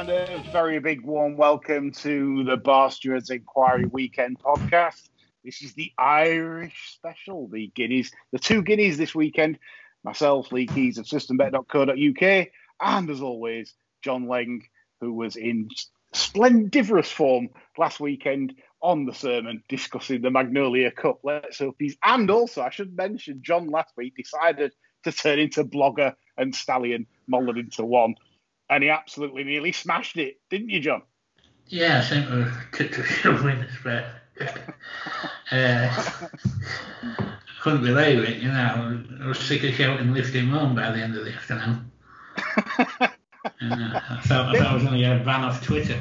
And 0.00 0.08
a 0.08 0.42
very 0.50 0.78
big 0.78 1.02
warm 1.02 1.36
welcome 1.36 1.90
to 1.90 2.42
the 2.44 2.56
Bar 2.56 2.90
Stewards 2.90 3.28
Inquiry 3.28 3.84
Weekend 3.84 4.38
podcast. 4.38 5.10
This 5.44 5.60
is 5.60 5.74
the 5.74 5.92
Irish 5.98 6.94
special, 6.94 7.48
the 7.48 7.70
Guineas, 7.74 8.10
the 8.32 8.38
two 8.38 8.62
Guineas 8.62 8.96
this 8.96 9.14
weekend. 9.14 9.58
Myself, 10.02 10.52
Lee 10.52 10.66
Keys 10.66 10.96
of 10.96 11.04
systembet.co.uk, 11.04 12.48
and 12.80 13.10
as 13.10 13.20
always, 13.20 13.74
John 14.00 14.24
Leng, 14.24 14.62
who 15.02 15.12
was 15.12 15.36
in 15.36 15.68
splendiferous 16.14 17.12
form 17.12 17.50
last 17.76 18.00
weekend 18.00 18.54
on 18.80 19.04
the 19.04 19.12
sermon 19.12 19.62
discussing 19.68 20.22
the 20.22 20.30
Magnolia 20.30 20.90
Cup. 20.92 21.20
Let's 21.24 21.58
hope 21.58 21.76
he's. 21.78 21.98
And 22.02 22.30
also, 22.30 22.62
I 22.62 22.70
should 22.70 22.96
mention, 22.96 23.42
John 23.42 23.68
last 23.68 23.92
week 23.98 24.16
decided 24.16 24.72
to 25.04 25.12
turn 25.12 25.38
into 25.38 25.62
blogger 25.62 26.14
and 26.38 26.54
stallion 26.54 27.06
molded 27.26 27.58
into 27.58 27.84
one. 27.84 28.14
And 28.70 28.84
he 28.84 28.88
absolutely 28.88 29.42
nearly 29.44 29.72
smashed 29.72 30.16
it, 30.16 30.40
didn't 30.48 30.70
you, 30.70 30.80
John? 30.80 31.02
Yeah, 31.66 31.98
I 31.98 32.08
think 32.08 32.30
we 32.30 32.44
took 32.78 32.96
the 32.96 33.02
field 33.02 33.42
winners, 33.42 33.70
but 33.82 34.06
uh, 35.50 36.02
couldn't 37.60 37.82
believe 37.82 38.24
it, 38.24 38.38
you 38.38 38.48
know. 38.48 39.02
I 39.22 39.26
was 39.26 39.38
sick 39.38 39.64
of 39.64 39.74
shouting 39.74 40.14
lift 40.14 40.34
him 40.34 40.54
on 40.54 40.74
by 40.74 40.90
the 40.92 40.98
end 40.98 41.16
of 41.16 41.24
the 41.24 41.32
afternoon. 41.32 41.90
uh, 42.38 43.08
I 43.60 44.20
thought 44.24 44.54
I, 44.54 44.58
thought 44.58 44.66
I 44.66 44.74
was 44.74 44.82
going 44.84 44.94
to 44.94 45.00
get 45.00 45.20
a 45.20 45.24
ban 45.24 45.42
off 45.42 45.62
Twitter. 45.64 46.00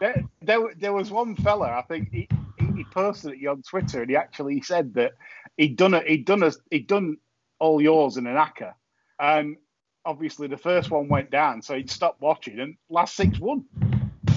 There, 0.00 0.24
there, 0.40 0.74
there 0.78 0.92
was 0.94 1.10
one 1.10 1.36
fella, 1.36 1.70
I 1.70 1.82
think 1.82 2.10
he, 2.10 2.28
he 2.74 2.84
posted 2.84 3.34
it 3.34 3.46
on 3.46 3.62
Twitter, 3.62 4.00
and 4.00 4.10
he 4.10 4.16
actually 4.16 4.62
said 4.62 4.94
that 4.94 5.12
he'd 5.58 5.76
done 5.76 5.92
it, 5.92 6.06
he'd 6.06 6.24
done 6.24 6.42
a, 6.42 6.52
he'd 6.70 6.86
done 6.86 7.18
all 7.58 7.82
yours 7.82 8.16
in 8.16 8.26
an 8.26 8.36
acca, 8.36 8.72
and 9.18 9.56
obviously 10.04 10.48
the 10.48 10.56
first 10.56 10.90
one 10.90 11.08
went 11.08 11.30
down, 11.30 11.62
so 11.62 11.74
he'd 11.76 11.90
stopped 11.90 12.20
watching, 12.20 12.58
and 12.60 12.76
last 12.88 13.14
six 13.16 13.38
won. 13.38 13.64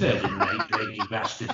Rate, 0.01 0.61
lazy 0.71 1.01
bastard. 1.09 1.51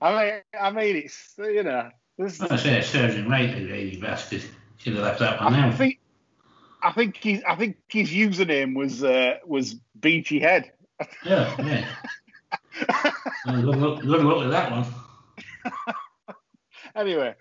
I 0.00 0.24
mean, 0.24 0.40
I 0.60 0.70
mean, 0.70 0.96
it's 0.96 1.34
you 1.38 1.62
know, 1.62 1.90
this, 2.18 2.40
I 2.40 2.56
say 2.56 2.80
serving 2.82 3.28
rate, 3.28 3.56
lazy 3.56 4.00
bastard. 4.00 4.42
Should 4.78 4.94
have 4.94 5.02
left 5.02 5.20
that 5.20 5.40
one 5.40 5.54
I 5.54 5.68
out. 5.68 5.74
think, 5.74 5.98
I 6.82 6.92
think 6.92 7.16
his, 7.16 7.42
I 7.48 7.56
think 7.56 7.76
his 7.88 8.10
username 8.10 8.74
was 8.76 9.02
uh, 9.02 9.38
was 9.46 9.74
Beachy 9.98 10.40
Head. 10.40 10.72
Yeah, 11.24 11.54
yeah. 11.62 11.88
Well, 13.46 13.60
good, 13.62 13.76
luck, 13.76 14.00
good 14.00 14.22
luck 14.22 14.38
with 14.38 14.50
that 14.50 14.70
one. 14.70 15.74
anyway, 16.96 17.34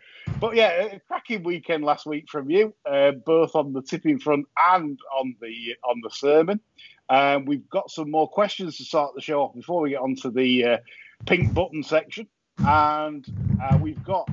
but 0.43 0.57
yeah, 0.57 0.97
cracking 1.07 1.41
weekend 1.41 1.85
last 1.85 2.05
week 2.05 2.25
from 2.29 2.49
you, 2.49 2.75
uh, 2.85 3.11
both 3.11 3.55
on 3.55 3.71
the 3.71 3.81
tipping 3.81 4.19
front 4.19 4.45
and 4.73 4.99
on 5.17 5.33
the 5.39 5.73
on 5.85 6.01
the 6.03 6.09
sermon. 6.09 6.59
Um, 7.07 7.45
we've 7.45 7.69
got 7.69 7.89
some 7.89 8.11
more 8.11 8.27
questions 8.27 8.75
to 8.75 8.83
start 8.83 9.15
the 9.15 9.21
show 9.21 9.41
off 9.41 9.55
before 9.55 9.79
we 9.79 9.91
get 9.91 10.01
on 10.01 10.15
to 10.15 10.29
the 10.29 10.65
uh, 10.65 10.77
pink 11.25 11.53
button 11.53 11.81
section, 11.81 12.27
and 12.57 13.25
uh, 13.63 13.77
we've 13.81 14.03
got 14.03 14.29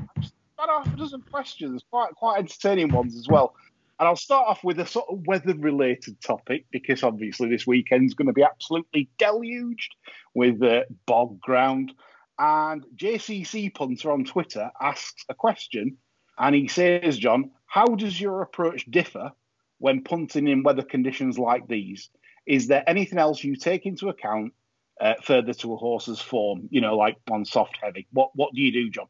about 0.58 0.84
half 0.84 0.92
a 0.92 0.96
dozen 0.96 1.22
questions, 1.30 1.84
quite 1.88 2.12
quite 2.16 2.40
entertaining 2.40 2.88
ones 2.88 3.16
as 3.16 3.28
well. 3.28 3.54
And 4.00 4.08
I'll 4.08 4.16
start 4.16 4.48
off 4.48 4.64
with 4.64 4.80
a 4.80 4.86
sort 4.86 5.06
of 5.10 5.24
weather-related 5.28 6.20
topic 6.22 6.64
because 6.72 7.04
obviously 7.04 7.50
this 7.50 7.68
weekend's 7.68 8.14
going 8.14 8.26
to 8.26 8.32
be 8.32 8.42
absolutely 8.42 9.08
deluged 9.16 9.94
with 10.34 10.60
uh, 10.60 10.80
bog 11.06 11.38
ground. 11.40 11.92
And 12.40 12.86
JCC 12.96 13.72
Punter 13.74 14.10
on 14.10 14.24
Twitter 14.24 14.70
asks 14.80 15.26
a 15.28 15.34
question, 15.34 15.98
and 16.38 16.54
he 16.54 16.68
says, 16.68 17.18
"John, 17.18 17.50
how 17.66 17.84
does 17.84 18.18
your 18.18 18.40
approach 18.40 18.90
differ 18.90 19.32
when 19.76 20.02
punting 20.02 20.48
in 20.48 20.62
weather 20.62 20.82
conditions 20.82 21.38
like 21.38 21.68
these? 21.68 22.08
Is 22.46 22.66
there 22.66 22.82
anything 22.88 23.18
else 23.18 23.44
you 23.44 23.56
take 23.56 23.84
into 23.84 24.08
account 24.08 24.54
uh, 25.02 25.14
further 25.22 25.52
to 25.52 25.74
a 25.74 25.76
horse's 25.76 26.18
form? 26.18 26.66
You 26.70 26.80
know, 26.80 26.96
like 26.96 27.18
on 27.30 27.44
soft 27.44 27.76
heavy. 27.82 28.08
What 28.10 28.30
what 28.34 28.54
do 28.54 28.62
you 28.62 28.72
do, 28.72 28.88
John? 28.88 29.08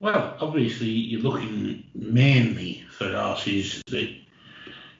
Well, 0.00 0.36
obviously, 0.38 0.90
you're 0.90 1.22
looking 1.22 1.84
mainly 1.94 2.84
for 2.90 3.10
horses 3.10 3.82
that 3.86 4.14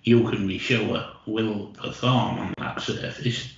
you 0.02 0.26
can 0.30 0.46
be 0.46 0.56
sure 0.56 1.10
will 1.26 1.66
perform 1.74 2.38
on 2.38 2.54
that 2.56 2.80
surface. 2.80 3.53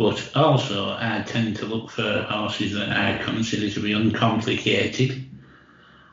But 0.00 0.34
also, 0.34 0.96
I 0.98 1.22
tend 1.26 1.56
to 1.56 1.66
look 1.66 1.90
for 1.90 2.22
horses 2.22 2.72
that 2.72 2.88
I 2.88 3.22
consider 3.22 3.68
to 3.68 3.80
be 3.80 3.92
uncomplicated 3.92 5.28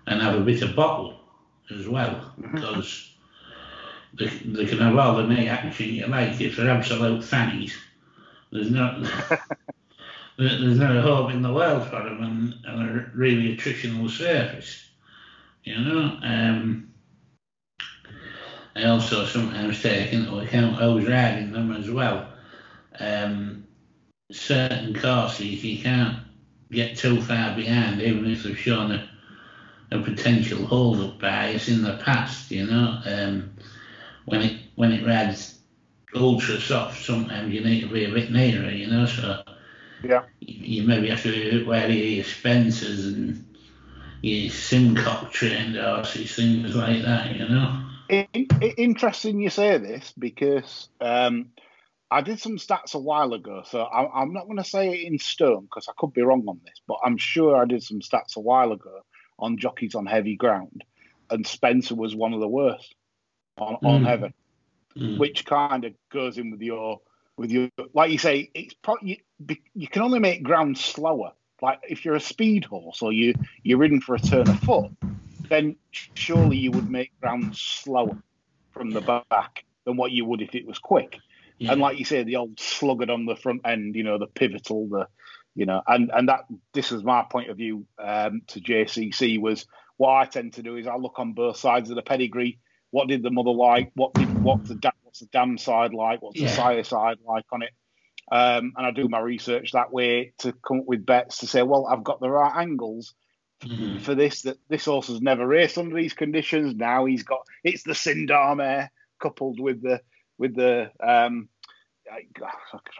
and 0.06 0.22
have 0.22 0.36
a 0.36 0.44
bit 0.44 0.62
of 0.62 0.76
bottle 0.76 1.18
as 1.74 1.88
well, 1.88 2.34
because 2.38 3.16
they, 4.14 4.26
they 4.26 4.66
can 4.66 4.80
have 4.80 4.98
all 4.98 5.16
the 5.16 5.28
knee 5.28 5.48
action 5.48 5.94
you 5.94 6.06
like. 6.08 6.42
If 6.42 6.58
they're 6.58 6.70
absolute 6.70 7.24
fannies, 7.24 7.78
there's 8.52 8.72
not 8.72 9.00
there's 10.38 10.80
no 10.80 11.02
hope 11.02 11.32
in 11.32 11.42
the 11.42 11.54
world 11.54 11.88
for 11.88 12.04
them 12.04 12.22
and, 12.22 12.56
and 12.66 12.90
a 12.90 13.12
really 13.16 13.56
attritional 13.56 14.10
surface. 14.10 14.86
You 15.64 15.80
know, 15.80 16.20
um, 16.24 16.92
I 18.76 18.84
also 18.84 19.26
sometimes 19.26 19.82
take 19.82 20.12
into 20.12 20.40
account 20.40 20.76
who's 20.76 21.08
riding 21.08 21.54
them 21.54 21.72
as 21.72 21.90
well. 21.90 22.34
Um, 23.00 23.67
certain 24.32 24.94
courses 24.94 25.64
you 25.64 25.82
can't 25.82 26.18
get 26.72 26.98
too 26.98 27.22
far 27.22 27.56
behind, 27.56 28.02
even 28.02 28.30
if 28.30 28.44
they've 28.44 28.58
shown 28.58 28.92
a, 28.92 29.10
a 29.92 30.02
potential 30.02 30.66
hold 30.66 31.00
up 31.00 31.20
bias 31.20 31.70
in 31.70 31.82
the 31.82 31.98
past. 32.04 32.52
You 32.52 32.66
know, 32.68 33.00
um, 33.06 33.52
when 34.26 34.42
it 34.42 34.62
when 34.76 34.92
it 34.92 35.06
rides 35.06 35.60
ultra 36.16 36.60
soft, 36.60 37.04
sometimes 37.04 37.54
you 37.54 37.64
need 37.64 37.82
to 37.82 37.88
be 37.88 38.06
a 38.06 38.12
bit 38.12 38.32
nearer. 38.32 38.70
You 38.70 38.88
know, 38.88 39.06
so 39.06 39.44
Yeah. 40.04 40.24
you 40.40 40.82
you 40.82 40.88
maybe 40.88 41.10
have 41.10 41.24
to 41.24 41.32
be 41.32 41.50
a 41.50 41.52
bit 41.54 41.68
wary 41.68 42.02
of 42.02 42.16
your 42.16 42.26
Spencers 42.26 43.06
and 43.06 43.46
your 44.22 44.52
Simcock 44.52 45.32
trained 45.32 45.78
horses, 45.78 46.36
things 46.36 46.76
like 46.76 47.04
that. 47.04 47.36
You 47.36 47.48
know. 47.48 47.84
In, 48.10 48.28
in- 48.34 48.74
interesting 48.78 49.42
you 49.42 49.50
say 49.50 49.78
this 49.78 50.14
because 50.18 50.88
um, 51.02 51.50
I 52.10 52.22
did 52.22 52.40
some 52.40 52.58
stats 52.58 52.94
a 52.96 53.00
while 53.00 53.34
ago, 53.34 53.64
so 53.66 53.82
I, 53.82 54.22
I'm 54.22 54.32
not 54.34 54.46
going 54.46 54.58
to 54.58 54.64
say 54.64 54.90
it 54.90 55.08
in 55.08 55.20
stone 55.20 55.64
because 55.64 55.88
I 55.90 55.94
could 55.98 56.14
be 56.14 56.22
wrong 56.22 56.46
on 56.48 56.62
this, 56.64 56.82
but 56.88 57.00
I'm 57.04 57.18
sure 57.18 57.58
I 57.58 57.66
did 57.66 57.84
some 57.84 58.00
stats 58.00 58.38
a 58.38 58.40
while 58.40 58.72
ago 58.72 59.02
on 59.40 59.58
jockeys 59.58 59.94
on 59.94 60.06
heavy 60.06 60.36
ground, 60.36 60.84
and 61.30 61.46
Spencer 61.46 61.96
was 61.96 62.16
one 62.16 62.34
of 62.34 62.40
the 62.40 62.48
worst 62.48 62.96
on, 63.58 63.76
on 63.84 64.02
Mm. 64.02 64.06
heavy, 64.06 64.34
Mm. 64.98 65.18
which 65.20 65.46
kind 65.46 65.84
of 65.84 65.94
goes 66.12 66.38
in 66.38 66.50
with 66.52 66.62
your 66.62 67.02
with 67.38 67.52
your 67.52 67.70
like 67.94 68.10
you 68.10 68.18
say 68.18 68.50
it's 68.56 68.74
probably 68.74 69.22
you, 69.48 69.56
you 69.76 69.88
can 69.88 70.02
only 70.02 70.20
make 70.20 70.42
ground 70.42 70.78
slower. 70.78 71.34
Like 71.62 71.80
if 71.88 72.04
you're 72.04 72.16
a 72.16 72.20
speed 72.20 72.66
horse 72.66 73.02
or 73.02 73.12
you 73.14 73.34
you're 73.64 73.78
ridden 73.78 74.02
for 74.02 74.16
a 74.16 74.20
turn 74.20 74.50
of 74.50 74.60
foot, 74.60 74.92
then 75.50 75.76
surely 75.92 76.58
you 76.58 76.72
would 76.72 76.90
make 76.90 77.12
ground 77.20 77.56
slower 77.56 78.18
from 78.72 78.92
the 78.92 79.02
back 79.02 79.66
than 79.86 79.98
what 79.98 80.12
you 80.12 80.26
would 80.26 80.42
if 80.42 80.56
it 80.56 80.66
was 80.66 80.80
quick. 80.80 81.18
Yeah. 81.58 81.72
And 81.72 81.82
like 81.82 81.98
you 81.98 82.06
say, 82.06 82.24
the 82.24 82.36
old 82.38 82.60
sluggard 82.60 83.10
on 83.10 83.26
the 83.26 83.36
front 83.36 83.62
end, 83.66 83.96
you 83.96 84.04
know, 84.04 84.18
the 84.18 84.28
pivotal, 84.28 84.88
the 84.90 85.08
you 85.56 85.66
know, 85.66 85.82
and 85.88 86.12
and 86.14 86.30
that 86.30 86.42
this 86.74 86.92
is 86.92 87.04
my 87.04 87.24
point 87.30 87.50
of 87.50 87.58
view 87.58 87.86
um, 87.98 88.42
to 88.48 88.62
JCC 88.62 89.40
was 89.42 89.66
what 89.98 90.14
I 90.14 90.26
tend 90.26 90.54
to 90.54 90.62
do 90.64 90.76
is 90.76 90.86
I 90.86 90.96
look 90.98 91.18
on 91.18 91.34
both 91.34 91.58
sides 91.58 91.90
of 91.90 91.96
the 91.96 92.04
pedigree. 92.04 92.60
What 92.92 93.08
did 93.08 93.24
the 93.24 93.32
mother 93.32 93.50
like? 93.52 93.92
What 93.96 94.14
did 94.14 94.42
what's 94.44 94.70
the 94.70 94.76
da- 94.76 94.92
what's 95.02 95.20
the 95.20 95.26
dam 95.28 95.58
side 95.58 95.94
like? 95.94 96.22
What's 96.22 96.40
the 96.40 96.48
sire 96.48 96.84
side 96.84 97.18
like 97.26 97.46
on 97.52 97.64
it? 97.64 97.72
Um, 98.32 98.74
and 98.78 98.86
I 98.86 98.92
do 98.92 99.08
my 99.10 99.20
research 99.20 99.72
that 99.72 99.92
way 99.92 100.34
to 100.40 100.54
come 100.54 100.82
up 100.82 100.86
with 100.86 101.06
bets 101.06 101.40
to 101.40 101.48
say, 101.48 101.64
well, 101.64 101.88
I've 101.88 102.04
got 102.04 102.20
the 102.20 102.30
right 102.30 102.56
angles 102.56 103.16
Mhm. 103.64 104.02
for 104.02 104.14
this 104.14 104.44
that 104.44 104.58
this 104.70 104.86
horse 104.86 105.08
has 105.08 105.22
never 105.22 105.48
raced 105.48 105.80
under 105.80 105.96
these 105.96 106.14
conditions. 106.14 106.76
Now 106.76 107.06
he's 107.06 107.24
got 107.24 107.40
it's 107.64 107.82
the 107.82 107.94
Sinndar 107.94 108.56
mare 108.56 108.92
coupled 109.20 109.60
with 109.60 109.82
the 109.82 110.02
with 110.38 110.56
the 110.56 110.92
um 111.02 111.50
I, 112.12 112.24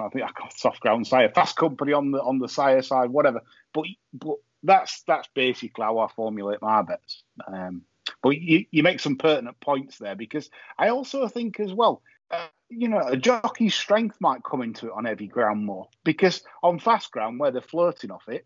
I 0.04 0.10
think 0.10 0.26
I 0.26 0.32
got 0.38 0.58
soft 0.58 0.82
ground 0.82 1.08
sire 1.08 1.30
fast 1.30 1.56
company 1.56 1.94
on 1.94 2.12
the 2.12 2.22
on 2.22 2.40
the 2.40 2.50
sire 2.50 2.82
side, 2.82 3.10
whatever. 3.10 3.42
But 3.74 3.86
but 4.14 4.36
that's 4.64 5.04
that's 5.04 5.30
basically 5.34 5.84
how 5.84 6.00
I 6.00 6.08
formulate 6.10 6.62
my 6.62 6.82
bets. 6.82 7.24
Um, 7.48 7.84
but 8.22 8.32
you, 8.32 8.66
you 8.72 8.84
make 8.84 9.00
some 9.00 9.18
pertinent 9.18 9.60
points 9.60 9.98
there 9.98 10.16
because 10.16 10.50
I 10.78 10.90
also 10.90 11.28
think 11.28 11.60
as 11.60 11.74
well. 11.74 12.02
Uh, 12.30 12.48
you 12.70 12.90
know, 12.90 13.00
a 13.00 13.16
jockey's 13.16 13.74
strength 13.76 14.18
might 14.20 14.44
come 14.44 14.62
into 14.62 14.88
it 14.88 14.94
on 14.94 15.06
heavy 15.06 15.28
ground 15.28 15.66
more 15.66 15.88
because 16.04 16.44
on 16.62 16.80
fast 16.80 17.12
ground 17.12 17.40
where 17.40 17.52
they're 17.52 17.62
flirting 17.62 18.12
off 18.12 18.28
it, 18.28 18.46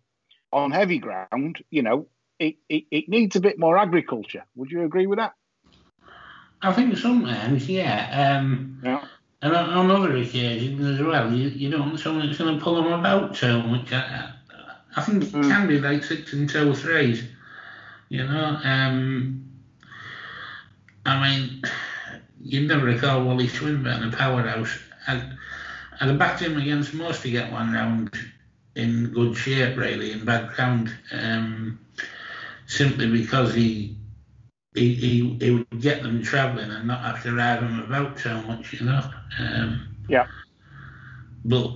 on 0.54 0.72
heavy 0.72 1.00
ground, 1.00 1.64
you 1.72 1.82
know, 1.82 2.08
it, 2.38 2.58
it, 2.70 2.84
it 2.92 3.10
needs 3.10 3.36
a 3.36 3.42
bit 3.42 3.58
more 3.58 3.78
agriculture. 3.78 4.46
Would 4.56 4.70
you 4.70 4.84
agree 4.84 5.08
with 5.08 5.18
that? 5.18 5.34
I 6.62 6.72
think 6.74 6.98
sometimes, 6.98 7.68
yeah. 7.68 8.38
Um, 8.40 8.80
Yeah. 8.84 9.04
And 9.44 9.56
on, 9.56 9.70
on 9.72 9.90
other 9.92 10.16
occasions 10.18 10.86
as 10.86 11.04
well, 11.04 11.34
you, 11.34 11.50
you 11.50 11.72
don't 11.72 11.88
want 11.88 12.00
someone 12.00 12.28
that's 12.28 12.38
going 12.38 12.58
to 12.58 12.64
pull 12.64 12.76
them 12.76 12.92
about 12.94 13.34
too 13.34 13.64
much. 13.64 13.92
I, 13.92 14.34
I 14.96 15.02
think 15.02 15.24
it 15.24 15.32
Mm. 15.32 15.50
can 15.50 15.68
be 15.68 15.80
like 15.80 16.04
six 16.04 16.34
and 16.34 16.48
two 16.48 16.76
threes, 16.76 17.24
you 18.10 18.24
know. 18.24 18.60
Um, 18.64 19.44
I 21.06 21.22
mean, 21.28 21.64
you'd 22.44 22.68
never 22.68 22.86
recall 22.86 23.24
Wally 23.24 23.48
Swinburn, 23.48 24.04
a 24.04 24.16
powerhouse. 24.16 24.78
I'd, 25.08 25.36
I'd 26.00 26.10
have 26.10 26.20
backed 26.20 26.42
him 26.42 26.58
against 26.58 26.94
most 26.94 27.24
to 27.24 27.32
get 27.32 27.52
one 27.52 27.74
round 27.74 28.10
in 28.76 29.12
good 29.12 29.36
shape, 29.36 29.76
really, 29.76 30.12
in 30.12 30.24
bad 30.24 30.50
ground, 30.54 30.94
um, 31.12 31.80
simply 32.68 33.10
because 33.10 33.56
he 33.56 33.96
he, 34.74 34.94
he, 34.94 35.38
he 35.40 35.52
would 35.52 35.82
get 35.82 36.02
them 36.04 36.24
travelling 36.24 36.72
and 36.72 36.88
not 36.88 37.02
have 37.02 37.24
to 37.24 37.36
ride 37.36 37.62
them 37.62 37.80
about 37.82 38.18
so 38.20 38.42
much, 38.44 38.74
you 38.74 38.86
know. 38.86 39.04
Um, 39.40 39.88
Yeah. 40.08 40.28
But 41.44 41.72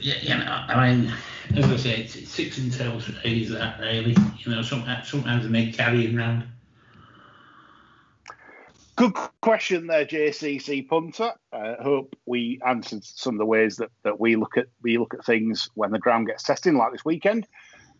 yeah, 0.00 0.14
you 0.22 0.44
know, 0.44 0.64
I 0.68 0.94
mean, 0.94 1.12
as 1.56 1.64
I 1.64 1.76
say, 1.76 2.00
it's, 2.02 2.14
it's 2.16 2.30
six 2.30 2.58
and 2.58 2.72
two 2.72 3.00
threes 3.00 3.50
that 3.50 3.80
really, 3.80 4.16
you 4.38 4.52
know. 4.52 4.62
Sometimes 4.62 5.08
sometimes 5.08 5.44
they 5.44 5.50
make 5.50 5.76
carrying 5.76 6.14
round. 6.14 6.44
Good 8.96 9.14
question 9.40 9.86
there, 9.86 10.04
JCC 10.04 10.86
punter. 10.88 11.32
Uh, 11.52 11.76
hope 11.80 12.16
we 12.26 12.60
answered 12.66 13.04
some 13.04 13.36
of 13.36 13.38
the 13.38 13.46
ways 13.46 13.76
that, 13.76 13.90
that 14.02 14.20
we 14.20 14.36
look 14.36 14.56
at 14.56 14.66
we 14.82 14.98
look 14.98 15.14
at 15.14 15.24
things 15.24 15.68
when 15.74 15.90
the 15.90 15.98
ground 15.98 16.26
gets 16.26 16.42
tested, 16.42 16.74
like 16.74 16.92
this 16.92 17.04
weekend. 17.04 17.46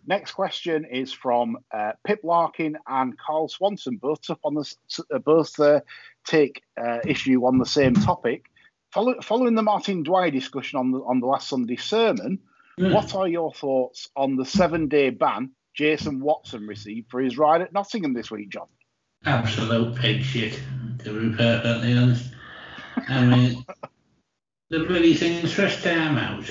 Next 0.09 0.33
question 0.33 0.87
is 0.87 1.13
from 1.13 1.59
uh, 1.71 1.93
Pip 2.03 2.21
Larkin 2.25 2.79
and 2.89 3.17
Carl 3.19 3.49
Swanson, 3.49 3.99
both 3.99 4.29
up 4.31 4.41
on 4.43 4.55
the 4.55 4.75
uh, 5.15 5.19
both 5.19 5.61
uh, 5.61 5.81
take 6.27 6.63
uh, 6.81 7.01
issue 7.07 7.45
on 7.45 7.59
the 7.59 7.67
same 7.67 7.93
topic. 7.95 8.47
Follow, 8.91 9.21
following 9.23 9.55
the 9.55 9.63
Martin 9.63 10.03
Dwyer 10.03 10.31
discussion 10.31 10.79
on 10.79 10.91
the 10.93 10.99
on 11.01 11.21
the 11.21 11.27
last 11.27 11.49
Sunday's 11.49 11.85
sermon, 11.85 12.41
Hmm. 12.79 12.93
what 12.93 13.15
are 13.17 13.27
your 13.27 13.53
thoughts 13.53 14.09
on 14.15 14.37
the 14.37 14.45
seven 14.45 14.87
day 14.87 15.11
ban 15.11 15.51
Jason 15.75 16.21
Watson 16.21 16.67
received 16.67 17.11
for 17.11 17.21
his 17.21 17.37
ride 17.37 17.61
at 17.61 17.73
Nottingham 17.73 18.15
this 18.15 18.31
week, 18.31 18.51
John? 18.51 18.69
Absolute 19.25 19.97
pig 19.97 20.23
shit, 20.23 20.61
to 21.01 21.31
be 21.31 21.37
perfectly 21.37 21.99
honest. 21.99 22.31
I 23.09 23.25
mean, 23.27 23.65
the 24.71 24.85
bloody 24.85 25.15
thing's 25.15 25.53
first 25.53 25.83
time 25.83 26.17
out. 26.17 26.49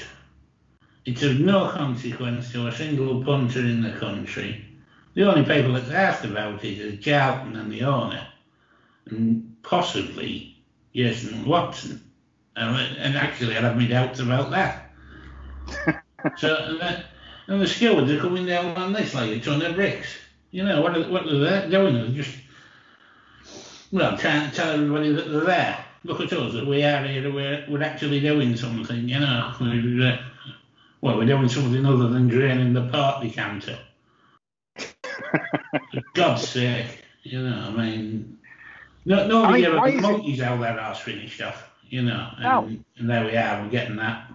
It's 1.08 1.24
of 1.24 1.40
no 1.40 1.70
consequence 1.70 2.52
to 2.52 2.68
a 2.68 2.72
single 2.74 3.24
punter 3.24 3.62
in 3.62 3.82
the 3.82 3.92
country. 3.92 4.66
The 5.14 5.24
only 5.24 5.46
people 5.46 5.72
that's 5.72 5.90
asked 5.90 6.26
about 6.26 6.66
it 6.66 6.78
is 6.78 7.02
Charlton 7.02 7.56
and 7.56 7.72
the 7.72 7.84
owner, 7.84 8.28
and 9.06 9.56
possibly 9.64 10.62
Jason 10.94 11.46
Watson. 11.46 12.04
And, 12.58 12.98
and 12.98 13.16
actually, 13.16 13.56
I 13.56 13.62
have 13.62 13.78
my 13.78 13.88
doubts 13.88 14.20
about 14.20 14.52
that. 14.52 14.92
so, 16.38 16.56
and, 16.58 16.80
the, 16.82 17.04
and 17.48 17.62
the 17.62 17.68
stewards 17.68 18.12
are 18.12 18.20
coming 18.20 18.46
down 18.46 18.76
on 18.76 18.92
this 18.92 19.14
like 19.14 19.32
a 19.32 19.40
ton 19.40 19.62
of 19.62 19.76
bricks. 19.76 20.10
You 20.52 20.66
know, 20.66 20.82
what 20.82 20.98
are, 20.98 21.10
what 21.10 21.26
are 21.26 21.40
they 21.40 21.70
doing? 21.70 21.94
They're 21.94 22.22
just, 22.22 22.38
well, 23.94 24.18
trying 24.18 24.50
to 24.50 24.54
tell 24.54 24.74
everybody 24.74 25.14
that 25.14 25.32
they're 25.32 25.46
there. 25.46 25.86
Look 26.04 26.20
at 26.20 26.34
us, 26.34 26.52
that 26.52 26.68
we 26.68 26.84
are 26.84 27.02
here, 27.06 27.32
we're, 27.32 27.66
we're 27.70 27.84
actually 27.84 28.20
doing 28.20 28.58
something, 28.58 29.08
you 29.08 29.22
know. 29.22 29.54
We're, 29.62 30.12
uh, 30.12 30.18
well, 31.02 31.18
we're 31.18 31.26
doing 31.26 31.50
something 31.50 31.86
other 31.86 32.08
than 32.10 32.28
draining 32.28 32.74
the 32.74 32.88
party 32.90 33.30
counter. 33.32 33.78
For 34.78 36.04
God's 36.14 36.48
sake, 36.48 37.04
you 37.24 37.42
know, 37.42 37.56
I 37.68 37.70
mean, 37.72 38.38
no, 39.06 39.28
nobody 39.28 39.66
I 39.66 39.70
ever 39.70 39.78
why 39.78 39.88
is 39.90 39.96
it- 39.96 40.02
monkeys 40.02 40.42
how 40.42 40.58
their 40.58 40.80
arse 40.80 41.00
finished 41.00 41.42
off, 41.42 41.70
you 41.88 42.02
know. 42.04 42.30
And, 42.38 42.44
No. 42.44 42.70
and 42.98 43.10
there 43.10 43.26
we 43.26 43.36
are, 43.38 43.62
we're 43.64 43.70
getting 43.70 43.98
that. 43.98 44.32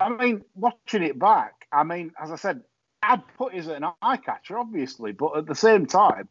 I 0.00 0.08
mean, 0.10 0.44
watching 0.54 1.02
it 1.02 1.18
back, 1.18 1.66
I 1.72 1.82
mean, 1.82 2.12
as 2.22 2.30
I 2.30 2.36
said, 2.36 2.62
I'd 3.02 3.22
put 3.36 3.54
it 3.54 3.58
as 3.58 3.66
an 3.68 3.84
eye 4.02 4.16
catcher, 4.16 4.58
obviously, 4.58 5.12
but 5.12 5.36
at 5.36 5.46
the 5.46 5.54
same 5.54 5.86
time, 5.86 6.28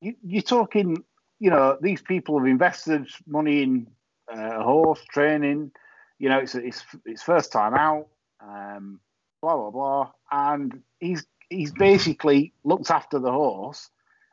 you, 0.00 0.14
you're 0.22 0.42
talking, 0.42 1.02
you 1.38 1.50
know, 1.50 1.78
these 1.80 2.02
people 2.02 2.38
have 2.38 2.46
invested 2.46 3.08
money 3.26 3.62
in 3.62 3.86
uh, 4.32 4.62
horse 4.62 5.02
training. 5.10 5.70
You 6.18 6.28
know, 6.28 6.38
it's 6.38 6.54
it's 6.54 6.82
it's 7.04 7.22
first 7.22 7.52
time 7.52 7.74
out, 7.74 8.06
um, 8.40 9.00
blah 9.42 9.56
blah 9.56 9.70
blah, 9.70 10.10
and 10.30 10.82
he's 10.98 11.26
he's 11.50 11.72
basically 11.72 12.52
looked 12.64 12.90
after 12.90 13.18
the 13.18 13.30
horse, 13.32 13.90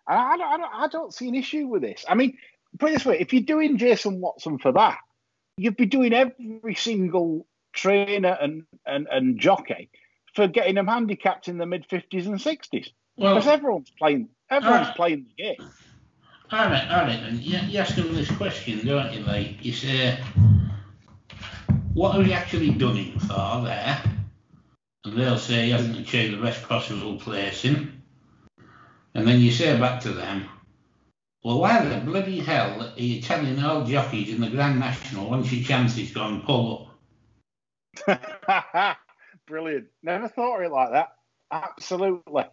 and 0.07 0.17
I 0.17 0.37
don't, 0.37 0.47
I 0.47 0.57
don't 0.57 0.73
I 0.83 0.87
don't 0.87 1.13
see 1.13 1.27
an 1.27 1.35
issue 1.35 1.67
with 1.67 1.81
this. 1.81 2.05
I 2.07 2.15
mean, 2.15 2.37
put 2.79 2.91
it 2.91 2.93
this 2.93 3.05
way: 3.05 3.19
if 3.19 3.33
you're 3.33 3.43
doing 3.43 3.77
Jason 3.77 4.21
Watson 4.21 4.59
for 4.59 4.71
that, 4.71 4.97
you'd 5.57 5.77
be 5.77 5.85
doing 5.85 6.13
every 6.13 6.75
single 6.75 7.45
trainer 7.73 8.37
and, 8.39 8.63
and, 8.85 9.07
and 9.11 9.39
jockey 9.39 9.89
for 10.35 10.47
getting 10.47 10.75
them 10.75 10.87
handicapped 10.87 11.47
in 11.47 11.57
the 11.57 11.65
mid 11.65 11.87
50s 11.89 12.25
and 12.27 12.35
60s. 12.39 12.91
Well, 13.17 13.35
Because 13.35 13.47
everyone's 13.47 13.91
playing 13.97 14.29
everyone's 14.49 14.87
Ah. 14.89 14.93
playing 14.95 15.25
the 15.35 15.43
game. 15.43 15.69
All 16.51 16.65
right, 16.69 16.87
all 16.91 17.01
right 17.05 17.19
then. 17.19 17.39
You, 17.41 17.57
you 17.67 17.79
ask 17.79 17.95
them 17.95 18.13
this 18.13 18.29
question, 18.31 18.85
don't 18.85 19.11
you? 19.11 19.21
Like, 19.21 19.63
you 19.65 19.73
say, 19.73 20.19
what 21.93 22.15
have 22.15 22.27
you 22.27 22.33
actually 22.33 22.71
done 22.71 22.95
him 22.95 23.19
for 23.19 23.61
there? 23.63 24.01
And 25.05 25.17
they'll 25.17 25.37
say 25.37 25.65
he 25.65 25.71
hasn't 25.71 25.97
achieved 25.97 26.37
the 26.37 26.41
best 26.41 26.63
possible 26.63 27.17
placing. 27.17 28.01
And 29.13 29.27
then 29.27 29.39
you 29.39 29.51
say 29.51 29.77
back 29.77 30.01
to 30.01 30.13
them, 30.13 30.47
well, 31.43 31.59
why 31.59 31.83
the 31.83 31.97
bloody 31.97 32.39
hell 32.39 32.81
are 32.81 32.99
you 32.99 33.21
telling 33.21 33.61
all 33.61 33.83
jockeys 33.83 34.33
in 34.33 34.39
the 34.39 34.49
Grand 34.49 34.79
National 34.79 35.29
once 35.29 35.51
your 35.51 35.63
chance 35.63 35.97
is 35.97 36.11
gone, 36.11 36.41
pull 36.41 36.89
up? 38.07 38.97
Brilliant. 39.45 39.87
Never 40.01 40.29
thought 40.29 40.59
of 40.59 40.63
it 40.63 40.71
like 40.71 40.91
that. 40.91 41.15
Absolutely. 41.51 42.45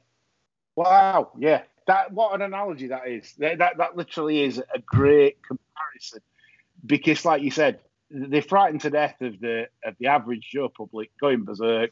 Wow. 0.75 1.31
Yeah. 1.39 1.63
That 1.87 2.13
what 2.13 2.35
an 2.35 2.43
analogy 2.43 2.89
that 2.89 3.09
is. 3.09 3.33
That 3.39 3.59
that, 3.59 3.79
that 3.79 3.97
literally 3.97 4.43
is 4.43 4.59
a 4.59 4.79
great 4.81 5.39
comparison. 5.43 6.21
Because 6.85 7.25
like 7.25 7.43
you 7.43 7.51
said, 7.51 7.81
they're 8.11 8.43
frightened 8.43 8.83
to 8.83 8.91
death 8.91 9.21
of 9.21 9.39
the 9.41 9.69
of 9.85 9.95
the 9.99 10.09
average 10.09 10.49
Joe 10.53 10.69
public 10.69 11.11
going 11.21 11.45
berserk, 11.45 11.91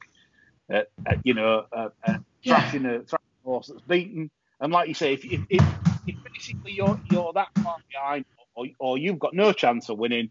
uh, 0.73 0.83
uh, 1.09 1.15
you 1.25 1.35
know, 1.35 1.65
uh, 1.73 1.89
uh, 2.07 2.15
Yeah. 2.43 2.63
trashing 2.63 2.87
a 2.87 3.01
a 3.15 3.19
horse 3.45 3.69
that's 3.69 3.83
beaten. 3.83 4.31
And 4.61 4.73
like 4.73 4.89
you 4.89 4.95
say, 4.95 5.15
if 5.15 5.25
if, 5.25 5.41
if, 5.49 5.63
if 6.07 6.17
basically 6.35 6.73
you're 6.73 6.99
you're 7.05 7.33
that 7.35 7.49
far 7.63 7.77
behind, 7.93 8.25
or, 8.55 8.67
or 8.79 8.99
you've 8.99 9.19
got 9.19 9.35
no 9.35 9.53
chance 9.53 9.89
of 9.89 9.99
winning, 9.99 10.31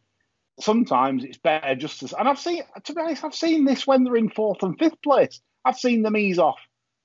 sometimes 0.59 1.23
it's 1.23 1.37
better 1.37 1.75
just 1.75 2.01
to. 2.01 2.19
And 2.19 2.27
I've 2.27 2.39
seen, 2.39 2.63
to 2.83 2.93
be 2.93 3.01
honest, 3.01 3.23
I've 3.23 3.33
seen 3.35 3.65
this 3.65 3.87
when 3.87 4.03
they're 4.03 4.17
in 4.17 4.29
fourth 4.29 4.63
and 4.63 4.77
fifth 4.77 5.01
place. 5.01 5.39
I've 5.65 5.77
seen 5.77 6.01
them 6.03 6.17
ease 6.17 6.39
off 6.39 6.59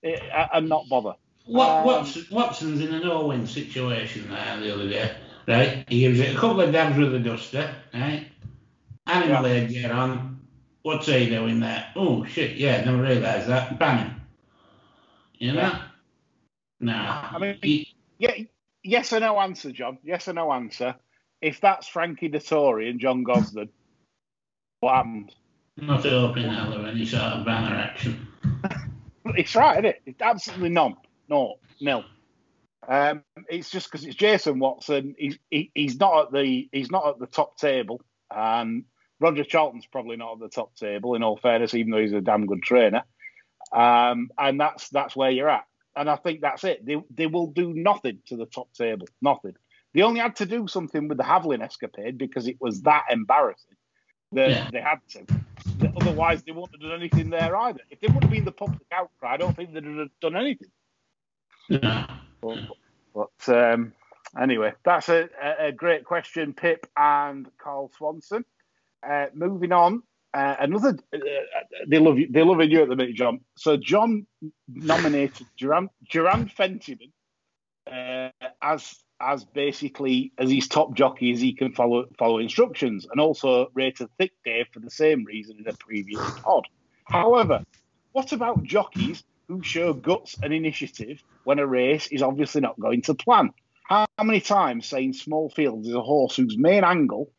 eh, 0.04 0.16
and 0.52 0.68
not 0.68 0.88
bother. 0.88 1.14
What, 1.47 1.78
Um, 1.78 1.85
Watson, 1.85 2.26
Watson's 2.30 2.80
in 2.80 2.95
a 2.95 3.00
no-win 3.00 3.47
situation 3.47 4.30
there 4.30 4.61
the 4.61 4.75
other 4.75 4.88
day, 4.88 5.16
right? 5.49 5.85
He 5.88 6.00
gives 6.00 6.21
it 6.21 6.37
a 6.37 6.38
couple 6.38 6.61
of 6.61 6.73
dabs 6.73 6.97
with 6.97 7.14
a 7.14 7.18
duster, 7.18 7.75
right? 7.92 8.26
Animal 9.06 9.47
aid 9.47 9.71
get 9.71 9.90
on. 9.90 10.40
What's 10.82 11.06
he 11.06 11.28
doing 11.28 11.61
there? 11.61 11.87
Oh 11.97 12.25
shit! 12.25 12.56
Yeah, 12.56 12.85
never 12.85 13.02
realised 13.02 13.49
that. 13.49 13.78
Ban 13.78 13.99
him. 13.99 14.21
You 15.35 15.52
know? 15.52 15.61
Yeah. 15.61 15.82
Nah. 16.80 17.28
I 17.32 17.38
mean- 17.38 17.59
he- 17.62 17.94
Yeah, 18.18 18.35
yes 18.82 19.12
or 19.12 19.21
no 19.21 19.38
answer, 19.40 19.73
John. 19.73 19.99
Yes 20.04 20.28
or 20.28 20.32
no 20.32 20.52
answer. 20.52 20.94
If 21.40 21.61
that's 21.61 21.88
Frankie 21.88 22.28
Dettori 22.28 22.88
and 22.90 23.00
John 23.00 23.25
Gosden, 23.25 23.68
what 24.80 24.94
happens? 24.94 25.32
not 25.76 26.04
hoping 26.04 26.44
I'll 26.49 26.71
have 26.73 26.85
any 26.87 27.04
sort 27.06 27.23
of 27.23 27.44
banner 27.44 27.75
action. 27.76 28.28
It's 29.37 29.54
right, 29.54 29.75
isn't 29.76 29.85
it? 29.87 30.02
It's 30.04 30.21
absolutely 30.21 30.71
none. 30.71 30.97
No, 31.28 31.54
nil. 31.80 32.04
Um, 32.88 33.23
it's 33.49 33.71
just 33.71 33.87
because 33.90 34.04
it's 34.04 34.16
Jason 34.16 34.59
Watson. 34.59 35.14
He's 35.16 35.38
he, 35.49 35.71
he's 35.76 35.99
not 36.00 36.26
at 36.26 36.32
the 36.32 36.68
he's 36.73 36.90
not 36.90 37.06
at 37.06 37.18
the 37.21 37.28
top 37.28 37.56
table, 37.56 38.00
and 38.35 38.85
Roger 39.23 39.45
Charlton's 39.45 39.87
probably 39.87 40.17
not 40.17 40.35
at 40.35 40.41
the 40.41 40.49
top 40.49 40.75
table. 40.76 41.14
In 41.14 41.23
all 41.23 41.37
fairness, 41.37 41.75
even 41.75 41.91
though 41.93 42.00
he's 42.00 42.12
a 42.12 42.21
damn 42.21 42.47
good 42.47 42.62
trainer, 42.62 43.05
um, 43.73 44.31
and 44.37 44.61
that's 44.61 44.88
that's 44.91 45.17
where 45.17 45.31
you're 45.31 45.49
at. 45.49 45.64
And 45.97 46.11
I 46.11 46.17
think 46.17 46.41
that's 46.41 46.64
it. 46.64 46.85
They 46.85 46.97
they 47.11 47.26
will 47.26 47.47
do 47.47 47.73
nothing 47.73 48.19
to 48.26 48.37
the 48.37 48.47
top 48.47 48.73
table. 48.75 49.07
Nothing. 49.21 49.55
They 49.95 50.02
only 50.02 50.21
had 50.21 50.37
to 50.37 50.47
do 50.47 50.67
something 50.69 51.09
with 51.09 51.19
the 51.19 51.25
Havlin 51.25 51.62
escapade 51.62 52.19
because 52.19 52.49
it 52.49 52.57
was 52.61 52.83
that 52.83 53.05
embarrassing 53.11 53.76
that 54.33 54.50
Yeah. 54.50 54.71
they 54.73 54.81
had 54.81 55.00
to. 55.11 55.26
That 55.79 55.93
Otherwise, 56.00 56.43
they 56.43 56.52
wouldn't 56.52 56.73
have 56.73 56.81
done 56.81 56.99
anything 56.99 57.31
there 57.31 57.55
either. 57.57 57.81
If 57.91 58.00
there 58.00 58.12
would 58.12 58.25
have 58.25 58.33
been 58.33 58.45
the 58.47 58.52
public 58.52 58.81
outcry, 58.91 59.35
I 59.35 59.37
don't 59.37 59.55
think 59.55 59.75
they'd 59.75 59.85
have 59.85 60.09
done 60.21 60.37
anything. 60.37 60.71
Nah. 61.69 62.07
But, 62.41 62.59
but 63.14 63.49
um, 63.55 63.93
Anyway, 64.41 64.73
that's 64.83 65.09
a, 65.11 65.29
a 65.59 65.73
great 65.73 66.05
question, 66.05 66.55
Pip 66.55 66.87
and 66.97 67.47
Carl 67.59 67.91
Swanson. 67.97 68.45
Uh, 69.06 69.26
moving 69.35 69.73
on, 69.73 70.02
uh, 70.35 70.56
another 70.61 70.97
uh, 71.12 71.18
they 71.88 71.99
love 71.99 72.18
you. 72.18 72.28
They 72.30 72.42
loving 72.42 72.71
you 72.71 72.82
at 72.82 72.88
the 72.88 72.97
minute, 72.97 73.16
John. 73.16 73.40
So 73.56 73.76
John 73.76 74.26
nominated 74.68 75.47
Duran 75.59 75.90
Duran 76.11 76.49
Fentiman 76.49 77.11
uh, 77.90 78.30
as 78.62 78.94
as 79.21 79.44
basically 79.44 80.32
as 80.38 80.50
his 80.50 80.66
top 80.68 80.94
jockey 80.94 81.32
as 81.32 81.40
he 81.40 81.52
can 81.52 81.73
follow 81.73 82.06
follow 82.18 82.38
instructions, 82.38 83.06
and 83.11 83.21
also 83.21 83.68
rated 83.75 84.09
Thick 84.18 84.32
Dave 84.44 84.66
for 84.73 84.80
the 84.80 84.90
same 84.90 85.25
reason 85.25 85.59
in 85.59 85.68
a 85.68 85.76
previous 85.76 86.21
pod. 86.42 86.66
However, 87.04 87.62
what 88.12 88.32
about 88.32 88.62
jockeys 88.62 89.23
who 89.49 89.62
show 89.62 89.92
guts 89.92 90.37
and 90.42 90.52
initiative 90.52 91.23
when 91.44 91.59
a 91.59 91.66
race 91.66 92.06
is 92.09 92.23
obviously 92.23 92.61
not 92.61 92.80
going 92.80 93.02
to 93.02 93.14
plan? 93.14 93.50
How 93.85 94.06
many 94.23 94.40
times 94.40 94.87
saying 94.87 95.12
small 95.12 95.50
fields 95.50 95.88
is 95.88 95.94
a 95.94 96.00
horse 96.00 96.37
whose 96.37 96.56
main 96.56 96.85
angle, 96.85 97.30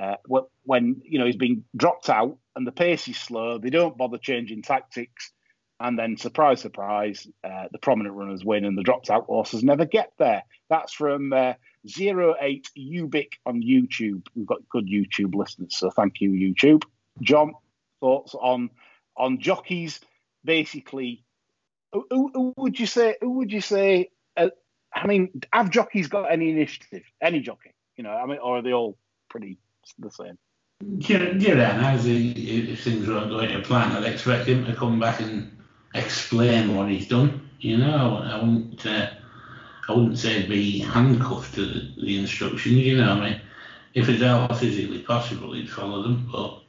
uh, 0.00 0.16
when 0.64 1.02
you 1.04 1.18
know 1.18 1.26
he's 1.26 1.36
being 1.36 1.64
dropped 1.76 2.08
out 2.08 2.38
and 2.56 2.66
the 2.66 2.72
pace 2.72 3.08
is 3.08 3.16
slow, 3.16 3.58
they 3.58 3.70
don't 3.70 3.96
bother 3.96 4.18
changing 4.18 4.62
tactics, 4.62 5.32
and 5.80 5.98
then 5.98 6.16
surprise, 6.16 6.60
surprise, 6.60 7.26
uh, 7.44 7.66
the 7.72 7.78
prominent 7.78 8.14
runners 8.14 8.44
win 8.44 8.64
and 8.64 8.76
the 8.78 8.82
dropped 8.82 9.10
out 9.10 9.26
horses 9.26 9.62
never 9.64 9.84
get 9.84 10.12
there. 10.18 10.44
That's 10.70 10.92
from 10.92 11.32
uh, 11.32 11.54
08 11.84 12.70
Ubic 12.78 13.32
on 13.44 13.62
YouTube. 13.62 14.26
We've 14.34 14.46
got 14.46 14.68
good 14.68 14.86
YouTube 14.86 15.34
listeners, 15.34 15.76
so 15.76 15.90
thank 15.90 16.20
you, 16.20 16.30
YouTube. 16.30 16.84
John, 17.20 17.52
thoughts 18.00 18.34
on 18.34 18.70
on 19.16 19.40
jockeys? 19.40 20.00
Basically, 20.44 21.24
who, 21.92 22.06
who, 22.10 22.30
who 22.34 22.54
would 22.56 22.78
you 22.78 22.86
say? 22.86 23.16
Who 23.20 23.32
would 23.38 23.52
you 23.52 23.60
say? 23.60 24.10
Uh, 24.36 24.48
I 24.94 25.06
mean, 25.06 25.42
have 25.52 25.70
jockeys 25.70 26.08
got 26.08 26.32
any 26.32 26.50
initiative? 26.50 27.02
Any 27.20 27.40
jockey, 27.40 27.74
you 27.96 28.04
know? 28.04 28.12
I 28.12 28.26
mean, 28.26 28.38
or 28.38 28.58
are 28.58 28.62
they 28.62 28.72
all 28.72 28.98
pretty 29.28 29.58
the 29.98 30.10
same? 30.10 30.38
Yeah, 30.98 31.92
as 31.92 32.06
if 32.06 32.82
things 32.82 33.06
weren't 33.06 33.30
going 33.30 33.50
to 33.50 33.62
plan, 33.62 33.92
I'd 33.92 34.04
expect 34.04 34.48
him 34.48 34.64
to 34.66 34.74
come 34.74 34.98
back 34.98 35.20
and 35.20 35.56
explain 35.94 36.76
what 36.76 36.88
he's 36.88 37.08
done. 37.08 37.48
You 37.60 37.78
know, 37.78 38.20
I 38.24 38.36
wouldn't, 38.38 38.84
uh, 38.84 39.10
I 39.88 39.92
wouldn't 39.92 40.18
say 40.18 40.46
be 40.46 40.80
handcuffed 40.80 41.54
to 41.54 41.66
the, 41.66 42.02
the, 42.02 42.18
instructions. 42.18 42.74
You 42.74 42.96
know, 42.96 43.12
I 43.12 43.20
mean, 43.20 43.40
if 43.94 44.08
it's 44.08 44.22
all 44.22 44.52
physically 44.54 45.02
possible, 45.02 45.52
he'd 45.52 45.70
follow 45.70 46.02
them, 46.02 46.28
but 46.32 46.62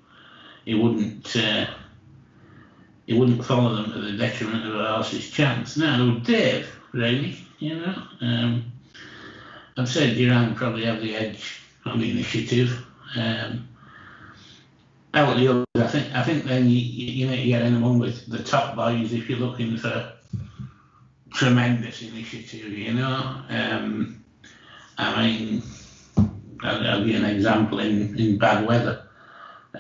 he 0.66 0.76
wouldn't. 0.76 1.36
Uh, 1.36 1.66
he 3.08 3.14
wouldn't 3.14 3.44
follow 3.44 3.76
them 3.76 3.92
to 3.92 4.00
the 4.00 4.18
detriment 4.18 4.66
of 4.66 4.76
a 4.76 5.20
chance. 5.20 5.76
Now, 5.76 6.20
Dave, 6.20 6.74
really, 6.94 7.38
you 7.60 7.76
know, 7.76 8.02
um, 8.22 8.72
I've 9.76 9.90
said 9.90 10.16
Duran 10.16 10.56
probably 10.56 10.86
have 10.86 11.02
the 11.02 11.16
edge 11.16 11.60
on 11.86 12.00
the 12.00 12.12
initiative. 12.12 12.86
Um, 13.16 13.68
out 15.14 15.38
the 15.38 15.48
others, 15.48 15.66
I 15.76 15.88
think 15.88 16.16
I 16.16 16.24
think 16.24 16.46
then 16.46 16.70
you 16.70 16.80
you 16.80 17.28
know 17.28 17.34
you 17.34 17.48
get 17.48 17.66
among 17.66 18.00
with 18.00 18.26
the 18.26 18.42
top 18.42 18.76
values 18.76 19.14
if 19.14 19.30
you're 19.30 19.40
looking 19.40 19.78
for 19.78 20.12
tremendous 21.32 22.02
initiative. 22.02 22.72
You 22.72 22.94
know, 22.94 23.42
um, 23.50 24.24
I 24.98 25.28
mean, 25.28 25.62
I'll, 26.62 26.88
I'll, 26.88 27.00
give 27.00 27.10
you 27.10 27.18
an 27.18 27.26
example 27.26 27.80
in 27.80 28.18
in 28.18 28.40
bad 28.40 28.66
weather. 28.66 29.06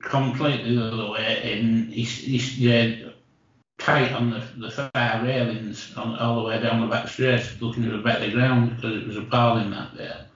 completely 0.02 0.74
the 0.74 0.92
other 0.92 1.10
way 1.10 1.52
and 1.52 1.92
he, 1.92 2.02
he 2.02 3.07
tight 3.88 4.12
on 4.12 4.30
the, 4.30 4.42
the 4.58 4.70
far 4.70 5.22
railings 5.24 5.94
on, 5.96 6.16
all 6.16 6.42
the 6.42 6.48
way 6.48 6.60
down 6.60 6.80
the 6.80 6.86
back 6.86 7.08
straight, 7.08 7.56
looking 7.60 7.84
at 7.86 7.94
a 7.94 7.98
better 7.98 8.30
ground 8.30 8.76
because 8.76 9.02
it 9.02 9.06
was 9.06 9.16
appalling 9.16 9.70
that 9.70 9.96
there 9.96 10.28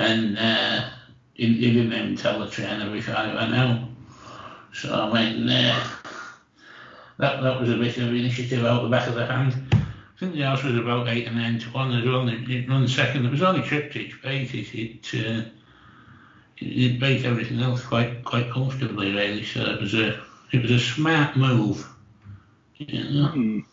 and 0.00 0.38
uh, 0.38 0.88
he, 1.34 1.46
he, 1.54 1.72
didn't 1.72 1.92
even 1.92 2.16
tell 2.16 2.38
the 2.40 2.50
trainer 2.50 2.90
before 2.90 3.14
he 3.16 3.34
went 3.34 3.54
out. 3.54 3.88
So 4.72 4.92
I 4.94 5.10
went, 5.10 5.50
uh, 5.50 5.84
that, 7.18 7.42
that 7.42 7.60
was 7.60 7.70
a 7.70 7.76
bit 7.76 7.96
of 7.98 8.08
initiative 8.08 8.64
out 8.64 8.82
the 8.82 8.88
back 8.88 9.08
of 9.08 9.14
the 9.14 9.26
hand. 9.26 9.54
I 9.72 10.18
think 10.18 10.34
the 10.34 10.42
house 10.42 10.62
was 10.62 10.76
about 10.76 11.08
8 11.08 11.26
and 11.26 11.36
9 11.36 11.58
to 11.60 11.66
1 11.70 11.92
as 11.96 12.04
well. 12.04 12.28
It, 12.28 12.68
run 12.68 12.86
second. 12.86 13.26
It 13.26 13.30
was 13.30 13.42
only 13.42 13.62
triptych 13.62 14.22
bait. 14.22 14.54
It, 14.54 14.74
it, 14.74 15.26
uh, 15.26 15.42
it, 16.58 17.00
bait 17.00 17.24
everything 17.24 17.60
else 17.60 17.82
quite 17.82 18.22
quite 18.22 18.50
comfortably, 18.50 19.12
really. 19.12 19.44
So 19.44 19.62
it 19.62 19.80
was 19.80 19.94
a 19.94 20.22
it 20.52 20.60
was 20.60 20.70
a 20.70 20.78
smart 20.78 21.38
move. 21.38 21.88
You 22.80 23.22
know? 23.22 23.28
mm. 23.28 23.64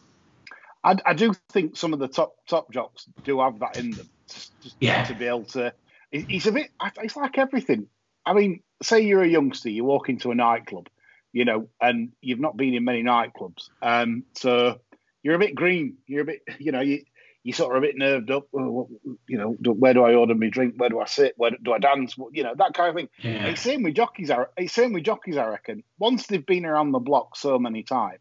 I, 0.84 0.96
I 1.06 1.14
do 1.14 1.34
think 1.50 1.76
some 1.76 1.94
of 1.94 2.00
the 2.00 2.08
top 2.08 2.36
top 2.48 2.72
jocks 2.72 3.08
do 3.24 3.40
have 3.40 3.60
that 3.60 3.78
in 3.78 3.92
them. 3.92 4.10
Just, 4.28 4.62
just 4.62 4.76
yeah. 4.80 5.04
to 5.06 5.16
be 5.16 5.26
able 5.26 5.46
to 5.46 5.74
He's 6.12 6.48
a 6.48 6.52
bit. 6.52 6.72
It's 7.02 7.18
like 7.18 7.38
everything. 7.38 7.88
I 8.26 8.34
mean, 8.34 8.62
say 8.82 9.02
you're 9.02 9.24
a 9.24 9.28
youngster, 9.28 9.70
you 9.70 9.84
walk 9.84 10.10
into 10.10 10.32
a 10.32 10.36
nightclub, 10.36 10.88
you 11.34 11.46
know, 11.46 11.70
and 11.82 12.12
you've 12.22 12.40
not 12.40 12.58
been 12.58 12.74
in 12.74 12.84
many 12.84 13.04
nightclubs, 13.04 13.70
um, 13.82 14.24
so 14.34 14.80
you're 15.24 15.36
a 15.36 15.40
bit 15.40 15.56
green. 15.56 15.98
You're 16.08 16.22
a 16.22 16.26
bit, 16.26 16.42
you 16.60 16.72
know, 16.72 16.82
you 16.82 17.04
you 17.44 17.54
sort 17.54 17.76
of 17.76 17.84
a 17.84 17.86
bit 17.86 17.98
nerved 17.98 18.32
up. 18.32 18.48
Oh, 18.54 18.90
you 19.28 19.38
know, 19.38 19.52
where 19.74 19.94
do 19.94 20.04
I 20.04 20.14
order 20.16 20.36
my 20.36 20.50
drink? 20.50 20.76
Where 20.78 20.90
do 20.90 21.00
I 21.00 21.06
sit? 21.06 21.34
Where 21.38 21.52
do 21.52 21.74
I 21.74 21.80
dance? 21.80 22.16
You 22.32 22.44
know, 22.44 22.54
that 22.58 22.74
kind 22.74 22.90
of 22.90 22.96
thing. 22.96 23.10
Yeah. 23.22 23.48
It's 23.48 23.62
same 23.62 23.84
with 23.84 23.96
jockeys. 23.96 24.32
It's 24.58 24.74
same 24.74 24.94
with 24.94 25.04
jockeys. 25.04 25.38
I 25.38 25.48
reckon. 25.48 25.84
Once 26.00 26.28
they've 26.28 26.46
been 26.46 26.66
around 26.66 26.92
the 26.92 27.00
block 27.00 27.36
so 27.36 27.60
many 27.60 27.84
times, 27.84 28.20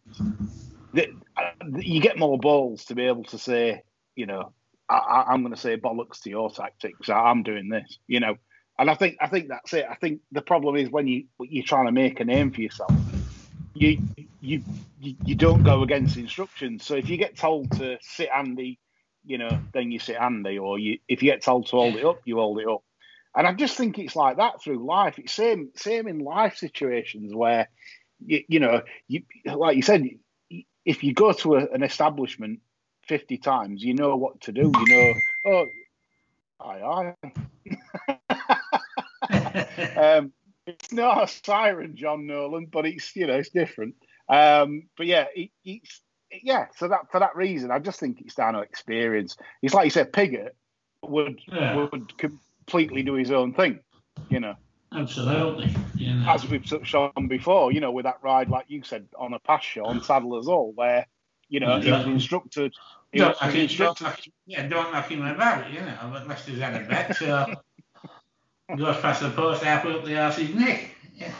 you 1.76 2.00
get 2.00 2.18
more 2.18 2.38
balls 2.38 2.86
to 2.86 2.94
be 2.94 3.06
able 3.06 3.24
to 3.24 3.38
say, 3.38 3.82
you 4.14 4.26
know, 4.26 4.52
I, 4.88 5.34
am 5.34 5.42
going 5.42 5.54
to 5.54 5.60
say 5.60 5.76
bollocks 5.76 6.22
to 6.22 6.30
your 6.30 6.50
tactics. 6.50 7.08
I'm 7.08 7.42
doing 7.42 7.68
this, 7.68 7.98
you 8.06 8.20
know. 8.20 8.36
And 8.78 8.90
I 8.90 8.94
think 8.94 9.16
I 9.20 9.28
think 9.28 9.48
that's 9.48 9.72
it. 9.72 9.86
I 9.90 9.94
think 9.94 10.20
the 10.32 10.42
problem 10.42 10.76
is 10.76 10.90
when 10.90 11.06
you 11.06 11.24
you're 11.40 11.64
trying 11.64 11.86
to 11.86 11.92
make 11.92 12.20
a 12.20 12.24
name 12.24 12.52
for 12.52 12.60
yourself, 12.60 12.92
you 13.74 14.02
you 14.40 14.62
you 15.00 15.34
don't 15.34 15.62
go 15.62 15.82
against 15.82 16.16
instructions. 16.16 16.84
So 16.84 16.94
if 16.94 17.08
you 17.08 17.16
get 17.16 17.36
told 17.36 17.70
to 17.78 17.98
sit 18.02 18.28
Andy, 18.34 18.78
you 19.24 19.38
know, 19.38 19.58
then 19.72 19.90
you 19.90 19.98
sit 19.98 20.16
Andy, 20.16 20.58
or 20.58 20.78
you 20.78 20.98
if 21.08 21.22
you 21.22 21.30
get 21.30 21.42
told 21.42 21.66
to 21.66 21.76
hold 21.76 21.96
it 21.96 22.04
up, 22.04 22.20
you 22.24 22.36
hold 22.36 22.60
it 22.60 22.68
up. 22.68 22.82
And 23.34 23.46
I 23.46 23.52
just 23.54 23.76
think 23.76 23.98
it's 23.98 24.16
like 24.16 24.36
that 24.36 24.62
through 24.62 24.86
life. 24.86 25.18
It's 25.18 25.32
same 25.32 25.70
same 25.74 26.06
in 26.06 26.18
life 26.18 26.56
situations 26.56 27.34
where 27.34 27.68
you, 28.24 28.44
you 28.48 28.60
know 28.60 28.82
you 29.08 29.22
like 29.44 29.76
you 29.76 29.82
said 29.82 30.04
if 30.86 31.04
you 31.04 31.12
go 31.12 31.32
to 31.32 31.56
a, 31.56 31.66
an 31.66 31.82
establishment 31.82 32.60
50 33.06 33.36
times, 33.38 33.82
you 33.82 33.92
know 33.92 34.16
what 34.16 34.40
to 34.42 34.52
do. 34.52 34.72
You 34.86 34.96
know, 34.96 35.14
oh, 35.46 35.66
aye, 36.60 37.12
aye. 39.30 39.66
um, 40.16 40.32
it's 40.66 40.92
not 40.92 41.24
a 41.24 41.26
siren, 41.26 41.96
John 41.96 42.26
Nolan, 42.26 42.66
but 42.66 42.86
it's, 42.86 43.14
you 43.14 43.26
know, 43.26 43.34
it's 43.34 43.50
different. 43.50 43.96
Um, 44.28 44.88
but 44.96 45.06
yeah, 45.06 45.26
it, 45.34 45.50
it's, 45.64 46.00
yeah, 46.42 46.66
so 46.76 46.88
that 46.88 47.10
for 47.10 47.20
that 47.20 47.36
reason, 47.36 47.70
I 47.70 47.78
just 47.78 48.00
think 48.00 48.20
it's 48.20 48.34
down 48.34 48.54
to 48.54 48.60
experience. 48.60 49.36
It's 49.62 49.74
like 49.74 49.84
you 49.84 49.90
said, 49.90 50.12
Piggott 50.12 50.56
would 51.02 51.40
yeah. 51.46 51.76
would 51.76 52.18
completely 52.18 53.02
do 53.04 53.14
his 53.14 53.30
own 53.30 53.54
thing, 53.54 53.78
you 54.28 54.40
know. 54.40 54.56
Absolutely. 54.92 55.74
You 55.96 56.14
know. 56.14 56.30
As 56.30 56.46
we've 56.46 56.64
shown 56.84 57.28
before, 57.28 57.72
you 57.72 57.80
know, 57.80 57.90
with 57.90 58.04
that 58.04 58.18
ride, 58.22 58.48
like 58.48 58.66
you 58.68 58.82
said, 58.82 59.06
on 59.18 59.34
a 59.34 59.38
pass 59.38 59.62
show 59.62 59.84
on 59.84 60.02
Saddler's 60.02 60.46
Hall, 60.46 60.72
where 60.74 61.06
you 61.48 61.60
know, 61.60 61.80
he 61.80 61.90
was 61.90 62.06
instructed. 62.06 62.74
He 63.12 63.18
don't, 63.18 63.40
was 63.40 63.54
instructed. 63.54 64.04
Don't, 64.04 64.28
yeah, 64.46 64.66
don't 64.66 64.92
knock 64.92 65.08
him 65.08 65.24
about 65.24 65.66
it, 65.66 65.72
you 65.72 65.80
know, 65.80 65.96
unless 66.02 66.44
there's 66.44 66.60
had 66.60 66.82
a 66.82 66.86
bet. 66.86 67.22
Uh, 67.22 67.46
so 67.46 68.76
goes 68.76 68.96
past 68.98 69.22
the 69.22 69.30
post 69.30 69.62
halfway 69.62 69.94
up 69.94 70.04
the 70.04 70.18
arse's 70.18 70.54
neck. 70.54 70.90
Yeah. 71.14 71.32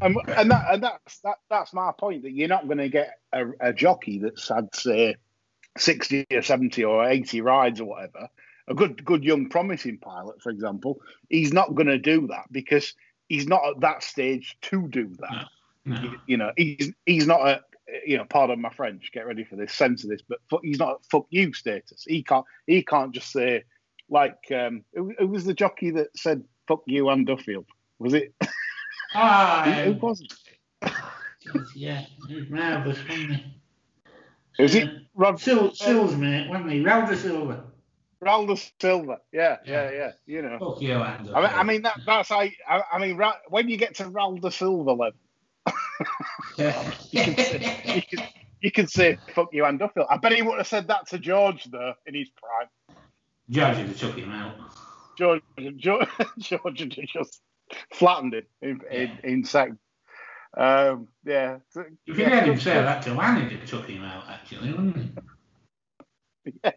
and, 0.00 0.16
and 0.26 0.50
that 0.50 0.64
and 0.70 0.82
that's 0.82 1.18
that 1.20 1.38
that's 1.48 1.72
my 1.72 1.92
point 1.96 2.22
that 2.22 2.32
you're 2.32 2.48
not 2.48 2.66
going 2.66 2.78
to 2.78 2.88
get 2.88 3.18
a, 3.32 3.46
a, 3.60 3.72
jockey 3.72 4.18
that's 4.18 4.48
had 4.48 4.74
say 4.74 5.16
sixty 5.76 6.26
or 6.30 6.42
seventy 6.42 6.84
or 6.84 7.08
eighty 7.08 7.40
rides 7.40 7.80
or 7.80 7.86
whatever. 7.86 8.28
A 8.68 8.74
good 8.74 9.04
good 9.04 9.24
young 9.24 9.48
promising 9.48 9.98
pilot, 9.98 10.42
for 10.42 10.50
example, 10.50 11.00
he's 11.28 11.52
not 11.52 11.74
going 11.74 11.86
to 11.86 11.98
do 11.98 12.26
that 12.28 12.44
because 12.50 12.94
he's 13.28 13.46
not 13.46 13.64
at 13.66 13.80
that 13.80 14.02
stage 14.02 14.56
to 14.62 14.86
do 14.88 15.08
that. 15.20 15.46
No, 15.84 15.94
no. 15.94 16.02
You, 16.02 16.18
you 16.26 16.36
know, 16.36 16.52
he's 16.56 16.92
he's 17.06 17.26
not 17.26 17.48
a 17.48 17.60
you 18.04 18.18
know, 18.18 18.24
pardon 18.24 18.60
my 18.60 18.70
French, 18.70 19.10
get 19.12 19.26
ready 19.26 19.44
for 19.44 19.56
this, 19.56 19.72
sense 19.72 20.04
of 20.04 20.10
this, 20.10 20.20
but 20.28 20.38
fuck, 20.50 20.60
he's 20.62 20.78
not 20.78 20.96
at 20.96 21.04
fuck 21.10 21.26
you 21.30 21.52
status. 21.52 22.04
He 22.06 22.22
can't 22.22 22.44
he 22.66 22.82
can't 22.82 23.12
just 23.12 23.32
say 23.32 23.64
like 24.10 24.38
um, 24.54 24.84
who, 24.94 25.14
who 25.18 25.28
was 25.28 25.44
the 25.44 25.54
jockey 25.54 25.90
that 25.92 26.16
said 26.16 26.44
fuck 26.66 26.82
you 26.86 27.08
and 27.08 27.26
Duffield? 27.26 27.66
Was 27.98 28.14
it? 28.14 28.34
Ah, 29.14 29.62
who, 29.64 29.92
who 29.92 29.98
was 29.98 30.20
it? 30.20 30.32
yeah, 31.74 32.04
it 32.28 32.34
was 32.34 32.50
marvellous, 32.50 32.98
wasn't 33.08 33.32
it? 33.32 33.42
Was 34.58 34.74
it 34.74 34.90
Rod 35.14 35.40
Sil- 35.40 35.72
Sills, 35.74 36.14
mate, 36.16 36.48
wasn't 36.48 36.72
he? 36.72 36.80
Ralder 36.80 37.16
Silver. 37.16 37.64
De 38.20 38.56
Silva? 38.80 39.18
Yeah, 39.32 39.58
yeah, 39.64 39.90
Yeah. 39.90 39.90
yeah. 39.90 40.12
You 40.26 40.42
know. 40.42 40.58
Fuck 40.58 40.82
you, 40.82 40.94
Andy. 40.94 41.32
I 41.32 41.40
mean, 41.40 41.50
I 41.54 41.62
mean 41.62 41.82
that, 41.82 42.00
that's 42.06 42.28
how. 42.28 42.40
I, 42.40 42.82
I 42.92 42.98
mean, 42.98 43.16
Ra- 43.16 43.36
when 43.48 43.68
you 43.68 43.76
get 43.76 43.94
to 43.96 44.04
de 44.04 44.50
Silva 44.50 44.92
level, 44.92 45.12
yeah. 46.56 46.92
you 47.10 48.02
can, 48.02 48.26
you 48.60 48.70
can 48.70 48.86
say 48.88 49.18
"fuck 49.34 49.48
you" 49.52 49.64
and 49.64 49.78
Duffield. 49.78 50.06
I 50.10 50.16
bet 50.16 50.32
he 50.32 50.42
would 50.42 50.58
have 50.58 50.66
said 50.66 50.88
that 50.88 51.08
to 51.08 51.18
George 51.18 51.64
though 51.64 51.94
in 52.06 52.14
his 52.14 52.28
prime. 52.30 52.96
George 53.50 53.76
had 53.76 53.96
took 53.96 54.16
him 54.16 54.32
out. 54.32 54.54
George, 55.16 55.42
George, 55.76 56.08
George 56.38 56.78
had 56.80 56.90
just 56.90 57.40
flattened 57.92 58.34
him 58.34 58.44
in 58.62 58.80
in, 58.90 59.18
in 59.24 59.44
second. 59.44 59.78
Um, 60.56 61.08
yeah. 61.24 61.58
If 61.76 61.86
you 62.06 62.14
yeah, 62.24 62.28
heard 62.30 62.48
him 62.48 62.58
say 62.58 62.74
that 62.74 63.02
to 63.02 63.10
Annie, 63.20 63.54
it 63.54 63.66
took 63.66 63.86
him 63.86 64.02
out, 64.04 64.24
actually, 64.28 64.72
wouldn't 64.72 64.96
it? 64.96 65.24
Yes. 66.64 66.74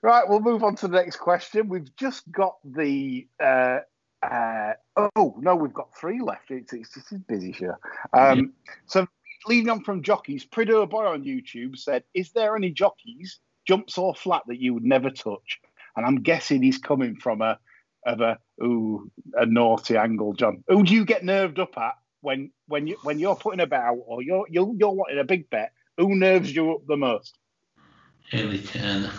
Right, 0.00 0.26
we'll 0.26 0.40
move 0.40 0.62
on 0.64 0.76
to 0.76 0.88
the 0.88 0.96
next 0.96 1.16
question. 1.16 1.68
We've 1.68 1.94
just 1.96 2.30
got 2.30 2.56
the. 2.64 3.26
Uh, 3.42 3.80
uh, 4.22 4.74
oh 4.96 5.34
no, 5.38 5.56
we've 5.56 5.74
got 5.74 5.94
three 5.96 6.20
left. 6.20 6.50
It's, 6.50 6.72
it's, 6.72 6.96
it's 6.96 7.12
a 7.12 7.16
busy 7.16 7.52
show. 7.52 7.74
Um, 8.12 8.52
So, 8.86 9.06
leading 9.46 9.68
on 9.68 9.82
from 9.82 10.02
jockeys, 10.02 10.46
Prido 10.46 10.88
Boy 10.88 11.06
on 11.06 11.24
YouTube 11.24 11.76
said, 11.76 12.04
"Is 12.14 12.30
there 12.30 12.56
any 12.56 12.70
jockeys 12.70 13.40
jumps 13.66 13.98
or 13.98 14.14
flat 14.14 14.42
that 14.46 14.60
you 14.60 14.74
would 14.74 14.84
never 14.84 15.10
touch?" 15.10 15.60
And 15.96 16.06
I'm 16.06 16.22
guessing 16.22 16.62
he's 16.62 16.78
coming 16.78 17.16
from 17.16 17.42
a 17.42 17.58
of 18.06 18.20
a 18.20 18.38
ooh 18.62 19.10
a 19.34 19.44
naughty 19.44 19.96
angle, 19.96 20.32
John. 20.34 20.64
Who 20.68 20.84
do 20.84 20.94
you 20.94 21.04
get 21.04 21.24
nerved 21.24 21.58
up 21.58 21.76
at 21.76 21.94
when 22.20 22.50
when 22.66 22.86
you 22.86 22.96
when 23.02 23.18
you're 23.18 23.36
putting 23.36 23.60
a 23.60 23.66
bet 23.66 23.82
out 23.82 23.98
or 24.06 24.22
you're 24.22 24.46
you're, 24.48 24.72
you're 24.78 24.90
wanting 24.90 25.18
a 25.18 25.24
big 25.24 25.50
bet? 25.50 25.72
Who 25.98 26.14
nerves 26.14 26.54
you 26.54 26.72
up 26.72 26.86
the 26.86 26.96
most? 26.96 27.36
Hayley 28.30 28.60
Turner. 28.60 29.12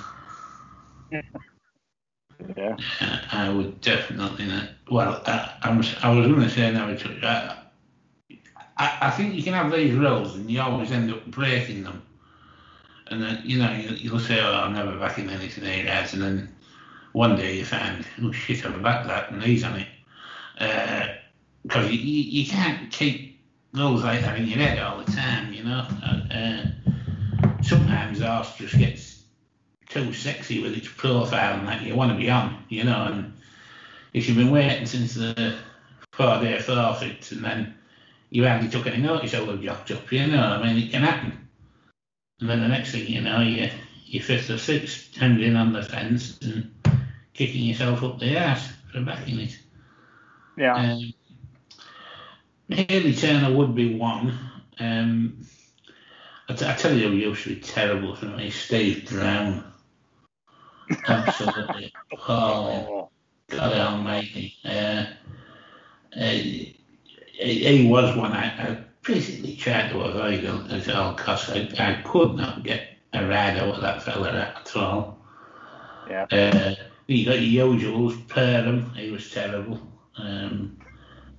Yeah. 1.13 2.75
Uh, 3.01 3.19
I 3.31 3.49
would 3.49 3.79
definitely 3.81 4.47
not. 4.47 4.69
Well, 4.91 5.21
I, 5.25 5.53
I 5.61 5.77
was, 5.77 5.95
I 6.01 6.09
was 6.09 6.27
going 6.27 6.41
to 6.41 6.49
say 6.49 6.71
now. 6.71 6.87
I, 6.87 7.63
I, 8.77 8.97
I 9.01 9.09
think 9.11 9.35
you 9.35 9.43
can 9.43 9.53
have 9.53 9.71
these 9.71 9.93
rules 9.93 10.35
and 10.35 10.49
you 10.49 10.59
always 10.61 10.91
end 10.91 11.11
up 11.11 11.25
breaking 11.27 11.83
them. 11.83 12.01
And 13.07 13.21
then, 13.21 13.41
you 13.45 13.59
know, 13.59 13.71
you, 13.71 13.95
you'll 13.95 14.19
say, 14.19 14.39
oh, 14.41 14.53
I'm 14.53 14.73
never 14.73 14.97
backing 14.97 15.29
anything 15.29 15.63
here. 15.63 15.87
And 15.87 16.21
then 16.21 16.55
one 17.11 17.35
day 17.35 17.57
you 17.57 17.65
find, 17.65 18.05
oh 18.23 18.31
shit, 18.31 18.65
I've 18.65 18.81
backed 18.81 19.07
that 19.07 19.31
and 19.31 19.43
he's 19.43 19.63
on 19.63 19.79
it. 19.79 19.87
Because 21.63 21.91
you, 21.91 21.99
you, 21.99 22.41
you 22.41 22.49
can't 22.49 22.91
keep 22.91 23.39
rules 23.73 24.03
like 24.03 24.21
that 24.21 24.37
in 24.39 24.47
your 24.47 24.57
head 24.57 24.79
all 24.79 25.03
the 25.03 25.11
time, 25.11 25.53
you 25.53 25.63
know. 25.63 25.87
Uh, 26.03 26.33
uh, 26.33 26.65
sometimes 27.61 28.19
horse 28.21 28.55
just 28.57 28.77
gets 28.77 29.12
too 29.93 30.13
sexy 30.13 30.61
with 30.61 30.75
its 30.75 30.87
profile 30.87 31.59
and 31.59 31.67
that 31.67 31.83
you 31.83 31.95
want 31.95 32.11
to 32.11 32.17
be 32.17 32.29
on, 32.29 32.63
you 32.69 32.83
know. 32.83 33.05
And 33.05 33.33
if 34.13 34.27
you've 34.27 34.37
been 34.37 34.51
waiting 34.51 34.85
since 34.85 35.13
the 35.13 35.55
four 36.11 36.39
day 36.41 36.59
forfeit 36.59 37.31
and 37.31 37.43
then 37.43 37.75
you 38.29 38.47
hardly 38.47 38.69
took 38.69 38.87
any 38.87 39.01
notice 39.01 39.33
out 39.33 39.47
of 39.47 39.61
jocked 39.61 39.91
up, 39.91 40.11
you 40.11 40.27
know, 40.27 40.41
I 40.41 40.63
mean, 40.63 40.83
it 40.83 40.91
can 40.91 41.03
happen. 41.03 41.47
And 42.39 42.49
then 42.49 42.61
the 42.61 42.67
next 42.67 42.91
thing 42.91 43.07
you 43.07 43.21
know, 43.21 43.41
you, 43.41 43.69
you're 44.05 44.23
fifth 44.23 44.49
or 44.49 44.57
sixth, 44.57 45.13
tending 45.13 45.55
on 45.55 45.73
the 45.73 45.83
fence 45.83 46.39
and 46.41 46.73
kicking 47.33 47.63
yourself 47.63 48.03
up 48.03 48.19
the 48.19 48.37
ass 48.37 48.71
for 48.91 49.01
backing 49.01 49.39
it. 49.39 49.57
Yeah. 50.57 50.75
Um, 50.75 51.13
Hayley 52.69 53.13
Turner 53.13 53.55
would 53.55 53.75
be 53.75 53.95
one. 53.95 54.37
Um, 54.79 55.45
I, 56.49 56.53
t- 56.53 56.65
I 56.65 56.73
tell 56.73 56.93
you 56.93 57.09
who 57.09 57.15
used 57.15 57.43
to 57.43 57.55
be 57.55 57.61
terrible 57.61 58.15
for 58.15 58.25
me, 58.25 58.49
Steve 58.49 59.09
Brown. 59.09 59.72
Absolutely. 61.07 61.93
Oh, 62.27 63.09
God 63.49 63.73
almighty. 63.73 64.55
Uh, 64.63 65.05
he, 66.13 66.77
he 67.33 67.87
was 67.87 68.15
one 68.15 68.31
I, 68.31 68.45
I 68.45 68.77
basically 69.01 69.55
tried 69.55 69.89
to 69.89 69.99
avoid 70.01 70.45
at 70.45 70.95
all 70.95 71.15
costs. 71.15 71.49
I, 71.49 71.69
I 71.79 72.01
could 72.03 72.35
not 72.35 72.63
get 72.63 72.87
a 73.13 73.27
ride 73.27 73.57
out 73.57 73.75
of 73.75 73.81
that 73.81 74.03
fella 74.03 74.53
at 74.55 74.75
all. 74.75 75.19
Yeah. 76.09 76.25
Uh, 76.31 76.75
he 77.07 77.25
got 77.25 77.35
usuals, 77.39 78.15
Perham, 78.27 78.95
he 78.95 79.11
was 79.11 79.29
terrible. 79.31 79.79
Um, 80.17 80.79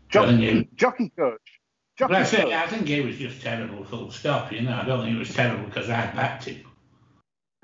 jockey, 0.08 0.36
he- 0.36 0.68
jockey 0.74 1.12
coach. 1.16 1.40
Jockey 1.96 2.12
but 2.12 2.22
I, 2.22 2.24
say, 2.24 2.42
coach. 2.42 2.52
I 2.52 2.66
think 2.66 2.88
he 2.88 3.00
was 3.00 3.16
just 3.16 3.40
terrible, 3.40 3.84
full 3.84 4.10
stop. 4.10 4.52
You 4.52 4.62
know, 4.62 4.74
I 4.74 4.84
don't 4.84 5.00
think 5.00 5.12
he 5.12 5.18
was 5.18 5.32
terrible 5.32 5.64
because 5.64 5.88
I 5.88 6.06
backed 6.14 6.44
him. 6.44 6.64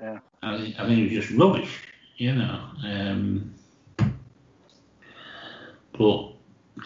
Yeah. 0.01 0.19
I 0.41 0.57
think, 0.57 0.79
I 0.79 0.85
think 0.87 1.09
he 1.09 1.15
was 1.15 1.25
just 1.25 1.37
rubbish. 1.37 1.83
You 2.17 2.33
know. 2.33 2.61
Um, 2.83 3.53
but 5.97 6.33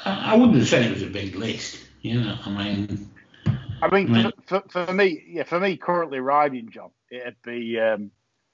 I, 0.04 0.34
I 0.34 0.36
wouldn't 0.36 0.58
have 0.58 0.68
said 0.68 0.86
it 0.86 0.94
was 0.94 1.04
a 1.04 1.08
big 1.08 1.36
list. 1.36 1.80
You 2.02 2.22
know, 2.22 2.38
I 2.46 2.50
mean, 2.50 3.10
I 3.82 3.90
mean, 3.92 4.32
for, 4.46 4.62
for, 4.70 4.86
for 4.86 4.94
me, 4.94 5.24
yeah, 5.28 5.44
for 5.44 5.60
me, 5.60 5.76
currently 5.78 6.20
riding 6.20 6.70
John, 6.72 6.92
it'd 7.10 7.36
be 7.44 7.80
um, 7.80 8.12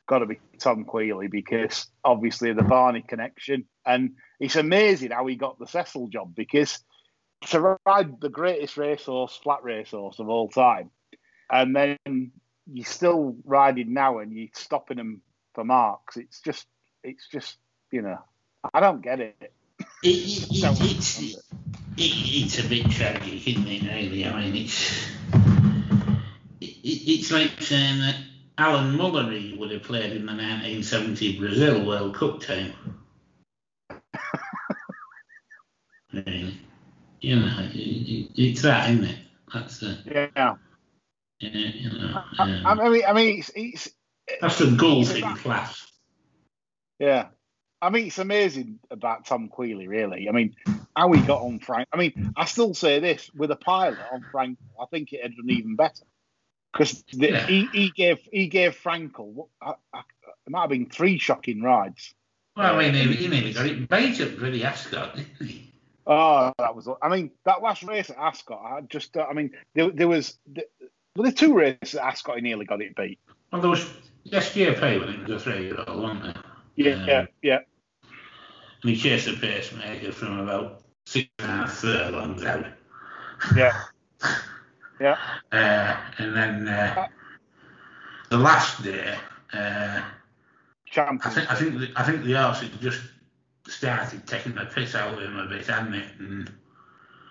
got 0.08 0.20
to 0.20 0.26
be 0.26 0.40
Tom 0.58 0.86
Queally 0.86 1.28
because 1.28 1.88
obviously 2.04 2.54
the 2.54 2.64
Barney 2.64 3.04
connection, 3.06 3.66
and 3.86 4.12
it's 4.40 4.56
amazing 4.56 5.12
how 5.12 5.26
he 5.28 5.36
got 5.36 5.60
the 5.60 5.68
Cecil 5.68 6.08
job 6.08 6.34
because 6.36 6.80
to 7.48 7.78
ride 7.86 8.22
the 8.22 8.30
greatest 8.30 8.78
racehorse, 8.78 9.40
flat 9.44 9.64
racehorse 9.64 10.20
of 10.20 10.30
all 10.30 10.48
time, 10.50 10.92
and 11.50 11.76
then 11.76 12.32
you're 12.72 12.86
still 12.86 13.36
riding 13.46 13.94
now 13.94 14.20
and 14.20 14.34
you're 14.34 14.50
stopping 14.54 14.98
them 14.98 15.22
for 15.54 15.64
marks. 15.64 16.18
It's 16.18 16.42
just, 16.42 16.68
it's 17.04 17.28
just, 17.28 17.58
you 17.92 18.02
know, 18.02 18.20
I 18.74 18.80
don't 18.80 19.02
get 19.02 19.20
it. 19.20 19.36
it, 19.42 19.52
it, 20.04 20.48
it, 20.52 20.82
it's 20.82 21.20
it, 21.98 21.98
it's 21.98 22.60
a 22.60 22.68
bit 22.68 22.90
tragic, 22.90 23.48
isn't 23.48 23.68
it? 23.68 23.84
Really, 23.84 24.26
I 24.26 24.42
mean, 24.42 24.56
it's 24.64 25.08
it, 26.62 26.78
it's 26.84 27.32
like 27.32 27.62
saying 27.62 28.00
that 28.00 28.16
Alan 28.58 28.98
Mullery 28.98 29.58
would 29.58 29.72
have 29.72 29.84
played 29.84 30.14
in 30.14 30.26
the 30.26 30.34
1970 30.34 31.40
Brazil 31.40 31.86
World 31.86 32.16
Cup 32.16 32.42
team. 32.42 32.74
Mean, 36.14 36.60
you 37.22 37.38
know, 37.38 37.70
it, 37.74 37.76
it, 37.76 38.32
it's 38.36 38.62
that, 38.64 38.90
isn't 38.90 39.06
it? 39.06 39.18
That's 39.54 39.80
the, 39.80 40.32
Yeah, 40.36 40.56
yeah, 41.42 41.50
you 41.74 41.90
know, 41.90 42.24
I, 42.40 42.62
I 42.66 42.90
mean, 42.90 43.04
I 43.08 43.14
mean, 43.14 43.40
it's, 43.40 43.52
it's 43.56 43.90
that's 44.40 44.60
the 44.60 44.76
golfing 44.78 45.36
class. 45.38 45.92
Yeah. 47.00 47.28
I 47.82 47.90
mean, 47.90 48.08
it's 48.08 48.20
amazing 48.20 48.80
about 48.92 49.26
Tom 49.26 49.48
Queally, 49.48 49.88
really. 49.88 50.30
I 50.30 50.32
mean, 50.32 50.56
how 50.96 51.12
he 51.14 51.22
got 51.22 51.42
on 51.42 51.60
Frank. 51.60 51.88
I 51.92 51.98
mean, 51.98 52.32
I 52.38 52.46
still 52.46 52.76
say 52.76 53.00
this 53.00 53.32
with 53.34 53.50
a 53.50 53.56
pilot 53.56 53.98
on 54.14 54.24
Frank, 54.32 54.60
I 54.80 54.86
think 54.92 55.12
it 55.14 55.24
had 55.24 55.36
done 55.36 55.50
even 55.50 55.76
better 55.76 56.04
because 56.72 57.04
Yeah. 57.12 57.46
he, 57.48 57.66
he 57.74 57.90
gave 57.90 58.20
he 58.32 58.48
gave 58.48 58.78
Frankel 58.80 59.26
what- 59.34 59.48
I, 59.62 59.74
I, 59.94 60.00
it 60.46 60.50
might 60.52 60.62
have 60.62 60.70
been 60.70 60.90
three 60.90 61.18
shocking 61.18 61.62
rides. 61.64 62.14
Well, 62.56 62.76
I 62.76 62.92
mean, 62.92 62.94
he, 62.94 63.16
he 63.16 63.28
nearly 63.28 63.54
got 63.54 63.66
it 63.66 63.90
bait 63.90 64.22
up 64.22 64.40
really 64.40 64.64
Ascot, 64.64 65.16
didn't 65.16 65.48
he? 65.48 65.74
Oh, 66.06 66.52
that 66.60 66.76
was. 66.76 66.88
I 67.02 67.10
mean, 67.10 67.32
that 67.46 67.62
last 67.62 67.84
race 67.84 68.10
at 68.10 68.18
Ascot, 68.18 68.60
I 68.64 68.82
just. 68.82 69.16
uh, 69.18 69.26
I 69.30 69.34
mean, 69.34 69.52
there, 69.74 69.90
there 69.90 70.08
was. 70.08 70.38
There, 70.48 70.66
were 71.16 71.24
there 71.24 71.32
two 71.32 71.54
races 71.56 71.94
that 71.94 72.06
Ascot 72.06 72.36
he 72.38 72.42
nearly 72.42 72.66
got 72.66 72.82
it 72.82 72.96
beat? 72.96 73.20
Well, 73.52 73.62
there 73.62 73.70
was 73.70 73.86
SGP 74.28 75.00
when 75.00 75.10
it 75.10 75.28
was 75.28 75.42
a 75.42 75.52
three-year-old, 75.52 76.02
wasn't 76.02 76.24
there? 76.24 76.44
Yeah, 76.76 76.94
Um, 76.94 77.08
yeah, 77.08 77.26
yeah. 77.42 77.60
And 78.84 78.90
he 78.92 78.96
chased 78.96 79.26
the 79.26 79.34
pacemaker 79.34 80.12
from 80.12 80.40
about 80.40 80.84
six 81.06 81.30
and 81.40 81.50
a 81.52 81.56
half 81.56 81.74
furlongs 81.74 82.44
out. 82.44 82.66
Yeah. 83.56 83.74
Yeah. 85.00 85.18
Uh, 85.52 85.98
and 86.20 86.36
then 86.36 86.68
uh, 86.68 87.08
the 88.30 88.38
last 88.38 88.84
day, 88.84 89.16
uh, 89.52 90.02
I 90.96 91.30
think 91.32 91.52
I 91.52 91.56
think 91.56 91.80
the, 91.80 91.92
I 91.96 92.04
think 92.04 92.24
the 92.24 92.34
horse 92.34 92.62
had 92.62 92.80
just 92.80 93.02
started 93.68 94.28
taking 94.28 94.54
the 94.54 94.66
piss 94.66 94.94
out 94.94 95.16
of 95.16 95.20
him 95.20 95.40
a 95.40 95.48
bit, 95.48 95.66
hadn't 95.66 95.96
it? 95.96 96.06
And 96.20 96.52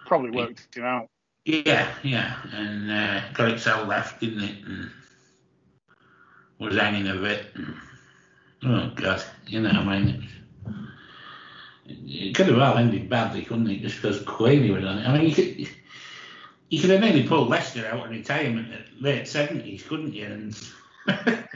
Probably 0.04 0.30
worked 0.32 0.74
him 0.74 0.82
out. 0.82 1.09
Yeah, 1.44 1.92
yeah, 2.02 2.36
and 2.52 2.90
uh, 2.90 3.32
got 3.32 3.50
itself 3.50 3.88
left, 3.88 4.20
didn't 4.20 4.44
it? 4.44 4.64
And 4.64 4.90
was 6.58 6.76
hanging 6.76 7.08
a 7.08 7.14
bit. 7.14 7.46
And, 7.54 7.76
oh 8.64 8.92
God, 8.94 9.22
you 9.46 9.60
know, 9.60 9.70
I 9.70 9.84
mean. 9.84 10.28
It, 11.86 12.30
it 12.30 12.34
could 12.34 12.46
have 12.46 12.56
well 12.56 12.78
ended 12.78 13.08
badly, 13.08 13.42
couldn't 13.42 13.70
it? 13.70 13.80
Just 13.80 14.00
because 14.00 14.22
Queenie 14.22 14.70
was 14.70 14.84
on 14.84 14.98
it. 14.98 15.08
I 15.08 15.16
mean, 15.16 15.28
you 15.28 15.34
could, 15.34 15.68
you 16.68 16.80
could 16.80 16.90
have 16.90 17.00
nearly 17.00 17.26
pulled 17.26 17.48
Lester 17.48 17.86
out 17.86 18.04
of 18.04 18.10
retirement 18.10 18.72
at 18.72 19.02
late 19.02 19.26
seventies, 19.26 19.82
couldn't 19.82 20.14
you? 20.14 20.26
And 20.26 20.68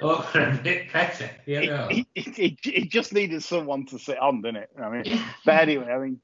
oh, 0.00 0.22
for 0.22 0.40
a 0.40 0.54
bit 0.62 0.92
better, 0.92 1.30
you 1.44 1.66
know. 1.66 1.88
He, 1.88 2.06
he, 2.14 2.56
he 2.62 2.86
just 2.86 3.12
needed 3.12 3.42
someone 3.42 3.84
to 3.86 3.98
sit 3.98 4.18
on, 4.18 4.42
didn't 4.42 4.62
it? 4.62 4.70
I 4.80 4.88
mean, 4.88 5.20
but 5.44 5.60
anyway, 5.60 5.92
I 5.92 5.98
mean, 5.98 6.20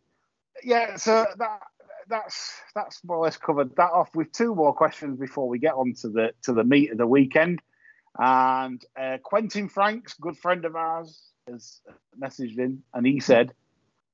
yeah. 0.62 0.96
So 0.96 1.26
that 1.38 1.60
that's 2.08 2.52
that's 2.74 3.02
more 3.04 3.18
or 3.18 3.24
less 3.24 3.36
covered 3.36 3.74
that 3.76 3.90
off. 3.90 4.14
With 4.14 4.32
two 4.32 4.54
more 4.54 4.72
questions 4.72 5.18
before 5.18 5.48
we 5.48 5.58
get 5.58 5.74
on 5.74 5.94
to 6.00 6.08
the 6.08 6.32
to 6.42 6.52
the 6.52 6.64
meat 6.64 6.92
of 6.92 6.98
the 6.98 7.06
weekend. 7.06 7.60
And 8.16 8.84
uh, 9.00 9.18
Quentin 9.22 9.68
Franks, 9.68 10.14
good 10.20 10.38
friend 10.38 10.64
of 10.64 10.76
ours, 10.76 11.20
has 11.50 11.80
messaged 12.20 12.58
in, 12.58 12.82
and 12.92 13.04
he 13.04 13.18
said, 13.18 13.52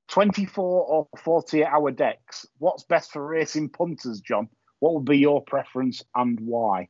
24 0.07 0.85
or 0.85 1.07
48 1.17 1.65
hour 1.65 1.91
decks. 1.91 2.45
What's 2.57 2.83
best 2.83 3.11
for 3.11 3.25
racing 3.25 3.69
punters, 3.69 4.19
John? 4.19 4.49
What 4.79 4.95
would 4.95 5.05
be 5.05 5.19
your 5.19 5.43
preference 5.43 6.03
and 6.15 6.39
why? 6.39 6.89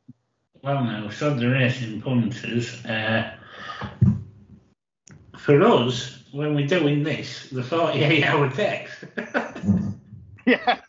Well, 0.63 0.83
now, 0.83 1.09
so 1.09 1.33
the 1.33 1.49
racing 1.49 2.01
punters, 2.01 2.85
uh, 2.85 3.33
for 5.37 5.61
us, 5.61 6.23
when 6.31 6.55
we're 6.55 6.67
doing 6.67 7.03
this, 7.03 7.49
the 7.49 7.63
48 7.63 8.23
hour 8.23 8.49
decks. 8.49 9.03
yeah. 10.45 10.79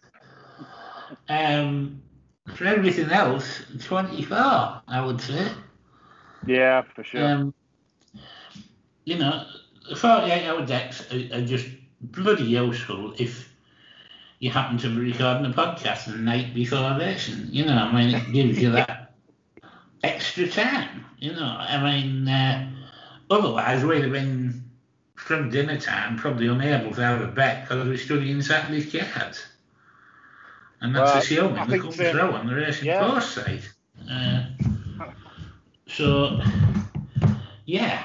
Um, 1.33 2.03
for 2.55 2.67
everything 2.67 3.11
else, 3.11 3.63
24, 3.85 4.37
I 4.37 5.05
would 5.05 5.21
say. 5.21 5.51
Yeah, 6.47 6.83
for 6.83 7.05
sure. 7.05 7.25
Um, 7.25 7.55
you 9.05 9.17
know, 9.17 9.47
48 9.97 10.47
hour 10.47 10.67
decks 10.67 11.11
are, 11.13 11.39
are 11.39 11.45
just 11.47 11.67
bloody 12.01 12.45
useful 12.45 13.15
if 13.19 13.49
you 14.41 14.51
happen 14.51 14.77
to 14.79 14.89
be 14.89 15.13
recording 15.13 15.47
a 15.47 15.55
podcast 15.55 16.07
the 16.07 16.19
night 16.19 16.53
before 16.53 16.99
racing. 16.99 17.47
You 17.51 17.65
know, 17.65 17.77
I 17.77 17.93
mean, 17.93 18.15
it 18.15 18.33
gives 18.33 18.61
you 18.61 18.73
that 18.73 19.15
extra 20.03 20.49
time. 20.49 21.07
You 21.19 21.33
know, 21.33 21.57
I 21.59 21.83
mean, 21.83 22.29
uh, 22.29 22.71
otherwise 23.31 23.85
we'd 23.85 24.03
have 24.03 24.13
been 24.13 24.65
from 25.15 25.49
dinner 25.49 25.79
time 25.79 26.17
probably 26.17 26.49
unable 26.49 26.93
to 26.93 27.01
have 27.01 27.21
a 27.21 27.29
bet 27.29 27.63
because 27.63 27.87
we're 27.87 27.97
studying 27.97 28.43
Saturday's 28.43 28.93
cards. 28.93 29.47
And 30.83 30.95
that's 30.95 31.11
Well, 31.11 31.19
assuming 31.19 31.59
I 31.59 31.67
they 31.67 31.79
come 31.79 31.93
so. 31.93 32.11
through 32.11 32.21
on 32.21 32.47
the 32.47 32.55
racing 32.55 32.87
Yeah. 32.87 33.09
course 33.09 33.31
side. 33.31 33.63
Uh, 34.11 34.47
so, 35.87 36.41
yeah, 37.65 38.03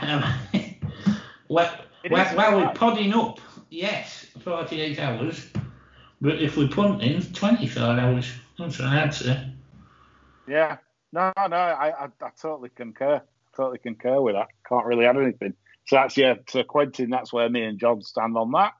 um, 0.54 0.62
while, 1.48 1.74
is 2.04 2.12
while 2.12 2.58
we're 2.58 2.74
podding 2.74 3.14
up, 3.14 3.40
yes, 3.70 4.28
48 4.44 5.00
hours, 5.00 5.48
but 6.22 6.36
if 6.42 6.56
we're 6.56 6.68
punting, 6.68 7.22
24 7.34 7.84
hours. 7.84 8.32
That's 8.60 8.80
what 8.80 8.88
I'd. 8.90 9.54
Yeah. 10.48 10.78
No, 11.12 11.32
no, 11.38 11.56
I, 11.56 11.90
I, 11.90 12.06
I 12.06 12.30
totally 12.40 12.70
concur. 12.70 13.22
Totally 13.56 13.80
concur 13.80 14.22
with 14.22 14.36
that. 14.36 14.48
Can't 14.68 14.86
really 14.86 15.06
add 15.06 15.18
anything. 15.18 15.54
So 15.88 15.96
that's 15.96 16.18
yeah. 16.18 16.36
So 16.50 16.64
Quentin, 16.64 17.10
that's 17.10 17.32
where 17.32 17.50
me 17.50 17.64
and 17.64 17.80
John 17.80 18.02
stand 18.02 18.38
on 18.38 18.52
that. 18.52 18.74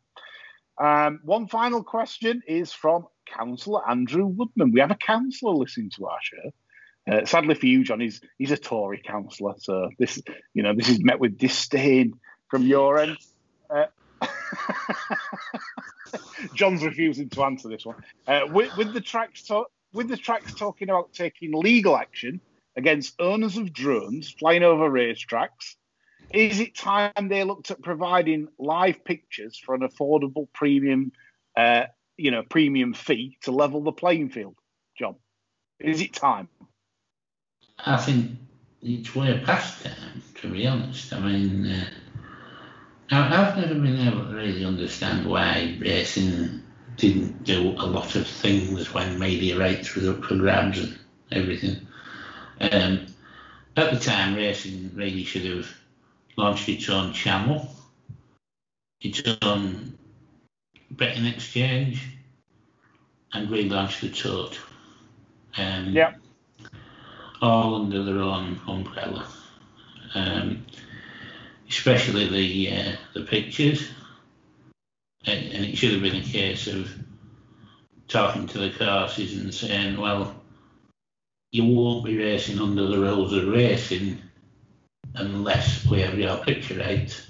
Um, 0.78 1.20
one 1.24 1.48
final 1.48 1.84
question 1.84 2.44
is 2.48 2.74
from 2.74 3.08
Councillor 3.36 3.88
Andrew 3.90 4.26
Woodman. 4.26 4.72
We 4.72 4.80
have 4.80 4.92
a 4.92 4.96
councillor 4.96 5.54
listening 5.54 5.92
to 5.98 6.08
our 6.08 6.20
show. 6.22 6.52
Uh, 7.12 7.26
sadly 7.26 7.56
for 7.56 7.66
you, 7.66 7.84
John, 7.84 8.00
he's 8.00 8.22
he's 8.38 8.52
a 8.52 8.58
Tory 8.58 9.02
councillor, 9.04 9.56
so 9.58 9.90
this 9.98 10.22
you 10.54 10.64
know 10.64 10.74
this 10.76 10.90
is 10.90 11.02
met 11.02 11.20
with 11.20 11.38
disdain 11.38 12.14
from 12.50 12.64
your 12.64 12.98
end. 12.98 13.18
Uh, 13.70 13.86
John's 16.54 16.84
refusing 16.84 17.30
to 17.30 17.44
answer 17.44 17.70
this 17.70 17.86
one. 17.86 17.96
Uh, 18.28 18.42
with, 18.52 18.76
with 18.78 18.94
the 18.94 19.02
tracks 19.02 19.44
to- 19.44 19.66
with 19.94 20.10
the 20.10 20.18
tracks 20.18 20.54
talking 20.54 20.90
about 20.90 21.14
taking 21.14 21.54
legal 21.54 21.96
action 21.96 22.42
against 22.76 23.20
owners 23.20 23.58
of 23.58 23.74
drones 23.74 24.30
flying 24.38 24.64
over 24.64 24.90
racetracks, 24.90 25.76
is 26.34 26.60
it 26.60 26.76
time 26.76 27.30
they 27.30 27.44
looked 27.44 27.72
at 27.72 27.82
providing 27.82 28.48
live 28.60 29.04
pictures 29.04 29.58
for 29.58 29.76
an 29.76 29.82
affordable 29.82 30.48
premium, 30.54 31.12
uh, 31.56 31.86
you 32.18 32.32
know, 32.32 32.44
premium 32.44 32.94
fee 32.94 33.38
to 33.44 33.52
level 33.52 33.82
the 33.82 33.92
playing 33.92 34.30
field? 34.30 34.56
John, 34.98 35.16
is 35.80 36.02
it 36.02 36.14
time? 36.14 36.50
I 37.80 37.98
think 37.98 38.32
it's 38.82 39.16
way 39.16 39.40
past 39.46 39.84
time, 39.84 40.24
to 40.42 40.50
be 40.50 40.66
honest. 40.66 41.14
I 41.14 41.20
mean, 41.20 41.66
uh, 41.68 41.90
I've 43.12 43.58
never 43.58 43.74
been 43.76 44.08
able 44.08 44.26
to 44.26 44.36
really 44.36 44.66
understand 44.66 45.28
why 45.28 45.78
racing 45.80 46.62
didn't 46.98 47.44
do 47.44 47.70
a 47.78 47.86
lot 47.86 48.16
of 48.16 48.28
things 48.28 48.94
when 48.94 49.20
media 49.20 49.58
rights 49.58 49.96
was 49.96 50.08
up 50.08 50.24
for 50.24 50.36
grabs 50.36 50.80
and 50.80 51.00
everything. 51.32 51.88
Um, 52.60 53.06
at 53.76 53.94
the 53.94 54.00
time, 54.00 54.36
racing 54.36 54.92
really 54.96 55.24
should 55.24 55.46
have 55.46 55.68
launched 56.36 56.68
its 56.68 56.90
own 56.90 57.14
channel, 57.14 57.70
its 59.00 59.22
own 59.44 59.97
betting 60.98 61.26
exchange, 61.26 62.04
and 63.34 63.50
relaunched 63.50 64.02
the 64.02 64.10
tote. 64.10 64.60
Um, 65.58 65.94
Yeah. 65.94 66.14
all 67.42 67.76
under 67.76 68.04
their 68.04 68.20
own 68.20 68.60
umbrella. 68.68 69.28
Um, 70.16 70.66
especially 71.70 72.28
the 72.28 72.76
uh, 72.76 72.96
the 73.14 73.22
pictures, 73.22 73.90
and, 75.26 75.52
and 75.54 75.66
it 75.66 75.78
should 75.78 75.94
have 75.94 76.02
been 76.02 76.16
a 76.16 76.22
case 76.22 76.68
of 76.68 76.90
talking 78.08 78.48
to 78.48 78.58
the 78.58 78.72
courses 78.72 79.38
and 79.38 79.54
saying, 79.54 80.00
well, 80.00 80.34
you 81.52 81.66
won't 81.66 82.06
be 82.06 82.18
racing 82.18 82.60
under 82.60 82.88
the 82.88 82.98
rules 82.98 83.34
of 83.34 83.48
racing 83.48 84.22
unless 85.16 85.86
we 85.86 86.02
have 86.02 86.18
your 86.18 86.38
picture 86.38 86.80
rights. 86.80 87.30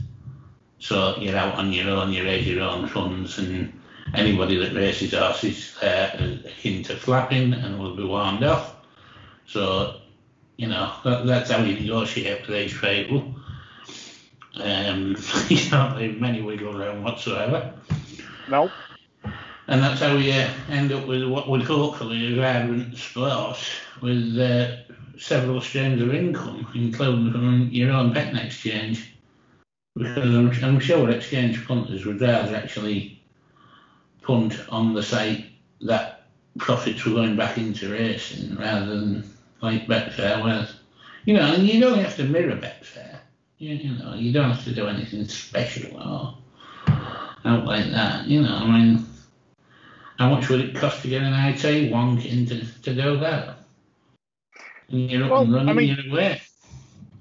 So 0.79 1.17
you're 1.17 1.35
out 1.35 1.55
on 1.55 1.73
your 1.73 1.89
own, 1.89 2.13
you 2.13 2.23
raise 2.23 2.47
your 2.47 2.61
own 2.61 2.87
funds, 2.87 3.39
and 3.39 3.73
anybody 4.13 4.57
that 4.57 4.73
races 4.73 5.13
horses 5.13 5.75
there 5.81 6.15
is 6.19 6.45
akin 6.45 6.83
to 6.83 6.95
flapping 6.95 7.53
and 7.53 7.79
will 7.79 7.95
be 7.95 8.03
warned 8.03 8.43
off. 8.43 8.75
So, 9.45 10.01
you 10.57 10.67
know, 10.67 10.93
that, 11.03 11.25
that's 11.25 11.51
how 11.51 11.63
you 11.63 11.75
negotiate 11.75 12.47
with 12.47 12.49
these 12.49 12.77
people. 12.77 13.33
Um, 14.55 15.15
you 15.49 15.69
don't 15.69 15.97
leave 15.97 16.19
many 16.19 16.41
wiggle 16.41 16.73
room 16.73 17.03
whatsoever. 17.03 17.73
No. 18.49 18.71
And 19.69 19.83
that's 19.83 19.99
how 19.99 20.15
we 20.15 20.31
uh, 20.31 20.49
end 20.69 20.93
up 20.93 21.07
with 21.07 21.27
what 21.27 21.49
would 21.49 21.63
hopefully 21.63 22.33
a 22.33 22.41
vibrant 22.41 22.97
sport 22.97 23.57
with 24.01 24.39
uh, 24.39 24.77
several 25.19 25.59
streams 25.59 26.01
of 26.01 26.13
income, 26.13 26.67
including 26.73 27.31
from 27.31 27.67
your 27.71 27.91
own 27.91 28.13
betting 28.13 28.37
exchange. 28.37 29.11
Because 29.97 30.35
I'm, 30.35 30.51
I'm 30.63 30.79
sure 30.79 31.09
exchange 31.09 31.65
punters 31.67 32.05
would 32.05 32.21
rather 32.21 32.55
actually 32.55 33.21
punt 34.21 34.59
on 34.69 34.93
the 34.93 35.01
site 35.03 35.45
that 35.81 36.27
profits 36.57 37.05
were 37.05 37.13
going 37.13 37.35
back 37.35 37.57
into 37.57 37.91
racing 37.91 38.55
rather 38.55 38.85
than 38.85 39.23
like 39.61 39.87
Betfair, 39.87 40.43
where, 40.43 40.67
you 41.25 41.33
know, 41.33 41.41
and 41.53 41.67
you 41.67 41.79
don't 41.79 41.99
have 41.99 42.15
to 42.17 42.23
mirror 42.23 42.55
Betfair. 42.55 43.19
You, 43.57 43.75
you 43.75 43.97
know, 43.97 44.13
you 44.13 44.31
don't 44.31 44.51
have 44.51 44.63
to 44.65 44.73
do 44.75 44.87
anything 44.87 45.27
special 45.27 45.95
or 45.97 46.37
out 47.45 47.65
like 47.65 47.89
that. 47.91 48.27
You 48.27 48.41
know, 48.41 48.53
I 48.55 48.67
mean, 48.67 49.05
how 50.19 50.29
much 50.29 50.49
would 50.49 50.61
it 50.61 50.75
cost 50.75 51.01
to 51.03 51.07
get 51.07 51.23
an 51.23 51.33
IT 51.33 51.91
wonk 51.91 52.25
in 52.25 52.45
to, 52.47 52.81
to 52.83 52.93
do 52.93 53.17
that? 53.17 53.57
And 54.89 55.09
you're 55.09 55.25
up 55.25 55.31
Well, 55.31 55.41
and 55.41 55.53
running, 55.53 55.69
I 55.69 55.73
mean- 55.73 55.97
you're 55.97 56.13
away. 56.13 56.41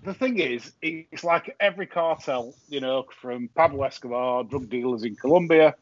The 0.06 0.14
thing 0.14 0.38
is, 0.38 0.72
it's 0.80 1.24
like 1.24 1.54
every 1.60 1.86
cartel, 1.86 2.54
you 2.68 2.80
know, 2.80 3.04
from 3.20 3.48
Pablo 3.54 3.82
Escobar, 3.82 4.44
drug 4.44 4.70
dealers 4.70 5.02
in 5.02 5.16
Colombia, 5.16 5.74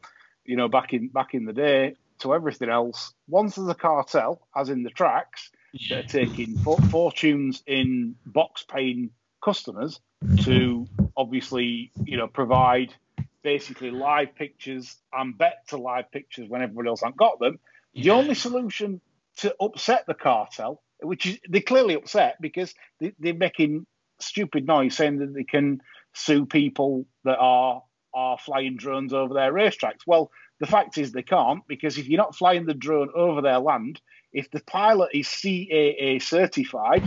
you 0.43 0.57
know, 0.57 0.67
back 0.67 0.93
in 0.93 1.07
back 1.07 1.33
in 1.33 1.45
the 1.45 1.53
day, 1.53 1.95
to 2.19 2.33
everything 2.33 2.69
else. 2.69 3.13
Once 3.27 3.55
there's 3.55 3.69
a 3.69 3.75
cartel, 3.75 4.41
as 4.55 4.69
in 4.69 4.83
the 4.83 4.89
tracks, 4.89 5.51
that 5.89 6.05
are 6.05 6.07
taking 6.07 6.57
for- 6.57 6.77
fortunes 6.89 7.61
in 7.67 8.15
box 8.25 8.65
paying 8.67 9.11
customers 9.43 9.99
to 10.41 10.87
obviously, 11.15 11.91
you 12.03 12.17
know, 12.17 12.27
provide 12.27 12.93
basically 13.43 13.91
live 13.91 14.33
pictures 14.35 14.95
and 15.13 15.37
bet 15.37 15.67
to 15.67 15.77
live 15.77 16.11
pictures 16.11 16.49
when 16.49 16.63
everybody 16.63 16.89
else 16.89 17.01
hasn't 17.01 17.17
got 17.17 17.39
them. 17.39 17.59
The 17.93 18.09
only 18.09 18.33
solution 18.33 19.01
to 19.37 19.55
upset 19.61 20.05
the 20.07 20.15
cartel, 20.15 20.81
which 21.01 21.27
is 21.27 21.39
they're 21.47 21.61
clearly 21.61 21.93
upset 21.93 22.37
because 22.41 22.73
they, 22.99 23.13
they're 23.19 23.33
making 23.33 23.85
stupid 24.19 24.65
noise 24.65 24.95
saying 24.95 25.17
that 25.19 25.33
they 25.33 25.43
can 25.43 25.81
sue 26.13 26.45
people 26.45 27.05
that 27.23 27.37
are 27.37 27.83
are 28.13 28.37
flying 28.37 28.77
drones 28.77 29.13
over 29.13 29.33
their 29.33 29.51
racetracks. 29.51 30.07
Well, 30.07 30.31
the 30.59 30.65
fact 30.65 30.97
is 30.97 31.11
they 31.11 31.21
can't 31.21 31.67
because 31.67 31.97
if 31.97 32.07
you're 32.07 32.17
not 32.17 32.35
flying 32.35 32.65
the 32.65 32.73
drone 32.73 33.09
over 33.13 33.41
their 33.41 33.59
land, 33.59 33.99
if 34.31 34.49
the 34.51 34.61
pilot 34.61 35.09
is 35.13 35.27
CAA 35.27 36.21
certified, 36.21 37.03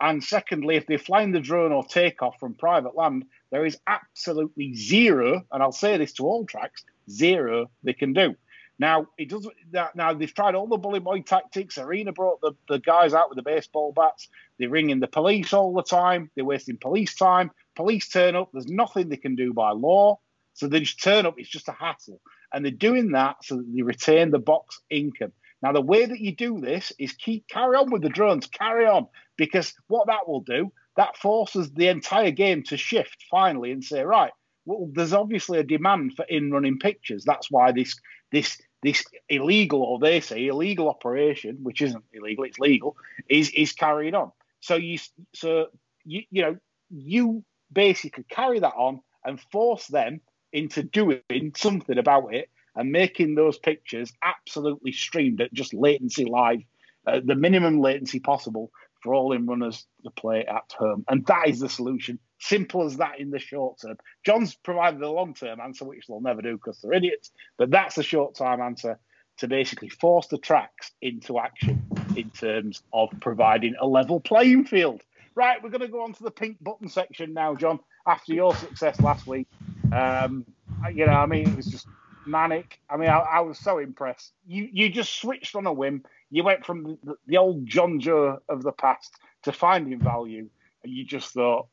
and 0.00 0.22
secondly, 0.22 0.76
if 0.76 0.86
they're 0.86 0.98
flying 0.98 1.32
the 1.32 1.40
drone 1.40 1.72
or 1.72 1.84
takeoff 1.84 2.38
from 2.38 2.54
private 2.54 2.96
land, 2.96 3.24
there 3.50 3.64
is 3.64 3.78
absolutely 3.86 4.74
zero, 4.74 5.42
and 5.52 5.62
I'll 5.62 5.72
say 5.72 5.96
this 5.96 6.12
to 6.14 6.24
all 6.24 6.44
tracks, 6.44 6.84
zero 7.10 7.70
they 7.82 7.92
can 7.92 8.12
do. 8.12 8.34
Now 8.82 9.06
it 9.16 9.28
doesn't. 9.28 9.54
Now 9.94 10.12
they've 10.12 10.34
tried 10.34 10.56
all 10.56 10.66
the 10.66 10.76
bully 10.76 10.98
boy 10.98 11.22
tactics. 11.22 11.78
Arena 11.78 12.10
brought 12.10 12.40
the, 12.40 12.52
the 12.68 12.80
guys 12.80 13.14
out 13.14 13.28
with 13.28 13.36
the 13.36 13.50
baseball 13.54 13.92
bats. 13.92 14.28
They're 14.58 14.68
ringing 14.68 14.98
the 14.98 15.06
police 15.06 15.52
all 15.52 15.72
the 15.72 15.84
time. 15.84 16.30
They're 16.34 16.44
wasting 16.44 16.78
police 16.78 17.14
time. 17.14 17.52
Police 17.76 18.08
turn 18.08 18.34
up. 18.34 18.50
There's 18.52 18.66
nothing 18.66 19.08
they 19.08 19.18
can 19.18 19.36
do 19.36 19.52
by 19.52 19.70
law, 19.70 20.18
so 20.54 20.66
they 20.66 20.80
just 20.80 21.00
turn 21.00 21.26
up. 21.26 21.34
It's 21.38 21.48
just 21.48 21.68
a 21.68 21.76
hassle, 21.78 22.20
and 22.52 22.64
they're 22.64 22.72
doing 22.72 23.12
that 23.12 23.36
so 23.44 23.58
that 23.58 23.72
they 23.72 23.82
retain 23.82 24.32
the 24.32 24.40
box 24.40 24.80
income. 24.90 25.32
Now 25.62 25.70
the 25.70 25.80
way 25.80 26.04
that 26.04 26.18
you 26.18 26.34
do 26.34 26.60
this 26.60 26.92
is 26.98 27.12
keep 27.12 27.46
carry 27.46 27.76
on 27.76 27.92
with 27.92 28.02
the 28.02 28.08
drones, 28.08 28.48
carry 28.48 28.86
on, 28.86 29.06
because 29.36 29.74
what 29.86 30.08
that 30.08 30.26
will 30.26 30.40
do, 30.40 30.72
that 30.96 31.16
forces 31.16 31.70
the 31.70 31.86
entire 31.86 32.32
game 32.32 32.64
to 32.64 32.76
shift 32.76 33.18
finally 33.30 33.70
and 33.70 33.84
say, 33.84 34.02
right, 34.02 34.32
well, 34.64 34.90
there's 34.92 35.12
obviously 35.12 35.60
a 35.60 35.64
demand 35.64 36.14
for 36.16 36.24
in-running 36.28 36.80
pictures. 36.80 37.22
That's 37.24 37.48
why 37.48 37.70
this 37.70 37.94
this 38.32 38.60
this 38.82 39.04
illegal, 39.28 39.82
or 39.82 39.98
they 39.98 40.20
say 40.20 40.46
illegal 40.46 40.88
operation, 40.88 41.58
which 41.62 41.82
isn't 41.82 42.04
illegal, 42.12 42.44
it's 42.44 42.58
legal, 42.58 42.96
is 43.28 43.50
is 43.50 43.72
carried 43.72 44.14
on. 44.14 44.32
So 44.60 44.76
you 44.76 44.98
so 45.34 45.68
you 46.04 46.22
you 46.30 46.42
know 46.42 46.56
you 46.90 47.44
basically 47.72 48.24
carry 48.28 48.58
that 48.60 48.74
on 48.76 49.00
and 49.24 49.40
force 49.52 49.86
them 49.86 50.20
into 50.52 50.82
doing 50.82 51.52
something 51.56 51.96
about 51.96 52.34
it 52.34 52.50
and 52.74 52.90
making 52.90 53.34
those 53.34 53.58
pictures 53.58 54.12
absolutely 54.22 54.92
streamed 54.92 55.40
at 55.40 55.52
just 55.52 55.72
latency 55.74 56.24
live, 56.24 56.60
uh, 57.06 57.20
the 57.24 57.34
minimum 57.34 57.80
latency 57.80 58.20
possible 58.20 58.70
for 59.02 59.14
all 59.14 59.32
in 59.32 59.46
runners 59.46 59.86
to 60.04 60.10
play 60.10 60.44
at 60.46 60.72
home. 60.76 61.04
And 61.08 61.26
that 61.26 61.48
is 61.48 61.60
the 61.60 61.68
solution. 61.68 62.18
Simple 62.38 62.84
as 62.84 62.96
that 62.96 63.20
in 63.20 63.30
the 63.30 63.38
short 63.38 63.80
term. 63.80 63.96
John's 64.24 64.54
provided 64.54 65.00
the 65.00 65.08
long 65.08 65.34
term 65.34 65.60
answer, 65.60 65.84
which 65.84 66.06
they'll 66.06 66.20
never 66.20 66.42
do 66.42 66.56
because 66.56 66.80
they're 66.80 66.92
idiots. 66.92 67.30
But 67.58 67.70
that's 67.70 67.96
the 67.96 68.02
short 68.02 68.36
term 68.36 68.60
answer 68.60 68.98
to 69.38 69.48
basically 69.48 69.88
force 69.88 70.26
the 70.28 70.38
tracks 70.38 70.92
into 71.00 71.38
action 71.38 71.82
in 72.16 72.30
terms 72.30 72.82
of 72.92 73.10
providing 73.20 73.74
a 73.80 73.86
level 73.86 74.20
playing 74.20 74.64
field. 74.64 75.02
Right, 75.34 75.62
we're 75.62 75.70
going 75.70 75.80
to 75.80 75.88
go 75.88 76.02
on 76.02 76.12
to 76.12 76.22
the 76.22 76.30
pink 76.30 76.58
button 76.60 76.88
section 76.88 77.32
now, 77.32 77.54
John. 77.54 77.80
After 78.06 78.34
your 78.34 78.54
success 78.54 79.00
last 79.00 79.26
week, 79.26 79.46
um, 79.92 80.44
you 80.92 81.06
know, 81.06 81.12
I 81.12 81.26
mean, 81.26 81.48
it 81.48 81.56
was 81.56 81.66
just 81.66 81.86
manic. 82.26 82.80
I 82.88 82.96
mean, 82.96 83.08
I, 83.08 83.18
I, 83.18 83.40
was 83.40 83.58
so 83.58 83.78
impressed. 83.78 84.32
You 84.46 84.68
you 84.72 84.88
just 84.88 85.18
switched 85.20 85.54
on 85.54 85.66
a 85.66 85.72
whim. 85.72 86.04
You 86.30 86.44
went 86.44 86.64
from 86.64 86.98
the, 87.02 87.16
the 87.26 87.36
old 87.36 87.66
John 87.66 88.00
Joe 88.00 88.38
of 88.48 88.62
the 88.62 88.72
past 88.72 89.12
to 89.44 89.52
finding 89.52 89.98
value, 89.98 90.48
and 90.82 90.92
you 90.92 91.04
just 91.04 91.32
thought, 91.34 91.68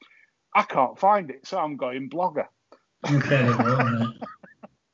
I 0.53 0.63
can't 0.63 0.99
find 0.99 1.29
it, 1.29 1.47
so 1.47 1.57
I'm 1.59 1.77
going 1.77 2.09
blogger. 2.09 2.47
Incredible. 3.07 4.13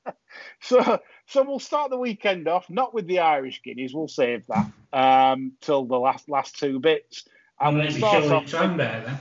so 0.62 1.00
so 1.28 1.44
we'll 1.44 1.60
start 1.60 1.90
the 1.90 1.98
weekend 1.98 2.48
off 2.48 2.70
not 2.70 2.94
with 2.94 3.08
the 3.08 3.20
Irish 3.20 3.62
Guineas. 3.64 3.94
We'll 3.94 4.08
save 4.08 4.46
that 4.48 4.72
um, 4.94 5.54
till 5.62 5.86
the 5.86 5.98
last 5.98 6.30
last 6.30 6.60
two 6.60 6.80
bits. 6.80 7.28
And 7.60 7.78
we'll 7.78 7.92
start 7.92 8.26
off. 8.26 8.44
With, 8.44 8.78
there, 8.78 9.20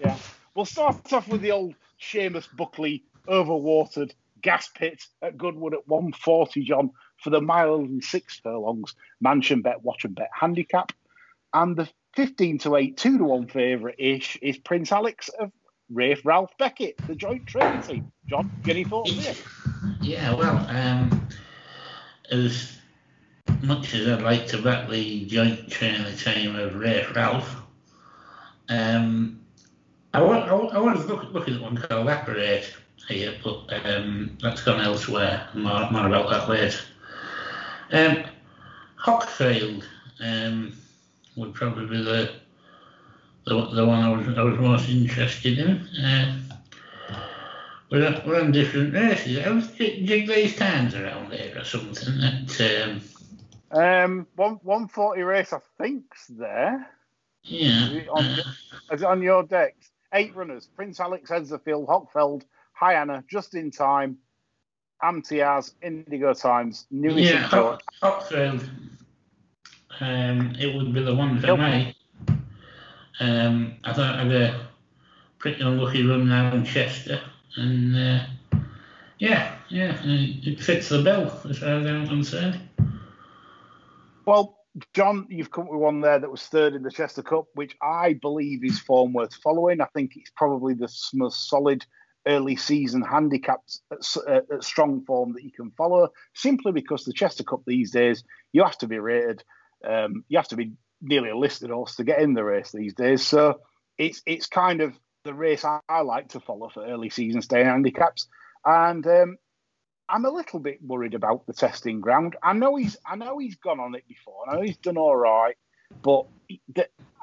yeah, 0.00 0.16
we'll 0.54 0.64
start 0.64 1.12
off 1.12 1.28
with 1.28 1.42
the 1.42 1.52
old 1.52 1.74
Seamus 2.00 2.48
Buckley 2.56 3.04
overwatered 3.28 4.12
gas 4.42 4.68
pit 4.74 5.04
at 5.22 5.38
Goodwood 5.38 5.74
at 5.74 5.88
140, 5.88 6.64
John, 6.64 6.90
for 7.22 7.30
the 7.30 7.40
mile 7.40 7.76
and 7.76 8.02
six 8.02 8.40
furlongs, 8.40 8.94
Mansion 9.20 9.62
Bet, 9.62 9.82
Watch 9.82 10.04
and 10.04 10.14
Bet 10.14 10.30
handicap. 10.38 10.92
And 11.54 11.76
the 11.76 11.88
15 12.14 12.58
to 12.58 12.76
8, 12.76 12.96
2 12.96 13.18
to 13.18 13.24
1 13.24 13.46
favourite 13.48 13.96
ish 13.98 14.36
is 14.42 14.58
Prince 14.58 14.92
Alex 14.92 15.28
of 15.40 15.50
Rafe 15.90 16.24
Ralph 16.24 16.50
Beckett, 16.58 16.96
the 17.06 17.14
joint 17.14 17.46
training 17.46 17.82
team. 17.82 18.12
John, 18.26 18.50
any 18.66 18.84
thoughts 18.84 19.10
here? 19.10 19.34
Yeah, 20.00 20.34
well, 20.34 20.66
um, 20.68 21.28
as 22.30 22.78
much 23.62 23.94
as 23.94 24.08
I'd 24.08 24.22
like 24.22 24.46
to 24.48 24.62
back 24.62 24.88
the 24.88 25.26
joint 25.26 25.70
training 25.70 26.16
team 26.16 26.56
of 26.56 26.76
Rafe 26.76 27.14
Ralph, 27.14 27.56
um, 28.68 29.40
I, 30.14 30.22
want, 30.22 30.50
I, 30.50 30.54
I 30.54 30.78
was 30.78 31.06
look, 31.06 31.32
looking 31.32 31.56
at 31.56 31.60
one 31.60 31.76
called 31.76 32.08
Apparate 32.08 32.74
here, 33.08 33.34
but 33.42 33.72
um, 33.86 34.36
that's 34.40 34.62
gone 34.62 34.80
elsewhere. 34.80 35.48
More, 35.54 35.90
more 35.90 36.06
about 36.06 36.30
that 36.30 36.48
later. 36.48 36.78
Um, 37.92 38.24
Hochfeld 38.98 39.84
um, 40.20 40.74
would 41.36 41.54
probably 41.54 41.86
be 41.86 42.02
the, 42.02 42.32
the 43.44 43.66
the 43.74 43.84
one 43.84 44.02
I 44.02 44.08
was 44.08 44.38
I 44.38 44.42
was 44.42 44.58
most 44.58 44.88
interested 44.88 45.58
in. 45.58 45.88
Uh, 46.02 46.38
we're, 47.90 48.22
we're 48.26 48.40
on 48.40 48.52
different 48.52 48.94
races. 48.94 49.44
I 49.44 49.50
was 49.50 49.70
jig 49.72 50.26
these 50.26 50.56
times 50.56 50.94
around 50.94 51.30
there 51.30 51.58
or 51.58 51.64
something. 51.64 52.14
That, 52.20 53.00
um, 53.72 53.78
um, 53.78 54.26
one 54.36 54.60
one 54.62 54.88
forty 54.88 55.22
race, 55.22 55.52
I 55.52 55.58
think's 55.78 56.26
there. 56.28 56.88
Yeah. 57.42 57.88
Is 57.88 57.96
it 57.96 58.08
on, 58.08 58.24
uh, 58.24 58.42
is 58.92 59.02
it 59.02 59.04
on 59.04 59.20
your 59.20 59.42
decks? 59.42 59.90
Eight 60.14 60.34
runners: 60.36 60.68
Prince 60.76 61.00
Alex 61.00 61.30
Edserfield, 61.30 61.86
Hochfeld, 61.86 62.44
Hi 62.82 62.94
Anna, 62.94 63.22
Just 63.30 63.54
in 63.54 63.70
Time, 63.70 64.18
Amtiaz, 65.04 65.74
Indigo 65.82 66.34
Times, 66.34 66.88
New 66.90 67.14
Yeah, 67.14 67.42
Hot. 67.42 67.80
Um, 70.00 70.52
it 70.58 70.74
would 70.74 70.92
be 70.92 71.00
the 71.00 71.14
one 71.14 71.38
for 71.38 71.56
me. 71.56 71.94
Um, 73.20 73.76
I 73.84 73.92
thought 73.92 74.16
I 74.16 74.24
had 74.24 74.32
a 74.32 74.66
pretty 75.38 75.62
unlucky 75.62 76.04
run 76.04 76.28
now 76.28 76.52
in 76.52 76.64
Chester, 76.64 77.20
and 77.54 77.94
uh, 77.94 78.26
yeah, 79.20 79.54
yeah, 79.68 79.96
it 80.02 80.60
fits 80.60 80.88
the 80.88 81.02
bill 81.02 81.40
as 81.48 81.58
far 81.58 81.74
as 81.76 81.86
I'm 81.86 82.08
concerned. 82.08 82.68
Well, 84.26 84.58
John, 84.92 85.28
you've 85.30 85.52
come 85.52 85.68
with 85.68 85.78
one 85.78 86.00
there 86.00 86.18
that 86.18 86.32
was 86.32 86.42
third 86.42 86.74
in 86.74 86.82
the 86.82 86.90
Chester 86.90 87.22
Cup, 87.22 87.46
which 87.54 87.76
I 87.80 88.14
believe 88.14 88.64
is 88.64 88.80
form 88.80 89.12
worth 89.12 89.34
following. 89.36 89.80
I 89.80 89.86
think 89.94 90.16
it's 90.16 90.32
probably 90.34 90.74
the 90.74 90.92
most 91.14 91.48
solid 91.48 91.86
early 92.26 92.56
season 92.56 93.02
handicaps 93.02 93.82
at, 93.90 94.50
at, 94.50 94.64
strong 94.64 95.04
form 95.04 95.32
that 95.32 95.42
you 95.42 95.52
can 95.52 95.70
follow, 95.72 96.08
simply 96.34 96.72
because 96.72 97.04
the 97.04 97.12
Chester 97.12 97.44
Cup 97.44 97.62
these 97.66 97.90
days, 97.90 98.24
you 98.52 98.62
have 98.62 98.78
to 98.78 98.86
be 98.86 98.98
rated, 98.98 99.42
um, 99.88 100.24
you 100.28 100.38
have 100.38 100.48
to 100.48 100.56
be 100.56 100.72
nearly 101.00 101.30
a 101.30 101.36
listed 101.36 101.70
horse 101.70 101.96
to 101.96 102.04
get 102.04 102.20
in 102.20 102.34
the 102.34 102.44
race 102.44 102.70
these 102.72 102.94
days. 102.94 103.26
So 103.26 103.60
it's 103.98 104.22
it's 104.26 104.46
kind 104.46 104.80
of 104.80 104.98
the 105.24 105.34
race 105.34 105.64
I, 105.64 105.80
I 105.88 106.02
like 106.02 106.30
to 106.30 106.40
follow 106.40 106.68
for 106.68 106.84
early 106.84 107.10
season 107.10 107.42
staying 107.42 107.66
handicaps, 107.66 108.28
and 108.64 109.06
um, 109.06 109.36
I'm 110.08 110.24
a 110.24 110.30
little 110.30 110.60
bit 110.60 110.82
worried 110.82 111.14
about 111.14 111.46
the 111.46 111.52
testing 111.52 112.00
ground. 112.00 112.36
I 112.42 112.52
know 112.52 112.76
he's 112.76 112.96
I 113.06 113.16
know 113.16 113.38
he's 113.38 113.56
gone 113.56 113.80
on 113.80 113.94
it 113.94 114.06
before. 114.08 114.48
I 114.48 114.54
know 114.54 114.62
he's 114.62 114.76
done 114.76 114.96
all 114.96 115.16
right, 115.16 115.56
but 116.02 116.26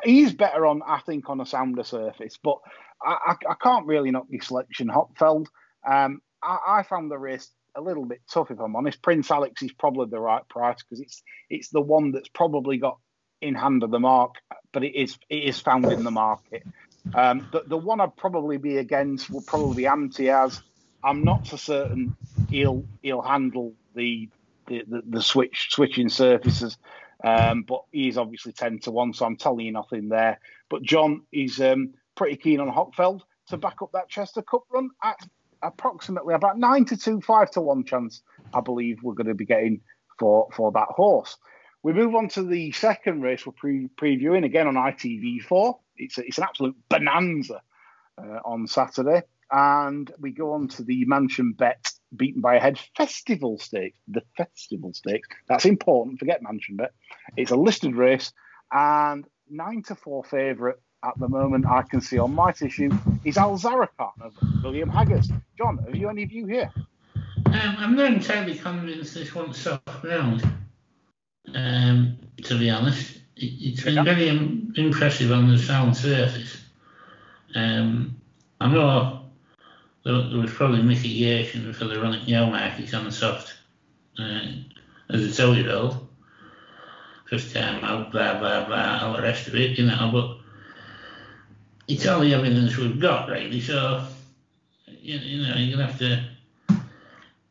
he's 0.03 0.33
better 0.33 0.65
on 0.65 0.81
I 0.85 0.99
think 0.99 1.29
on 1.29 1.41
a 1.41 1.45
sounder 1.45 1.83
surface. 1.83 2.37
But 2.41 2.57
I, 3.03 3.17
I, 3.27 3.51
I 3.51 3.55
can't 3.61 3.85
really 3.85 4.11
knock 4.11 4.27
the 4.29 4.39
selection 4.39 4.87
Hochfeld. 4.87 5.47
Um, 5.87 6.21
I, 6.43 6.57
I, 6.67 6.83
found 6.83 7.09
the 7.09 7.17
race 7.17 7.49
a 7.75 7.81
little 7.81 8.05
bit 8.05 8.21
tough, 8.31 8.51
if 8.51 8.59
I'm 8.59 8.75
honest. 8.75 9.01
Prince 9.01 9.31
Alex 9.31 9.61
is 9.61 9.71
probably 9.71 10.07
the 10.09 10.19
right 10.19 10.47
price 10.49 10.77
because 10.77 10.99
it's 10.99 11.23
it's 11.49 11.69
the 11.69 11.81
one 11.81 12.11
that's 12.11 12.29
probably 12.29 12.77
got 12.77 12.97
in 13.41 13.55
hand 13.55 13.83
of 13.83 13.91
the 13.91 13.99
mark, 13.99 14.35
but 14.71 14.83
it 14.83 14.95
is 14.95 15.17
it 15.29 15.43
is 15.43 15.59
found 15.59 15.85
in 15.85 16.03
the 16.03 16.11
market. 16.11 16.63
Um, 17.13 17.47
the, 17.51 17.63
the 17.65 17.77
one 17.77 18.01
I'd 18.01 18.15
probably 18.17 18.57
be 18.57 18.77
against 18.77 19.29
will 19.29 19.41
probably 19.41 19.77
be 19.77 19.83
Amtiyaz. 19.83 20.61
I'm 21.03 21.23
not 21.23 21.47
so 21.47 21.55
certain 21.57 22.15
he'll 22.49 22.83
he'll 23.01 23.21
handle 23.21 23.73
the 23.95 24.29
the, 24.67 24.83
the, 24.87 25.01
the 25.07 25.21
switch 25.21 25.69
switching 25.71 26.09
surfaces. 26.09 26.77
Um, 27.21 27.63
but 27.63 27.83
he's 27.91 28.17
obviously 28.17 28.53
10 28.53 28.79
to 28.79 28.91
1, 28.91 29.13
so 29.13 29.25
I'm 29.25 29.35
telling 29.35 29.65
you 29.65 29.73
nothing 29.73 30.07
there. 30.07 30.39
But 30.69 30.83
John 30.83 31.23
is 31.33 31.59
um, 31.59 31.93
pretty 32.19 32.35
keen 32.35 32.59
on 32.59 32.69
Hochfeld 32.69 33.21
to 33.47 33.55
back 33.55 33.81
up 33.81 33.93
that 33.93 34.09
Chester 34.09 34.41
Cup 34.41 34.63
run 34.69 34.89
at 35.01 35.25
approximately 35.63 36.33
about 36.33 36.59
9 36.59 36.83
to 36.85 36.97
2, 36.97 37.21
5 37.21 37.51
to 37.51 37.61
1 37.61 37.85
chance, 37.85 38.21
I 38.53 38.59
believe 38.59 39.01
we're 39.01 39.13
going 39.13 39.27
to 39.27 39.33
be 39.33 39.45
getting 39.45 39.79
for, 40.19 40.49
for 40.53 40.69
that 40.73 40.89
horse. 40.89 41.37
We 41.81 41.93
move 41.93 42.15
on 42.15 42.27
to 42.29 42.43
the 42.43 42.73
second 42.73 43.21
race 43.21 43.45
we're 43.45 43.53
pre- 43.53 43.87
previewing 43.97 44.43
again 44.43 44.67
on 44.67 44.75
ITV4. 44.75 45.79
It's, 45.95 46.17
a, 46.17 46.25
it's 46.25 46.37
an 46.37 46.43
absolute 46.43 46.75
bonanza 46.89 47.61
uh, 48.17 48.39
on 48.43 48.67
Saturday. 48.67 49.21
And 49.49 50.11
we 50.19 50.31
go 50.31 50.51
on 50.51 50.67
to 50.67 50.83
the 50.83 51.05
Mansion 51.05 51.53
Bet 51.53 51.89
beaten 52.13 52.41
by 52.41 52.55
a 52.55 52.59
head 52.59 52.77
festival 52.97 53.59
stakes. 53.59 53.97
The 54.09 54.23
festival 54.35 54.93
stakes. 54.93 55.29
That's 55.47 55.63
important. 55.63 56.19
Forget 56.19 56.43
Mansion 56.43 56.75
Bet. 56.75 56.91
It's 57.37 57.51
a 57.51 57.55
listed 57.55 57.95
race 57.95 58.33
and 58.73 59.25
nine 59.49 59.83
to 59.83 59.95
four 59.95 60.25
favourite 60.25 60.75
at 61.03 61.17
the 61.17 61.27
moment 61.27 61.65
I 61.65 61.81
can 61.83 62.01
see 62.01 62.17
on 62.17 62.33
my 62.33 62.51
tissue 62.51 62.91
is 63.23 63.37
Al 63.37 63.57
Zarakan 63.57 64.11
of 64.21 64.33
William 64.63 64.89
Haggas. 64.89 65.31
John, 65.57 65.77
have 65.77 65.95
you 65.95 66.09
any 66.09 66.25
view 66.25 66.45
here? 66.45 66.71
Um, 67.45 67.75
I'm 67.77 67.95
not 67.95 68.11
entirely 68.13 68.55
convinced 68.55 69.13
this 69.13 69.33
one's 69.33 69.57
soft 69.57 70.01
ground, 70.01 70.47
um, 71.55 72.17
to 72.43 72.59
be 72.59 72.69
honest. 72.69 73.21
It, 73.35 73.75
has 73.75 73.85
been 73.85 73.95
yeah. 73.95 74.03
very 74.03 74.29
um, 74.29 74.73
impressive 74.75 75.31
on 75.31 75.49
the 75.49 75.57
sound 75.57 75.95
surface. 75.95 76.61
Um, 77.55 78.17
I 78.59 78.71
know 78.71 79.21
there, 80.03 80.29
there, 80.29 80.39
was 80.39 80.51
probably 80.51 80.83
mitigation 80.83 81.71
for 81.73 81.85
the 81.85 82.01
running 82.01 82.27
yell 82.27 82.49
markets 82.49 82.93
on 82.93 83.05
the 83.05 83.11
soft. 83.11 83.53
Uh, 84.17 84.41
as 85.09 85.23
a 85.23 85.35
two 85.35 85.53
year 85.55 85.71
old. 85.71 86.07
First 87.29 87.53
time 87.53 87.83
out, 87.83 88.11
blah, 88.11 88.39
blah, 88.39 88.65
blah, 88.65 88.99
all 89.03 89.13
the 89.13 89.21
rest 89.21 89.47
of 89.47 89.55
it, 89.55 89.77
you 89.77 89.85
know, 89.85 90.09
but 90.11 90.38
it's 91.89 92.03
the 92.03 92.33
evidence 92.33 92.77
we've 92.77 92.99
got, 92.99 93.29
really, 93.29 93.59
so, 93.59 94.05
you, 94.85 95.17
you 95.17 95.47
know, 95.47 95.55
you're 95.55 95.75
going 95.75 95.87
to 95.87 95.91
have 95.91 95.99
to 95.99 96.23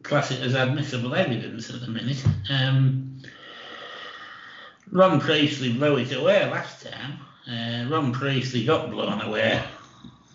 class 0.05 0.31
it 0.31 0.41
as 0.41 0.55
admissible 0.55 1.15
evidence 1.15 1.69
at 1.71 1.81
the 1.81 1.89
minute. 1.89 2.25
Um, 2.49 3.21
Ron 4.93 5.21
Priestley 5.21 5.73
blew 5.73 5.99
it 5.99 6.13
away 6.13 6.49
last 6.49 6.87
time. 6.87 7.19
Uh, 7.51 7.91
Ron 7.91 8.13
Priestley 8.13 8.65
got 8.65 8.91
blown 8.91 9.21
away 9.21 9.61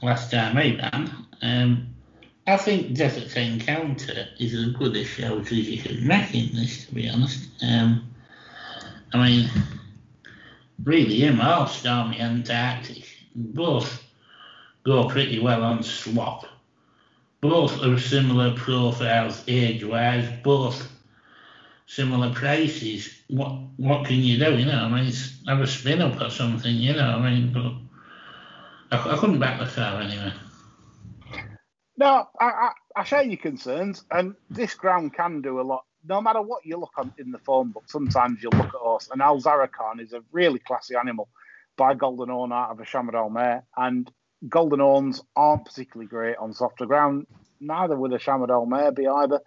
last 0.02 0.32
time 0.32 0.58
he 0.58 0.76
ran. 0.76 1.26
Um, 1.42 1.96
I 2.46 2.58
think 2.58 2.96
Desert 2.96 3.36
Encounter 3.38 4.28
is 4.38 4.54
as 4.54 4.74
good 4.74 4.98
a 4.98 5.06
shout 5.06 5.40
as 5.40 5.52
you 5.52 5.82
can 5.82 6.06
make 6.06 6.36
in 6.36 6.54
this, 6.56 6.88
to 6.88 6.94
be 6.94 7.10
honest. 7.10 7.48
Um, 7.62 8.14
I 9.14 9.18
mean, 9.18 9.50
really, 10.84 11.22
him 11.22 11.40
or 11.40 11.68
Stormy 11.68 12.20
Antarctic, 12.20 13.08
both 13.36 14.04
go 14.84 15.08
pretty 15.08 15.40
well 15.40 15.64
on 15.64 15.84
slop. 15.84 16.46
Both 17.42 17.84
are 17.84 18.00
similar 18.00 18.54
profiles 18.56 19.44
age-wise, 19.48 20.30
both 20.44 20.90
similar 21.86 22.34
prices. 22.34 23.22
What 23.28 23.52
what 23.78 24.06
can 24.06 24.18
you 24.18 24.38
do? 24.38 24.58
You 24.58 24.66
know, 24.66 24.86
I 24.86 24.90
mean, 24.90 25.12
have 25.48 25.60
a 25.60 25.68
spin 25.68 26.02
up 26.02 26.22
or 26.22 26.30
something. 26.30 26.74
You 26.74 26.94
know, 26.94 27.20
I 27.20 27.30
mean, 27.30 27.52
but 27.52 28.98
I, 28.98 29.14
I 29.14 29.18
couldn't 29.18 29.40
back 29.40 29.60
the 29.60 29.66
car 29.66 30.02
anyway. 30.02 30.32
No, 31.98 32.28
I, 32.40 32.46
I, 32.46 32.72
I 32.96 33.04
share 33.04 33.24
your 33.24 33.38
concerns, 33.38 34.04
and 34.10 34.36
this 34.50 34.74
ground 34.74 35.14
can 35.14 35.42
do 35.42 35.60
a 35.60 35.64
lot. 35.64 35.86
No 36.06 36.22
matter 36.22 36.42
what 36.42 36.66
you 36.66 36.78
look 36.78 36.94
on 36.98 37.14
in 37.18 37.32
the 37.32 37.40
phone 37.40 37.72
book, 37.72 37.84
sometimes 37.88 38.42
you'll 38.42 38.52
look 38.54 38.74
at 38.74 38.82
us, 38.86 39.10
and 39.12 39.22
Al 39.22 39.40
Zarakan 39.40 40.02
is 40.02 40.14
a 40.14 40.24
really 40.32 40.60
classy 40.60 40.96
animal 40.96 41.30
by 41.76 41.94
Golden 41.94 42.30
Horn 42.30 42.52
out 42.52 42.72
of 42.72 42.80
a 42.80 42.84
Shamardal 42.84 43.32
mare, 43.32 43.64
and 43.76 44.12
Golden 44.48 44.80
Horns 44.80 45.22
aren't 45.36 45.66
particularly 45.66 46.08
great 46.08 46.38
on 46.38 46.54
softer 46.54 46.86
ground, 46.86 47.28
neither 47.60 47.98
would 47.98 48.14
a 48.14 48.20
Shamardal 48.20 48.68
mare 48.68 48.92
be 48.92 49.08
either. 49.08 49.40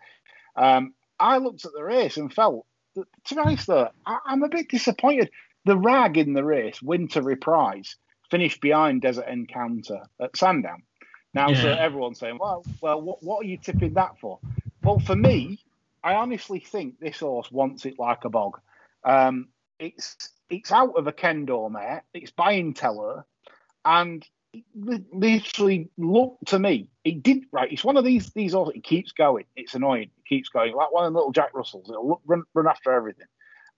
Um, 0.56 0.94
I 1.18 1.38
looked 1.38 1.64
at 1.64 1.72
the 1.72 1.84
race 1.84 2.16
and 2.16 2.32
felt, 2.32 2.66
to 2.94 3.34
be 3.34 3.40
honest, 3.40 3.66
though, 3.66 3.90
I, 4.04 4.18
I'm 4.26 4.42
a 4.42 4.48
bit 4.48 4.68
disappointed. 4.68 5.30
The 5.64 5.76
rag 5.76 6.16
in 6.16 6.32
the 6.32 6.44
race, 6.44 6.80
Winter 6.80 7.22
Reprise, 7.22 7.96
finished 8.30 8.60
behind 8.60 9.02
Desert 9.02 9.28
Encounter 9.28 10.02
at 10.20 10.36
Sandown. 10.36 10.82
Now, 11.34 11.52
so 11.52 11.68
everyone's 11.68 12.18
saying, 12.18 12.38
well, 12.40 12.64
well, 12.80 13.02
what, 13.02 13.22
what 13.22 13.44
are 13.44 13.48
you 13.48 13.58
tipping 13.58 13.94
that 13.94 14.18
for? 14.20 14.38
Well, 14.82 14.98
for 15.00 15.14
me, 15.14 15.58
I 16.02 16.14
honestly 16.14 16.60
think 16.60 16.98
this 16.98 17.18
horse 17.18 17.50
wants 17.52 17.84
it 17.84 17.98
like 17.98 18.24
a 18.24 18.30
bog. 18.30 18.58
Um, 19.04 19.48
it's 19.78 20.30
it's 20.50 20.72
out 20.72 20.96
of 20.96 21.06
a 21.06 21.12
Kendor 21.12 21.70
mare. 21.70 22.04
It's 22.14 22.30
by 22.30 22.54
Intello, 22.54 23.24
and 23.84 24.26
it 24.52 25.04
literally 25.12 25.90
looked 25.98 26.46
to 26.48 26.58
me. 26.58 26.88
It 27.04 27.22
did 27.22 27.44
right. 27.52 27.72
It's 27.72 27.84
one 27.84 27.96
of 27.96 28.04
these 28.04 28.30
these. 28.30 28.54
It 28.54 28.84
keeps 28.84 29.12
going. 29.12 29.44
It's 29.56 29.74
annoying. 29.74 30.10
It 30.16 30.28
keeps 30.28 30.48
going 30.48 30.74
like 30.74 30.92
one 30.92 31.04
of 31.04 31.12
the 31.12 31.18
little 31.18 31.32
Jack 31.32 31.50
Russells. 31.54 31.88
It'll 31.90 32.08
look, 32.08 32.22
run 32.26 32.42
run 32.54 32.68
after 32.68 32.92
everything, 32.92 33.26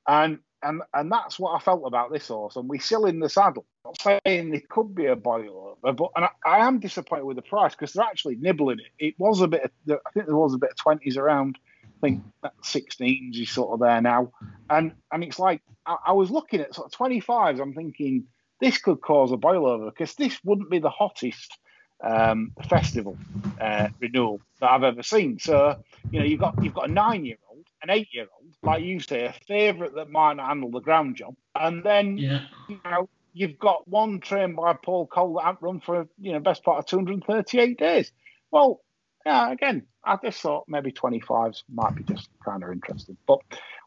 and 0.07 0.39
and 0.63 0.83
and 0.95 1.11
that's 1.11 1.39
what 1.39 1.55
I 1.55 1.59
felt 1.61 1.83
about 1.87 2.13
this 2.13 2.29
horse. 2.29 2.57
And 2.57 2.69
we're 2.69 2.81
still 2.81 3.07
in 3.07 3.21
the 3.21 3.29
saddle. 3.29 3.67
I'm 3.85 3.93
not 4.07 4.23
saying 4.25 4.55
it 4.55 4.69
could 4.69 4.95
be 4.95 5.07
a 5.07 5.17
boil 5.17 5.77
over, 5.83 5.93
but 5.93 6.11
and 6.17 6.27
I, 6.27 6.31
I 6.47 6.67
am 6.67 6.81
disappointed 6.81 7.25
with 7.25 7.37
the 7.37 7.43
price 7.43 7.75
because 7.75 7.93
they're 7.93 8.05
actually 8.05 8.37
nibbling 8.37 8.81
it. 8.81 9.05
It 9.05 9.15
was 9.19 9.41
a 9.41 9.49
bit. 9.49 9.65
Of, 9.65 10.01
I 10.07 10.11
think 10.11 10.27
there 10.27 10.37
was 10.37 10.55
a 10.55 10.59
bit 10.59 10.71
of 10.71 10.77
twenties 10.77 11.17
around. 11.17 11.59
I 11.99 12.07
think 12.07 12.23
that 12.43 12.53
16s 12.63 13.41
is 13.41 13.51
sort 13.51 13.73
of 13.73 13.81
there 13.81 14.01
now, 14.01 14.31
and 14.71 14.93
and 15.13 15.25
it's 15.25 15.39
like 15.39 15.63
I, 15.85 15.97
I 16.09 16.13
was 16.13 16.31
looking 16.31 16.61
at 16.61 16.75
sort 16.75 16.93
of 16.93 16.99
25s. 16.99 17.61
I'm 17.61 17.75
thinking 17.75 18.25
this 18.61 18.79
could 18.79 19.01
cause 19.01 19.33
a 19.33 19.37
boil 19.37 19.67
over 19.67 19.87
because 19.87 20.15
this 20.15 20.39
wouldn't 20.45 20.71
be 20.71 20.79
the 20.79 20.91
hottest 20.91 21.59
um, 22.03 22.53
festival 22.69 23.17
uh, 23.61 23.89
renewal 24.01 24.41
that 24.61 24.71
I've 24.71 24.85
ever 24.85 25.03
seen. 25.03 25.39
So 25.39 25.77
you 26.11 26.21
know 26.21 26.25
you've 26.25 26.41
got 26.41 26.63
you've 26.63 26.75
got 26.75 26.89
a 26.89 26.93
nine 26.93 27.25
year 27.25 27.39
old, 27.51 27.65
an 27.83 27.91
eight 27.91 28.09
year 28.13 28.27
old, 28.41 28.55
like 28.63 28.85
you 28.85 29.01
say, 29.01 29.25
a 29.25 29.35
favourite 29.47 29.95
that 29.97 30.11
might 30.11 30.35
not 30.35 30.49
handle 30.49 30.71
the 30.71 30.81
ground 30.81 31.17
job, 31.17 31.35
and 31.55 31.83
then 31.83 32.19
Yeah. 32.19 32.43
you 32.69 32.79
know 32.85 33.09
you've 33.33 33.59
got 33.59 33.87
one 33.89 34.21
trained 34.21 34.57
by 34.57 34.75
Paul 34.75 35.07
Cole 35.09 35.35
that 35.35 35.45
hasn't 35.45 35.63
run 35.63 35.81
for 35.81 36.07
you 36.21 36.33
know 36.33 36.41
best 36.41 36.63
part 36.63 36.79
of 36.79 36.87
238 36.87 37.77
days. 37.77 38.13
Well, 38.51 38.81
yeah, 39.29 39.53
again, 39.53 39.83
I 40.05 40.17
just 40.25 40.41
thought 40.41 40.65
maybe 40.69 40.91
25s 40.91 41.63
might 41.71 41.95
be 41.95 42.03
just 42.05 42.31
kind 42.43 42.63
of 42.63 42.73
interesting, 42.73 43.19
but 43.27 43.41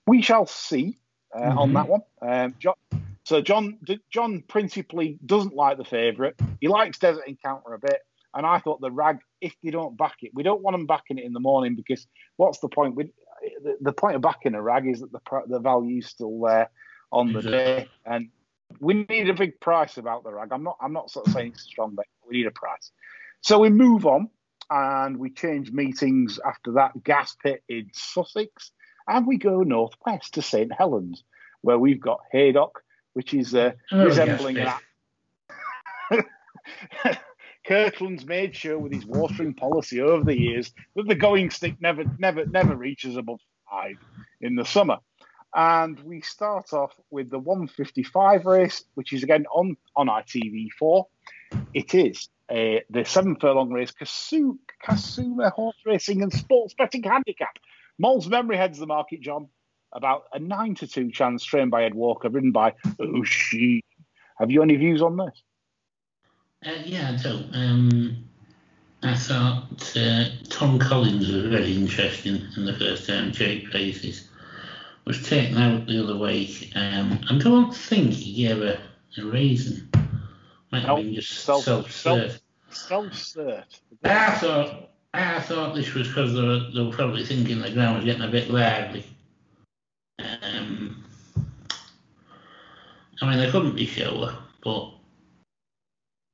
we 0.05 0.21
shall 0.21 0.45
see 0.45 0.99
uh, 1.35 1.53
on 1.57 1.71
Mhm. 1.71 1.73
that 1.73 1.87
one. 1.87 2.01
Um, 2.21 2.55
John, 2.59 2.75
so 3.23 3.41
John, 3.41 3.79
John 4.11 4.43
principally 4.47 5.17
doesn't 5.25 5.55
like 5.55 5.77
the 5.77 5.83
favourite. 5.83 6.35
He 6.59 6.67
likes 6.67 6.99
Desert 6.99 7.27
Encounter 7.27 7.73
a 7.73 7.79
bit, 7.79 8.01
and 8.35 8.45
I 8.45 8.59
thought 8.59 8.81
the 8.81 8.91
rag, 8.91 9.17
if 9.39 9.55
they 9.63 9.71
don't 9.71 9.97
back 9.97 10.17
it, 10.21 10.31
we 10.35 10.43
don't 10.43 10.61
want 10.61 10.75
them 10.75 10.85
backing 10.85 11.17
it 11.17 11.25
in 11.25 11.33
the 11.33 11.39
morning 11.39 11.75
because 11.75 12.05
what's 12.37 12.59
the 12.59 12.69
point? 12.69 12.93
With 12.93 13.07
the, 13.63 13.77
the 13.81 13.93
point 13.93 14.17
of 14.17 14.21
backing 14.21 14.53
a 14.53 14.61
rag 14.61 14.85
is 14.85 14.99
that 14.99 15.11
the 15.11 15.21
the 15.47 15.59
value's 15.59 16.07
still 16.07 16.39
there 16.41 16.69
on 17.11 17.33
the 17.33 17.41
day, 17.41 17.89
and 18.05 18.29
we 18.79 19.05
need 19.09 19.27
a 19.27 19.33
big 19.33 19.59
price 19.59 19.97
about 19.97 20.23
the 20.23 20.33
rag. 20.33 20.49
I'm 20.51 20.63
not 20.63 20.77
I'm 20.79 20.93
not 20.93 21.09
sort 21.09 21.25
of 21.25 21.31
saying 21.31 21.53
it's 21.53 21.65
a 21.65 21.69
strong 21.69 21.95
bet. 21.95 22.05
We 22.27 22.37
need 22.37 22.47
a 22.47 22.51
price. 22.51 22.91
So 23.41 23.57
we 23.57 23.69
move 23.69 24.05
on 24.05 24.29
and 24.71 25.17
we 25.17 25.29
change 25.29 25.71
meetings 25.71 26.39
after 26.45 26.71
that 26.71 27.03
gas 27.03 27.35
pit 27.43 27.61
in 27.67 27.89
Sussex, 27.93 28.71
and 29.07 29.27
we 29.27 29.37
go 29.37 29.61
northwest 29.61 30.33
to 30.35 30.41
St 30.41 30.71
Helens, 30.73 31.23
where 31.61 31.77
we've 31.77 31.99
got 31.99 32.21
Haydock, 32.31 32.81
which 33.13 33.33
is 33.33 33.53
uh, 33.53 33.73
Oh, 33.91 34.05
resembling 34.05 34.55
gas 34.55 34.81
an. 36.09 36.21
Kirkland's 37.67 38.25
made 38.25 38.55
sure 38.55 38.79
with 38.79 38.93
his 38.93 39.05
watering 39.05 39.53
policy 39.53 40.01
over 40.01 40.23
the 40.23 40.39
years 40.39 40.73
that 40.95 41.07
the 41.07 41.15
going 41.15 41.51
stick 41.51 41.75
never, 41.79 42.05
never, 42.17 42.45
never 42.45 42.75
reaches 42.75 43.17
above 43.17 43.39
five 43.69 43.97
in 44.39 44.55
the 44.55 44.65
summer. 44.65 44.97
And 45.53 45.99
we 45.99 46.21
start 46.21 46.73
off 46.73 46.93
with 47.09 47.29
the 47.29 47.37
155 47.37 48.45
race, 48.45 48.83
which 48.95 49.11
is 49.11 49.21
again 49.21 49.45
on 49.53 49.75
on 49.97 50.07
ITV4. 50.07 51.03
It 51.73 51.93
is 51.93 52.29
uh, 52.49 52.81
the 52.89 53.03
seven 53.05 53.35
furlong 53.37 53.71
race, 53.71 53.91
Kasu, 53.91 54.57
Kasuma 54.85 55.51
Horse 55.51 55.77
Racing 55.85 56.21
and 56.21 56.33
Sports 56.33 56.73
Betting 56.77 57.03
Handicap. 57.03 57.57
Moles 57.97 58.27
memory 58.27 58.57
heads 58.57 58.79
the 58.79 58.87
market, 58.87 59.21
John, 59.21 59.47
about 59.93 60.23
a 60.33 60.39
nine 60.39 60.75
to 60.75 60.87
two 60.87 61.11
chance, 61.11 61.43
trained 61.43 61.71
by 61.71 61.83
Ed 61.85 61.93
Walker, 61.93 62.29
ridden 62.29 62.51
by 62.51 62.73
Oshie. 62.99 63.81
Have 64.37 64.51
you 64.51 64.63
any 64.63 64.75
views 64.75 65.01
on 65.01 65.17
this? 65.17 65.43
Uh, 66.65 66.81
yeah, 66.83 67.11
I 67.11 67.21
do. 67.21 67.43
Um, 67.53 68.25
I 69.03 69.15
thought 69.15 69.93
uh, 69.95 70.25
Tom 70.49 70.77
Collins 70.77 71.31
was 71.31 71.45
very 71.45 71.75
interesting 71.75 72.41
in 72.55 72.65
the 72.65 72.73
first 72.73 73.07
time 73.07 73.31
Jake 73.31 73.73
races. 73.73 74.27
Was 75.05 75.27
taken 75.27 75.57
out 75.57 75.87
the 75.87 76.03
other 76.03 76.17
week. 76.17 76.71
Um, 76.75 77.19
I 77.29 77.37
don't 77.37 77.75
think 77.75 78.13
he 78.13 78.47
gave 78.47 78.61
a, 78.61 78.79
a 79.17 79.25
reason. 79.25 79.90
Might 80.71 80.83
have 80.83 80.97
been 80.97 81.13
just 81.13 81.31
Self- 81.31 81.63
self 81.63 81.91
self- 81.91 82.39
Self-cert. 82.69 83.65
I 84.05 84.31
thought 84.35 84.89
I 85.13 85.39
thought 85.41 85.75
this 85.75 85.93
was 85.93 86.07
because 86.07 86.33
they 86.33 86.41
were, 86.41 86.69
they 86.73 86.81
were 86.81 86.95
probably 86.95 87.25
thinking 87.25 87.59
the 87.61 87.69
ground 87.71 87.97
was 87.97 88.05
getting 88.05 88.21
a 88.21 88.29
bit 88.31 88.49
lively. 88.49 89.05
Um, 90.19 91.03
I 93.21 93.29
mean, 93.29 93.39
they 93.39 93.51
couldn't 93.51 93.75
be 93.75 93.85
sure, 93.85 94.33
but 94.63 94.93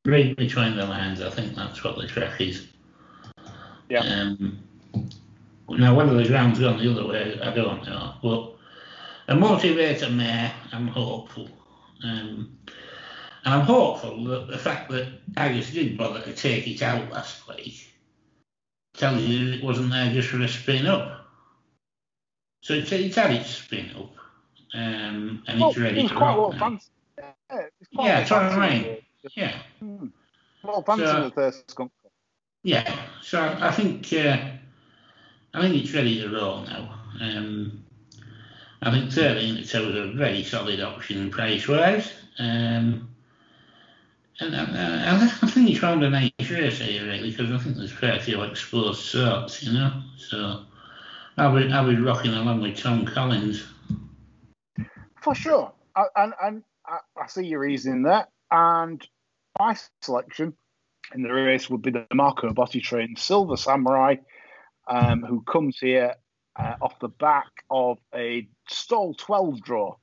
read 0.06 0.36
between 0.36 0.76
the 0.78 0.86
lines, 0.86 1.21
I 1.21 1.30
think 1.32 1.56
that's 1.56 1.84
what 1.84 1.97
the 1.97 2.08
track 2.08 2.39
is. 2.39 2.67
Yeah. 3.89 4.02
Um, 4.02 4.60
now, 5.69 5.95
whether 5.95 6.13
the 6.13 6.28
ground's 6.28 6.60
gone 6.60 6.78
the 6.78 6.91
other 6.91 7.08
way, 7.08 7.39
I 7.41 7.54
don't 7.54 7.84
know. 7.86 8.13
But 8.21 8.56
a 9.28 9.36
motivator 9.36 10.13
mare, 10.13 10.54
I'm 10.71 10.88
hopeful. 10.88 11.50
Um, 12.04 12.57
and 13.48 13.54
I'm 13.56 13.62
hopeful 13.66 14.26
that 14.26 14.48
the 14.48 14.58
fact 14.58 14.90
that 14.92 15.08
Agus 15.38 15.72
did 15.72 15.98
bother 15.98 16.20
to 16.22 16.34
take 16.34 16.68
it 16.68 16.82
out 16.82 17.10
last 17.10 17.48
week 17.48 17.94
tells 18.94 19.21
you 19.21 19.46
that 19.52 19.58
it 19.60 19.63
wasn't 19.63 19.90
there 19.90 20.12
just 20.12 20.28
for 20.28 20.42
a 20.42 20.48
spin 20.50 20.86
up. 20.86 21.26
So 22.62 22.74
it's, 22.74 22.92
it's 22.92 23.15
had 23.15 23.32
its 23.32 23.50
spin 23.52 23.92
up, 23.98 24.12
um, 24.74 25.44
and 25.48 25.62
Well, 25.62 25.69
it's 25.69 25.78
ready 25.80 26.00
it 26.00 26.04
was 26.04 26.12
to 26.12 26.17
quite 26.17 26.36
rock 26.36 26.48
of 26.50 26.54
now. 26.56 26.60
fans. 26.60 26.90
Yeah, 27.17 27.32
it 27.52 27.74
was 27.80 27.88
quite 27.96 28.06
Yeah, 28.06 28.12
a 28.12 28.12
lot 28.12 28.17
of 28.17 28.21
it's 28.21 28.32
what 28.32 28.42
I 28.44 28.50
fans 28.50 28.74
in 28.76 28.82
mean. 28.84 28.98
the- 29.24 29.32
Yeah, 29.36 29.62
of 30.74 30.86
fans 30.86 31.00
So- 31.00 31.15
in 31.15 31.24
the 31.24 31.32
first 31.32 31.71
skunk. 31.71 31.92
yeah. 32.63 33.00
So 33.21 33.40
I, 33.40 33.67
I 33.69 33.71
think 33.71 34.12
uh, 34.12 34.38
I 35.54 35.62
think 35.62 35.82
it's 35.86 35.94
ready 35.94 36.19
to 36.19 36.30
roll 36.30 36.63
now. 36.63 37.00
Um, 37.21 37.86
I 38.82 38.92
think 38.92 39.10
13 39.13 39.56
it 39.56 39.74
was 39.74 39.74
a 39.96 40.12
very 40.17 40.44
solid 40.44 40.82
option 40.82 41.32
price 41.32 41.65
wise. 41.65 42.12
Um, 42.40 43.08
and 44.40 44.56
I, 44.56 45.12
I, 45.12 45.23
I 45.23 45.48
think 45.48 45.77
found 45.77 46.04
a 46.04 46.10
nice 46.10 46.31
race 46.40 46.79
here 46.79 47.06
really 47.06 47.31
because 47.31 47.52
I 47.52 47.58
think 47.58 47.77
there's 47.77 47.94
quite 47.94 48.17
a 48.17 48.21
few 48.21 48.42
exposed 48.44 49.02
sorts, 49.02 49.63
you 49.63 49.73
know. 49.73 50.02
So 50.17 50.63
I'll 51.38 51.56
be, 51.56 51.71
I'll 51.71 51.88
be 51.88 51.96
rocking 51.96 52.33
along 52.33 52.62
with 52.62 52.77
Tom 52.77 53.06
Collins. 53.06 53.65
For 55.21 55.33
sure. 55.33 55.71
I, 55.96 56.06
and 56.15 56.33
and 56.42 56.63
I, 56.85 56.98
I 57.19 57.27
see 57.27 57.46
your 57.46 57.62
reasoning 57.62 58.04
there. 58.04 58.27
And 58.52 59.06
my 59.60 59.75
selection 60.02 60.54
in 61.13 61.23
the 61.23 61.33
race 61.33 61.69
would 61.69 61.81
be 61.81 61.92
the 61.92 62.06
Marco 62.13 62.52
Botti 62.52 62.81
train 62.81 63.15
Silver 63.15 63.58
Samurai, 63.58 64.15
um, 64.88 65.23
who 65.23 65.42
comes 65.42 65.77
here 65.79 66.15
uh, 66.56 66.75
off 66.81 67.00
the 67.00 67.10
back 67.10 67.52
of 67.69 67.98
a 68.13 68.48
stall 68.67 69.13
12 69.13 69.62
draw 69.62 69.96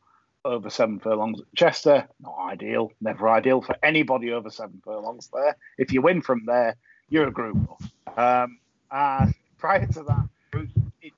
over 0.44 0.70
seven 0.70 1.00
furlongs 1.00 1.40
at 1.40 1.46
Chester. 1.54 2.08
Not 2.20 2.36
ideal, 2.48 2.92
never 3.00 3.28
ideal 3.28 3.62
for 3.62 3.76
anybody 3.82 4.32
over 4.32 4.50
seven 4.50 4.80
furlongs 4.84 5.28
there. 5.32 5.56
If 5.78 5.92
you 5.92 6.02
win 6.02 6.22
from 6.22 6.44
there, 6.46 6.76
you're 7.08 7.28
a 7.28 7.32
group. 7.32 7.68
Um, 8.16 8.58
and 8.90 9.34
prior 9.58 9.86
to 9.86 10.02
that, 10.04 10.28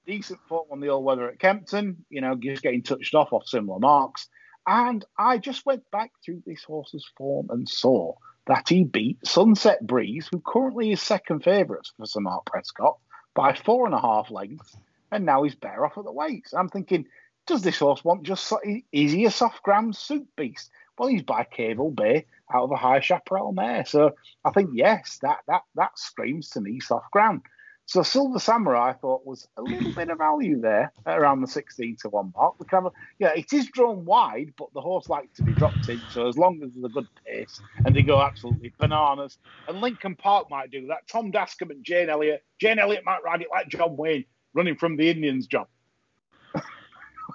decent 0.06 0.40
form 0.48 0.66
on 0.70 0.80
the 0.80 0.88
all 0.88 1.02
weather 1.02 1.28
at 1.28 1.38
Kempton, 1.38 2.04
you 2.08 2.20
know, 2.20 2.36
just 2.36 2.62
getting 2.62 2.82
touched 2.82 3.14
off 3.14 3.32
off 3.32 3.46
similar 3.46 3.78
marks. 3.78 4.28
And 4.66 5.04
I 5.18 5.38
just 5.38 5.66
went 5.66 5.88
back 5.90 6.12
through 6.24 6.42
this 6.46 6.64
horse's 6.64 7.08
form 7.16 7.48
and 7.50 7.68
saw 7.68 8.14
that 8.46 8.68
he 8.68 8.84
beat 8.84 9.18
Sunset 9.26 9.84
Breeze, 9.86 10.28
who 10.30 10.40
currently 10.44 10.92
is 10.92 11.02
second 11.02 11.44
favourite 11.44 11.86
for 11.96 12.06
Sir 12.06 12.20
Mark 12.20 12.46
Prescott, 12.46 12.98
by 13.34 13.54
four 13.54 13.86
and 13.86 13.94
a 13.94 14.00
half 14.00 14.30
lengths, 14.30 14.76
and 15.10 15.26
now 15.26 15.42
he's 15.42 15.54
better 15.54 15.84
off 15.84 15.98
at 15.98 16.04
the 16.04 16.12
weights. 16.12 16.54
I'm 16.54 16.68
thinking, 16.68 17.06
does 17.46 17.62
this 17.62 17.78
horse 17.78 18.04
want 18.04 18.24
just 18.24 18.52
is 18.92 19.12
he 19.12 19.24
a 19.24 19.30
soft 19.30 19.62
ground 19.62 19.96
soup 19.96 20.26
beast? 20.36 20.70
Well, 20.98 21.08
he's 21.08 21.22
by 21.22 21.44
Cable 21.44 21.90
Bay 21.90 22.26
out 22.52 22.64
of 22.64 22.70
a 22.70 22.76
high 22.76 23.00
chaparral 23.00 23.52
mare, 23.52 23.84
so 23.84 24.12
I 24.44 24.50
think 24.50 24.70
yes, 24.72 25.18
that 25.22 25.38
that 25.48 25.62
that 25.74 25.98
screams 25.98 26.50
to 26.50 26.60
me 26.60 26.80
soft 26.80 27.10
ground. 27.10 27.42
So 27.88 28.02
Silver 28.02 28.40
Samurai 28.40 28.90
I 28.90 28.92
thought 28.94 29.24
was 29.24 29.46
a 29.56 29.62
little 29.62 29.92
bit 29.92 30.10
of 30.10 30.18
value 30.18 30.60
there 30.60 30.92
around 31.06 31.40
the 31.40 31.46
16 31.46 31.98
to 32.02 32.08
1 32.08 32.32
mark. 32.36 32.58
We 32.58 32.66
yeah, 33.20 33.32
it 33.36 33.52
is 33.52 33.68
drawn 33.68 34.04
wide, 34.04 34.54
but 34.58 34.72
the 34.74 34.80
horse 34.80 35.08
likes 35.08 35.36
to 35.36 35.44
be 35.44 35.52
dropped 35.52 35.88
in. 35.88 36.00
So 36.10 36.26
as 36.28 36.36
long 36.36 36.60
as 36.64 36.72
there's 36.72 36.84
a 36.84 36.88
good 36.88 37.06
pace 37.24 37.60
and 37.84 37.94
they 37.94 38.02
go 38.02 38.20
absolutely 38.20 38.74
bananas, 38.76 39.38
and 39.68 39.80
Lincoln 39.80 40.16
Park 40.16 40.50
might 40.50 40.72
do 40.72 40.88
that. 40.88 41.06
Tom 41.06 41.30
Dascombe 41.30 41.70
and 41.70 41.84
Jane 41.84 42.10
Elliott. 42.10 42.44
Jane 42.60 42.80
Elliott 42.80 43.04
might 43.04 43.22
ride 43.22 43.42
it 43.42 43.48
like 43.52 43.68
John 43.68 43.96
Wayne 43.96 44.24
running 44.52 44.76
from 44.76 44.96
the 44.96 45.08
Indians, 45.08 45.46
John. 45.46 45.66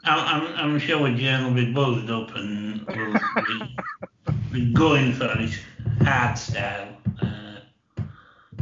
I'm, 0.04 0.47
I'm, 0.56 0.80
sure 0.80 1.10
Jane 1.10 1.45
will 1.45 1.54
be 1.54 1.72
buzzed 1.72 2.10
up 2.10 2.36
and 2.36 2.86
will 2.88 3.20
be, 3.45 3.76
be 4.52 4.74
going 4.74 5.14
for 5.14 5.28
his 5.38 5.60
hard 6.02 6.38
style. 6.38 6.97
Uh, 7.22 7.58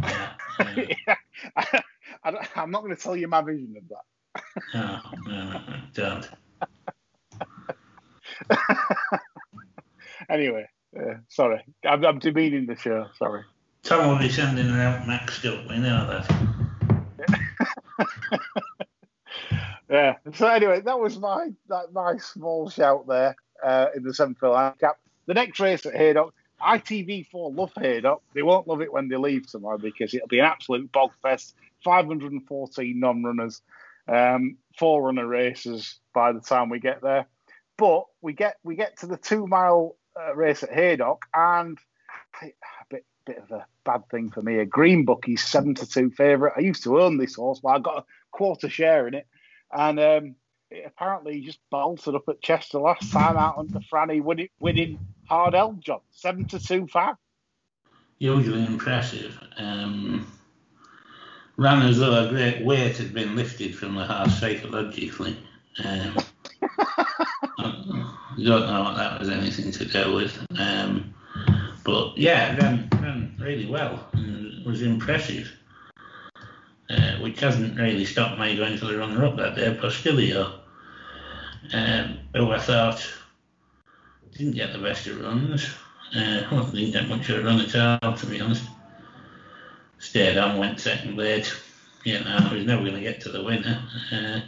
yeah. 0.03 0.33
yeah. 1.07 1.15
I, 2.23 2.47
am 2.55 2.71
not 2.71 2.83
going 2.83 2.95
to 2.95 3.01
tell 3.01 3.15
you 3.15 3.27
my 3.27 3.41
vision 3.41 3.75
of 3.77 3.83
that. 3.89 4.03
no, 4.73 4.99
no, 5.25 5.61
don't. 5.93 6.29
anyway, 10.29 10.67
uh, 10.97 11.15
sorry. 11.29 11.63
I'm, 11.85 12.05
I'm, 12.05 12.19
demeaning 12.19 12.65
the 12.65 12.75
show. 12.75 13.07
Sorry. 13.17 13.43
Tom 13.83 14.09
will 14.09 14.19
be 14.19 14.29
sending 14.29 14.69
out 14.71 15.03
maxed 15.03 15.45
up. 15.45 15.69
We 15.69 15.77
know 15.77 16.05
that. 16.07 16.59
yeah. 19.89 20.15
So 20.33 20.47
anyway, 20.47 20.81
that 20.81 20.99
was 20.99 21.17
my 21.19 21.49
that 21.67 21.93
my 21.93 22.17
small 22.17 22.69
shout 22.69 23.07
there 23.07 23.35
uh, 23.63 23.87
in 23.95 24.03
the 24.03 24.13
seventh 24.13 24.39
handicap. 24.41 24.99
The 25.25 25.33
next 25.33 25.59
race 25.59 25.85
at 25.85 25.95
Haydock, 25.95 26.33
ITV4 26.61 27.55
love 27.55 27.71
Haydock. 27.77 28.21
They 28.33 28.41
won't 28.41 28.67
love 28.67 28.81
it 28.81 28.91
when 28.91 29.07
they 29.07 29.15
leave 29.15 29.47
tomorrow 29.47 29.77
because 29.77 30.13
it'll 30.13 30.27
be 30.27 30.39
an 30.39 30.45
absolute 30.45 30.91
bog 30.91 31.11
fest. 31.21 31.55
514 31.83 32.99
non-runners, 32.99 33.61
um, 34.07 34.57
four 34.77 35.03
runner 35.03 35.25
races 35.25 35.99
by 36.13 36.33
the 36.33 36.41
time 36.41 36.69
we 36.69 36.79
get 36.79 37.01
there. 37.01 37.27
But 37.77 38.05
we 38.21 38.33
get 38.33 38.57
we 38.63 38.75
get 38.75 38.99
to 38.99 39.07
the 39.07 39.17
two 39.17 39.47
mile 39.47 39.95
uh, 40.19 40.35
race 40.35 40.63
at 40.63 40.73
Haydock, 40.73 41.25
and 41.33 41.77
a 42.41 42.51
bit 42.89 43.05
bit 43.25 43.37
of 43.37 43.51
a 43.51 43.65
bad 43.85 44.09
thing 44.09 44.31
for 44.31 44.41
me. 44.41 44.57
A 44.57 44.65
green 44.65 45.05
bookie's 45.05 45.43
seven 45.43 45.75
to 45.75 45.87
two 45.87 46.09
favourite. 46.09 46.55
I 46.57 46.61
used 46.61 46.83
to 46.83 46.99
own 46.99 47.17
this 47.17 47.35
horse, 47.35 47.59
but 47.61 47.69
I 47.69 47.79
got 47.79 47.99
a 47.99 48.05
quarter 48.31 48.69
share 48.69 49.07
in 49.07 49.13
it, 49.13 49.27
and 49.71 49.99
um, 49.99 50.35
apparently 50.85 51.41
just 51.41 51.59
bolted 51.69 52.15
up 52.15 52.27
at 52.29 52.41
Chester 52.41 52.79
last 52.79 53.11
time 53.11 53.37
out 53.37 53.57
under 53.57 53.79
Franny, 53.79 54.21
winning, 54.21 54.49
winning 54.59 54.99
hard 55.27 55.55
L 55.55 55.73
job, 55.73 56.01
seven 56.11 56.45
to 56.45 56.59
two 56.59 56.87
far. 56.87 57.17
Hugely 58.19 58.65
impressive. 58.65 59.39
Um, 59.57 60.31
ran 61.57 61.81
as 61.83 61.99
though 61.99 62.25
a 62.25 62.29
great 62.29 62.65
weight 62.65 62.97
had 62.97 63.13
been 63.13 63.35
lifted 63.35 63.75
from 63.75 63.95
the 63.95 64.05
horse 64.05 64.39
psychologically. 64.39 65.37
Um, 65.83 66.17
I 67.59 68.43
don't 68.43 68.67
know 68.67 68.83
what 68.83 68.97
that 68.97 69.19
was 69.19 69.29
anything 69.29 69.71
to 69.71 69.85
do 69.85 70.15
with. 70.15 70.45
Um, 70.57 71.13
but 71.83 72.17
yeah, 72.17 72.55
ran, 72.57 72.89
ran 73.01 73.35
really 73.39 73.65
well 73.65 74.07
and 74.13 74.65
was 74.65 74.81
impressive. 74.81 75.51
Uh, 76.89 77.17
which 77.19 77.39
hasn't 77.39 77.77
really 77.77 78.03
stopped 78.03 78.39
me 78.39 78.57
going 78.57 78.75
to 78.75 78.85
the 78.85 78.97
runner 78.97 79.23
up 79.23 79.35
that 79.37 79.55
day, 79.55 79.77
Postilio, 79.79 80.53
um, 81.71 82.17
who 82.33 82.51
I 82.51 82.57
thought 82.57 83.07
didn't 84.35 84.55
get 84.55 84.73
the 84.73 84.79
best 84.79 85.05
of 85.05 85.21
runs. 85.21 85.65
Uh, 86.15 86.43
well, 86.51 86.65
didn't 86.65 86.93
get 86.93 87.07
much 87.07 87.29
of 87.29 87.39
a 87.39 87.43
run 87.43 87.59
at 87.59 88.03
all, 88.03 88.13
to 88.13 88.25
be 88.25 88.41
honest. 88.41 88.63
Stayed 89.99 90.37
on, 90.37 90.57
went 90.57 90.79
second 90.79 91.15
late. 91.15 91.53
You 92.05 92.21
know, 92.21 92.37
I 92.39 92.53
was 92.53 92.65
never 92.65 92.81
going 92.81 92.95
to 92.95 93.01
get 93.01 93.21
to 93.21 93.29
the 93.29 93.43
winner. 93.43 93.83
Uh, 94.11 94.39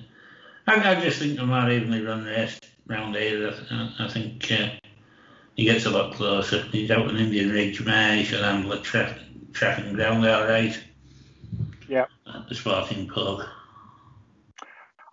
I, 0.65 0.91
I, 0.91 1.01
just 1.01 1.19
think 1.19 1.37
a 1.39 1.45
more 1.45 1.69
evenly 1.69 2.01
run 2.01 2.23
race 2.23 2.59
round 2.87 3.15
here. 3.15 3.53
I, 3.69 3.95
I 3.99 4.07
think 4.07 4.51
uh, 4.51 4.69
he 5.55 5.65
gets 5.65 5.85
a 5.85 5.89
lot 5.91 6.13
closer. 6.13 6.63
He's 6.71 6.89
out 6.89 7.09
an 7.09 7.17
Indian 7.17 7.51
Ridge 7.51 7.83
mare. 7.83 8.15
He 8.15 8.23
should 8.23 8.41
handle 8.41 8.71
it 8.73 8.83
track, 8.83 9.19
track 9.51 9.79
and 9.79 9.93
ground 9.93 10.25
all 10.25 10.45
right. 10.45 10.81
The 12.47 12.55
Sporting 12.55 13.07
Pub. 13.07 13.41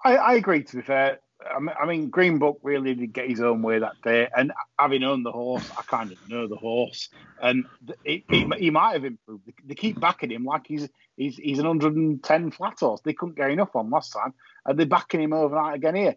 I, 0.04 0.16
I 0.16 0.34
agree, 0.34 0.62
to 0.62 0.76
be 0.76 0.82
fair. 0.82 1.20
I 1.40 1.86
mean, 1.86 2.10
Green 2.10 2.38
Book 2.38 2.58
really 2.62 2.94
did 2.94 3.12
get 3.12 3.30
his 3.30 3.40
own 3.40 3.62
way 3.62 3.78
that 3.78 4.00
day, 4.02 4.28
and 4.36 4.52
having 4.78 5.04
owned 5.04 5.24
the 5.24 5.32
horse, 5.32 5.68
I 5.78 5.82
kind 5.82 6.10
of 6.10 6.28
know 6.28 6.48
the 6.48 6.56
horse, 6.56 7.08
and 7.40 7.64
he 8.04 8.70
might 8.70 8.94
have 8.94 9.04
improved. 9.04 9.44
They 9.64 9.76
keep 9.76 10.00
backing 10.00 10.32
him 10.32 10.44
like 10.44 10.66
he's 10.66 10.88
he's 11.16 11.36
he's 11.36 11.60
an 11.60 11.66
110 11.66 12.50
flat 12.50 12.80
horse. 12.80 13.00
They 13.04 13.12
couldn't 13.12 13.36
get 13.36 13.50
enough 13.50 13.76
on 13.76 13.88
last 13.88 14.12
time, 14.12 14.34
and 14.66 14.78
they're 14.78 14.86
backing 14.86 15.22
him 15.22 15.32
overnight 15.32 15.76
again 15.76 15.94
here. 15.94 16.16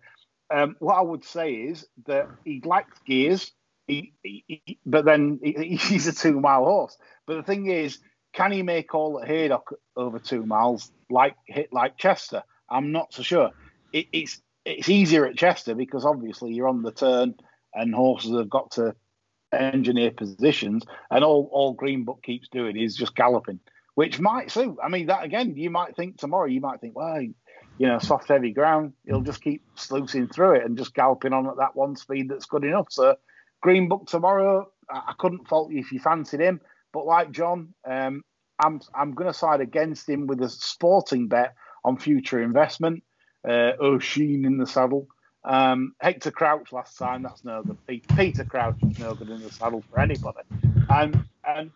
Um, 0.49 0.75
what 0.79 0.95
I 0.95 1.01
would 1.01 1.23
say 1.23 1.53
is 1.53 1.85
that 2.07 2.27
he 2.43 2.61
likes 2.65 2.97
gears, 3.05 3.51
he, 3.87 4.13
he, 4.23 4.79
but 4.85 5.05
then 5.05 5.39
he's 5.43 6.07
a 6.07 6.13
two 6.13 6.39
mile 6.39 6.65
horse. 6.65 6.97
But 7.27 7.35
the 7.35 7.43
thing 7.43 7.67
is, 7.67 7.99
can 8.33 8.51
he 8.51 8.63
make 8.63 8.93
all 8.95 9.21
at 9.21 9.27
Haydock 9.27 9.73
over 9.95 10.19
two 10.19 10.45
miles 10.45 10.91
like 11.09 11.35
hit 11.45 11.73
like 11.73 11.97
Chester? 11.97 12.43
I'm 12.69 12.91
not 12.91 13.13
so 13.13 13.23
sure. 13.23 13.51
It, 13.91 14.07
it's 14.13 14.41
it's 14.65 14.89
easier 14.89 15.25
at 15.25 15.37
Chester 15.37 15.75
because 15.75 16.05
obviously 16.05 16.53
you're 16.53 16.67
on 16.67 16.83
the 16.83 16.91
turn 16.91 17.35
and 17.73 17.93
horses 17.93 18.37
have 18.37 18.49
got 18.49 18.71
to 18.71 18.95
engineer 19.51 20.11
positions, 20.11 20.83
and 21.09 21.23
all 21.23 21.49
all 21.51 21.73
Green 21.73 22.03
Book 22.03 22.21
keeps 22.23 22.47
doing 22.49 22.77
is 22.77 22.95
just 22.95 23.15
galloping, 23.15 23.59
which 23.95 24.19
might 24.19 24.51
suit. 24.51 24.77
I 24.83 24.89
mean, 24.89 25.07
that 25.07 25.23
again, 25.23 25.55
you 25.55 25.69
might 25.69 25.95
think 25.95 26.17
tomorrow, 26.17 26.45
you 26.45 26.61
might 26.61 26.79
think, 26.79 26.95
well, 26.95 27.21
you 27.21 27.87
know, 27.87 27.99
soft 27.99 28.27
heavy 28.27 28.51
ground, 28.51 28.93
he'll 29.05 29.21
just 29.21 29.41
keep 29.41 29.63
sluicing 29.75 30.27
through 30.27 30.55
it 30.55 30.65
and 30.65 30.77
just 30.77 30.93
galloping 30.93 31.33
on 31.33 31.47
at 31.47 31.57
that 31.57 31.75
one 31.75 31.95
speed 31.95 32.29
that's 32.29 32.45
good 32.45 32.63
enough. 32.63 32.87
So, 32.91 33.15
Green 33.61 33.89
Book 33.89 34.07
tomorrow, 34.07 34.69
I 34.89 35.13
couldn't 35.17 35.47
fault 35.47 35.71
you 35.71 35.79
if 35.79 35.91
you 35.91 35.99
fancied 35.99 36.41
him, 36.41 36.61
but 36.93 37.05
like 37.05 37.31
John, 37.31 37.73
um, 37.85 38.23
I'm 38.59 38.81
I'm 38.93 39.13
going 39.13 39.31
to 39.31 39.37
side 39.37 39.61
against 39.61 40.07
him 40.07 40.27
with 40.27 40.41
a 40.41 40.49
sporting 40.49 41.27
bet 41.27 41.55
on 41.83 41.97
future 41.97 42.41
investment 42.41 43.03
uh, 43.47 43.71
Oisin 43.81 44.45
in 44.45 44.57
the 44.57 44.67
saddle. 44.67 45.07
Um, 45.43 45.93
Hector 45.99 46.31
Crouch 46.31 46.71
last 46.71 46.97
time, 46.97 47.23
that's 47.23 47.43
no 47.43 47.63
good. 47.63 47.77
Peter 48.15 48.45
Crouch 48.45 48.77
is 48.83 48.99
no 48.99 49.15
good 49.15 49.29
in 49.29 49.41
the 49.41 49.51
saddle 49.51 49.83
for 49.89 49.99
anybody. 49.99 50.41
And 50.89 51.25
and 51.47 51.71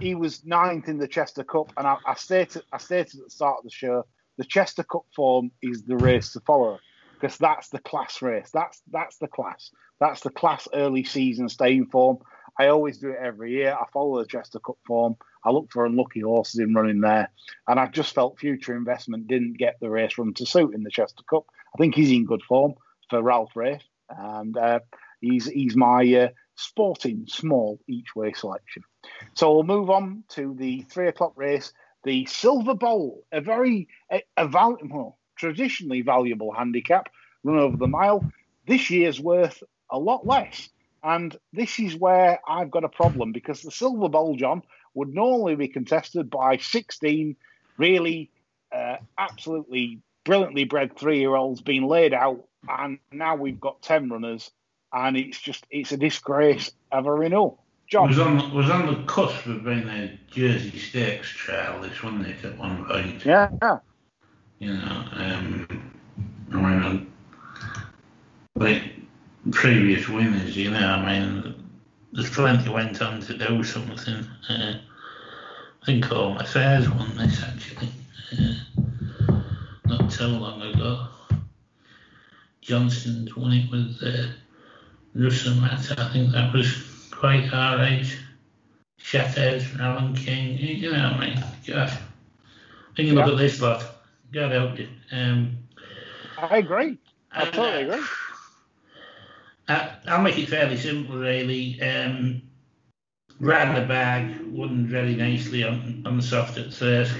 he 0.00 0.14
was 0.14 0.44
ninth 0.44 0.88
in 0.88 0.98
the 0.98 1.08
Chester 1.08 1.44
Cup. 1.44 1.72
And 1.76 1.86
I, 1.86 1.96
I 2.06 2.14
stated 2.14 2.62
I 2.72 2.78
stated 2.78 3.20
at 3.20 3.24
the 3.24 3.30
start 3.30 3.58
of 3.58 3.64
the 3.64 3.70
show, 3.70 4.06
the 4.38 4.44
Chester 4.44 4.82
Cup 4.82 5.04
form 5.14 5.50
is 5.62 5.82
the 5.82 5.96
race 5.96 6.32
to 6.32 6.40
follow 6.40 6.78
because 7.20 7.36
that's 7.36 7.68
the 7.68 7.80
class 7.80 8.22
race. 8.22 8.50
That's 8.52 8.80
that's 8.90 9.18
the 9.18 9.28
class. 9.28 9.70
That's 9.98 10.22
the 10.22 10.30
class 10.30 10.66
early 10.72 11.04
season 11.04 11.50
staying 11.50 11.86
form. 11.86 12.18
I 12.60 12.68
always 12.68 12.98
do 12.98 13.08
it 13.08 13.18
every 13.18 13.52
year. 13.52 13.72
I 13.72 13.86
follow 13.90 14.18
the 14.18 14.26
Chester 14.26 14.58
Cup 14.60 14.76
form. 14.86 15.16
I 15.46 15.50
look 15.50 15.70
for 15.72 15.86
unlucky 15.86 16.20
horses 16.20 16.60
in 16.60 16.74
running 16.74 17.00
there, 17.00 17.30
and 17.66 17.80
I 17.80 17.86
just 17.86 18.14
felt 18.14 18.38
future 18.38 18.76
investment 18.76 19.28
didn't 19.28 19.56
get 19.56 19.78
the 19.80 19.88
race 19.88 20.18
run 20.18 20.34
to 20.34 20.44
suit 20.44 20.74
in 20.74 20.82
the 20.82 20.90
Chester 20.90 21.22
Cup. 21.30 21.46
I 21.74 21.78
think 21.78 21.94
he's 21.94 22.10
in 22.10 22.26
good 22.26 22.42
form 22.42 22.74
for 23.08 23.22
Ralph 23.22 23.56
Race, 23.56 23.82
and 24.10 24.54
uh, 24.58 24.80
he's 25.22 25.46
he's 25.46 25.74
my 25.74 26.04
uh, 26.14 26.28
sporting 26.54 27.24
small 27.26 27.80
each 27.88 28.14
way 28.14 28.34
selection. 28.34 28.82
So 29.32 29.54
we'll 29.54 29.62
move 29.62 29.88
on 29.88 30.24
to 30.30 30.54
the 30.54 30.82
three 30.82 31.08
o'clock 31.08 31.32
race, 31.36 31.72
the 32.04 32.26
Silver 32.26 32.74
Bowl, 32.74 33.24
a 33.32 33.40
very 33.40 33.88
a, 34.12 34.22
a 34.36 34.46
well, 34.46 35.18
traditionally 35.34 36.02
valuable 36.02 36.52
handicap, 36.52 37.08
run 37.42 37.58
over 37.58 37.78
the 37.78 37.88
mile. 37.88 38.30
This 38.66 38.90
year's 38.90 39.18
worth 39.18 39.62
a 39.90 39.98
lot 39.98 40.26
less. 40.26 40.68
And 41.02 41.36
this 41.52 41.78
is 41.78 41.96
where 41.96 42.40
I've 42.46 42.70
got 42.70 42.84
a 42.84 42.88
problem 42.88 43.32
because 43.32 43.62
the 43.62 43.70
Silver 43.70 44.08
Bowl, 44.08 44.36
John, 44.36 44.62
would 44.94 45.14
normally 45.14 45.54
be 45.54 45.68
contested 45.68 46.30
by 46.30 46.58
16 46.58 47.36
really 47.78 48.30
uh, 48.72 48.96
absolutely 49.16 50.00
brilliantly 50.24 50.64
bred 50.64 50.96
three 50.98 51.18
year 51.18 51.34
olds 51.34 51.60
being 51.60 51.86
laid 51.86 52.12
out. 52.12 52.44
And 52.68 52.98
now 53.10 53.36
we've 53.36 53.60
got 53.60 53.82
10 53.82 54.10
runners. 54.10 54.50
And 54.92 55.16
it's 55.16 55.40
just, 55.40 55.66
it's 55.70 55.92
a 55.92 55.96
disgrace 55.96 56.70
of 56.92 57.06
a 57.06 57.12
renewal. 57.12 57.62
John. 57.90 58.08
was 58.08 58.20
on 58.20 58.54
was 58.54 58.70
on 58.70 58.86
the 58.86 59.02
cusp 59.02 59.46
of 59.46 59.64
being 59.64 59.88
a 59.88 60.16
Jersey 60.30 60.78
Stakes 60.78 61.28
trial, 61.28 61.82
this 61.82 62.00
wasn't 62.02 62.28
it, 62.28 62.44
at 62.44 62.56
one 62.56 62.84
point? 62.84 63.24
Yeah. 63.26 63.50
You 64.60 64.74
know, 64.74 65.04
um, 65.12 65.92
I 66.52 66.56
mean, 66.56 67.12
like 68.54 68.99
previous 69.52 70.08
winners, 70.08 70.56
you 70.56 70.70
know, 70.70 70.78
I 70.86 71.18
mean, 71.20 71.54
there's 72.12 72.30
plenty 72.30 72.68
went 72.68 73.00
on 73.00 73.20
to 73.22 73.36
do 73.36 73.62
something. 73.64 74.26
Uh, 74.48 74.74
I 75.82 75.86
think 75.86 76.04
Home 76.06 76.36
Affairs 76.38 76.88
won 76.90 77.16
this 77.16 77.42
actually, 77.42 77.88
uh, 78.32 79.40
not 79.86 80.12
so 80.12 80.28
long 80.28 80.60
ago. 80.62 81.06
Johnston's 82.60 83.34
won 83.36 83.52
it 83.52 83.70
with 83.70 83.98
uh, 84.02 84.28
Russell 85.14 85.54
Matt, 85.56 85.98
I 85.98 86.12
think 86.12 86.32
that 86.32 86.52
was 86.52 87.08
quite 87.10 87.52
our 87.52 87.82
age. 87.82 88.18
Shatters 88.98 89.64
Alan 89.80 90.14
King, 90.14 90.58
you 90.58 90.92
know 90.92 91.12
what 91.12 91.20
I 91.22 91.26
mean? 91.34 91.44
Gosh. 91.66 91.94
Think 92.94 93.08
you 93.08 93.14
look 93.14 93.26
Yeah. 93.26 93.32
at 93.32 93.38
this 93.38 93.60
lot, 93.60 93.82
God 94.30 94.52
help 94.52 94.78
you. 94.78 94.88
Um, 95.10 95.56
I 96.36 96.58
agree. 96.58 96.98
I 97.32 97.44
totally 97.46 97.90
uh, 97.90 97.94
agree. 97.94 98.06
I, 99.70 99.96
I'll 100.08 100.22
make 100.22 100.38
it 100.38 100.48
fairly 100.48 100.76
simple, 100.76 101.16
really. 101.16 101.80
Um, 101.80 102.42
ran 103.38 103.74
the 103.74 103.86
bag, 103.86 104.40
won 104.46 104.86
very 104.86 105.14
nicely 105.14 105.64
on, 105.64 106.02
on 106.06 106.20
soft 106.20 106.58
at 106.58 106.72
first. 106.72 107.14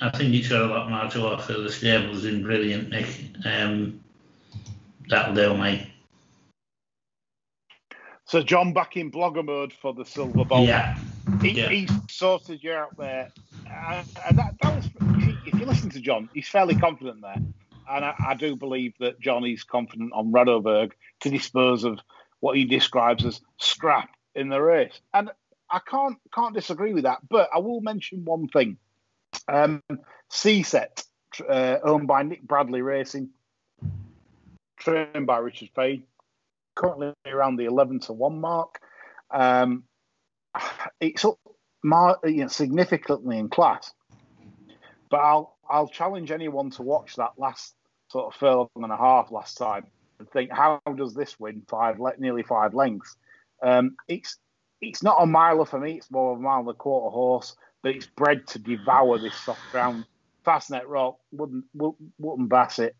I 0.00 0.10
think 0.10 0.34
it's 0.34 0.48
got 0.48 0.62
a 0.62 0.66
lot 0.66 0.90
more 0.90 1.08
to 1.10 1.26
offer. 1.26 1.52
The 1.52 1.70
stable's 1.70 2.24
in 2.24 2.42
brilliant 2.42 2.90
nick. 2.90 3.06
Um, 3.44 4.00
that'll 5.08 5.34
do, 5.34 5.56
me. 5.56 5.90
So, 8.26 8.42
John, 8.42 8.72
back 8.72 8.96
in 8.96 9.12
blogger 9.12 9.44
mode 9.44 9.72
for 9.72 9.94
the 9.94 10.04
Silver 10.04 10.44
Bowl. 10.44 10.66
Yeah. 10.66 10.98
he, 11.40 11.50
Yeah. 11.50 11.68
he 11.68 11.88
sorted 12.10 12.64
you 12.64 12.72
out 12.72 12.96
there. 12.96 13.30
And 13.70 14.06
that, 14.36 14.54
that 14.60 14.76
was, 14.76 14.88
if 15.46 15.54
you 15.54 15.66
listen 15.66 15.90
to 15.90 16.00
John, 16.00 16.28
he's 16.34 16.48
fairly 16.48 16.74
confident 16.74 17.20
there. 17.20 17.36
And 17.88 18.04
I, 18.04 18.14
I 18.28 18.34
do 18.34 18.56
believe 18.56 18.94
that 19.00 19.20
Johnny's 19.20 19.64
confident 19.64 20.12
on 20.14 20.32
Radoberg 20.32 20.92
to 21.20 21.30
dispose 21.30 21.84
of 21.84 21.98
what 22.40 22.56
he 22.56 22.64
describes 22.64 23.24
as 23.24 23.40
scrap 23.58 24.10
in 24.34 24.48
the 24.48 24.60
race. 24.60 25.00
And 25.12 25.30
I 25.70 25.80
can't 25.80 26.18
can't 26.34 26.54
disagree 26.54 26.94
with 26.94 27.04
that. 27.04 27.18
But 27.28 27.48
I 27.54 27.58
will 27.58 27.80
mention 27.80 28.24
one 28.24 28.48
thing. 28.48 28.78
Um, 29.48 29.82
C-Set, 30.30 31.04
uh, 31.48 31.78
owned 31.82 32.06
by 32.06 32.22
Nick 32.22 32.42
Bradley 32.42 32.82
Racing, 32.82 33.30
trained 34.78 35.26
by 35.26 35.38
Richard 35.38 35.70
Fahey, 35.74 36.06
currently 36.74 37.12
around 37.26 37.56
the 37.56 37.64
11 37.64 38.00
to 38.00 38.12
1 38.12 38.40
mark. 38.40 38.80
Um, 39.30 39.84
it's 41.00 41.24
up 41.24 41.38
mar- 41.82 42.18
you 42.24 42.42
know, 42.42 42.48
significantly 42.48 43.38
in 43.38 43.48
class. 43.48 43.92
But 45.10 45.18
I'll 45.18 45.53
I'll 45.68 45.88
challenge 45.88 46.30
anyone 46.30 46.70
to 46.72 46.82
watch 46.82 47.16
that 47.16 47.32
last 47.38 47.74
sort 48.08 48.32
of 48.32 48.38
furlong 48.38 48.68
and 48.76 48.92
a 48.92 48.96
half 48.96 49.30
last 49.30 49.56
time 49.56 49.86
and 50.18 50.30
think 50.30 50.52
how 50.52 50.80
does 50.96 51.14
this 51.14 51.38
win 51.38 51.62
five 51.68 51.98
nearly 52.18 52.42
five 52.42 52.74
lengths? 52.74 53.16
Um, 53.62 53.96
it's 54.08 54.38
it's 54.80 55.02
not 55.02 55.16
a 55.20 55.26
miler 55.26 55.64
for 55.64 55.80
me. 55.80 55.94
It's 55.94 56.10
more 56.10 56.32
of 56.32 56.38
a 56.38 56.42
mile 56.42 56.60
and 56.60 56.68
a 56.68 56.74
quarter 56.74 57.10
horse, 57.10 57.56
but 57.82 57.94
it's 57.94 58.06
bred 58.06 58.46
to 58.48 58.58
devour 58.58 59.18
this 59.18 59.34
soft 59.34 59.60
ground. 59.72 60.04
Fastnet 60.46 60.86
Rock 60.86 61.16
wouldn't 61.32 61.64
wouldn't 61.74 62.48
bass 62.48 62.78
it. 62.78 62.96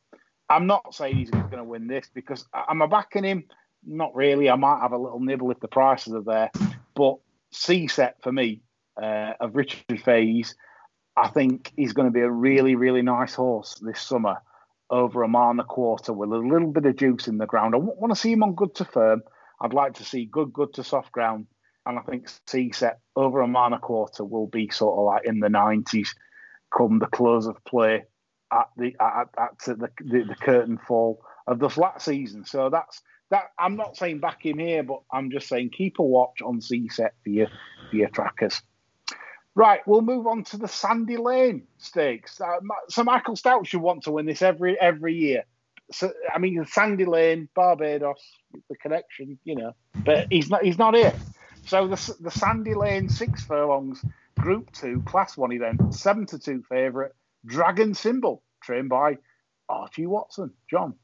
I'm 0.49 0.67
not 0.67 0.95
saying 0.95 1.17
he's 1.17 1.31
going 1.31 1.51
to 1.51 1.65
win 1.65 1.87
this 1.87 2.09
because 2.15 2.47
I- 2.53 2.67
am 2.69 2.83
I 2.83 2.87
backing 2.87 3.25
him? 3.25 3.45
Not 3.87 4.15
really. 4.15 4.49
I 4.49 4.57
might 4.57 4.81
have 4.81 4.93
a 4.93 4.99
little 4.99 5.21
nibble 5.21 5.51
if 5.51 5.61
the 5.61 5.69
prices 5.69 6.15
are 6.15 6.23
there, 6.23 6.51
but 6.95 7.17
C 7.51 7.87
set 7.87 8.23
for 8.23 8.33
me 8.33 8.63
uh, 9.01 9.33
of 9.41 9.55
Richard 9.57 10.01
Fahey's, 10.03 10.55
I 11.17 11.29
think 11.29 11.73
he's 11.77 11.93
going 11.93 12.09
to 12.09 12.13
be 12.13 12.21
a 12.21 12.31
really, 12.31 12.75
really 12.75 13.03
nice 13.03 13.35
horse 13.35 13.75
this 13.81 14.01
summer 14.01 14.37
over 14.91 15.23
a 15.23 15.29
mile 15.29 15.51
and 15.51 15.61
a 15.61 15.65
quarter 15.65 16.13
with 16.13 16.31
a 16.31 16.37
little 16.37 16.73
bit 16.73 16.87
of 16.87 16.97
juice 16.97 17.29
in 17.29 17.39
the 17.39 17.47
ground. 17.47 17.75
I 17.75 17.79
want 17.79 18.13
to 18.13 18.21
see 18.21 18.33
him 18.33 18.43
on 18.43 18.55
good 18.55 18.75
to 18.77 18.85
firm. 18.85 19.23
I'd 19.61 19.73
like 19.73 19.95
to 19.95 20.05
see 20.05 20.27
good, 20.27 20.53
good 20.53 20.75
to 20.75 20.85
soft 20.85 21.13
ground. 21.13 21.47
And 21.87 21.99
I 21.99 22.03
think 22.03 22.29
C 22.47 22.73
set 22.73 23.01
over 23.15 23.41
a 23.41 23.47
mile 23.47 23.67
and 23.67 23.75
a 23.75 23.79
quarter 23.79 24.25
will 24.25 24.47
be 24.47 24.71
sort 24.71 24.99
of 24.99 25.05
like 25.05 25.27
in 25.27 25.41
the 25.41 25.49
90s 25.49 26.09
come 26.77 26.99
the 26.99 27.07
close 27.07 27.47
of 27.47 27.63
play 27.65 28.05
at 28.53 28.69
the 28.77 28.95
at, 29.01 29.29
at 29.39 29.59
the, 29.67 29.91
the, 29.99 30.25
the 30.29 30.37
curtain 30.41 30.79
fall 30.79 31.23
of 31.47 31.59
the 31.59 31.69
flat 31.69 32.01
season. 32.01 32.45
So 32.45 32.71
that's 32.71 33.03
that. 33.31 33.45
I'm 33.59 33.77
not 33.77 33.97
saying 33.97 34.21
back 34.21 34.45
him 34.45 34.59
here, 34.59 34.83
but 34.83 35.01
I'm 35.13 35.31
just 35.31 35.49
saying 35.49 35.71
keep 35.77 35.99
a 35.99 36.03
watch 36.03 36.41
on 36.43 36.61
C 36.61 36.89
set 36.89 37.15
for 37.23 37.31
your 37.31 37.49
for 37.91 37.97
your 37.97 38.09
trackers. 38.09 38.63
Right, 39.57 39.87
we'll 39.87 40.03
move 40.03 40.27
on 40.27 40.43
to 40.45 40.57
the 40.57 40.67
Sandy 40.67 41.17
Lane 41.17 41.69
Stakes. 41.79 42.41
Uh, 42.41 42.59
Michael 43.05 43.37
Stoute 43.37 43.67
should 43.67 43.81
want 43.81 44.03
to 44.05 44.11
win 44.11 44.27
this 44.27 44.43
every 44.43 44.79
every 44.81 45.15
year. 45.15 45.45
So 45.93 46.13
I 46.35 46.39
mean, 46.39 46.65
Sandy 46.67 47.05
Lane, 47.05 47.49
Barbados, 47.55 48.21
the 48.69 48.77
connection, 48.77 49.39
you 49.45 49.55
know, 49.55 49.77
but 49.95 50.27
he's 50.31 50.51
not 50.51 50.65
he's 50.65 50.79
not 50.79 50.95
here. 50.95 51.15
So 51.67 51.87
the 51.87 52.17
the 52.21 52.33
Sandy 52.33 52.75
Lane 52.75 53.09
six 53.09 53.45
furlongs, 53.45 54.05
Group 54.41 54.73
Two, 54.73 55.03
Class 55.07 55.37
One 55.37 55.53
event, 55.53 55.95
seven 55.95 56.27
to 56.27 56.39
two 56.39 56.65
favourite, 56.69 57.13
Dragon 57.47 57.95
Symbol, 57.95 58.43
trained 58.61 58.89
by 58.89 59.19
Archie 59.69 60.07
Watson. 60.07 60.51
John. 60.69 60.95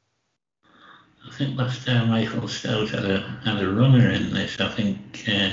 I 1.25 1.33
think 1.35 1.57
last 1.57 1.85
time 1.85 2.09
Michael 2.09 2.49
Stoute 2.49 2.89
had 2.89 3.05
a 3.05 3.21
had 3.45 3.63
a 3.63 3.71
runner 3.71 4.09
in 4.09 4.33
this. 4.33 4.59
I 4.59 4.67
think. 4.67 5.23
Uh, 5.25 5.51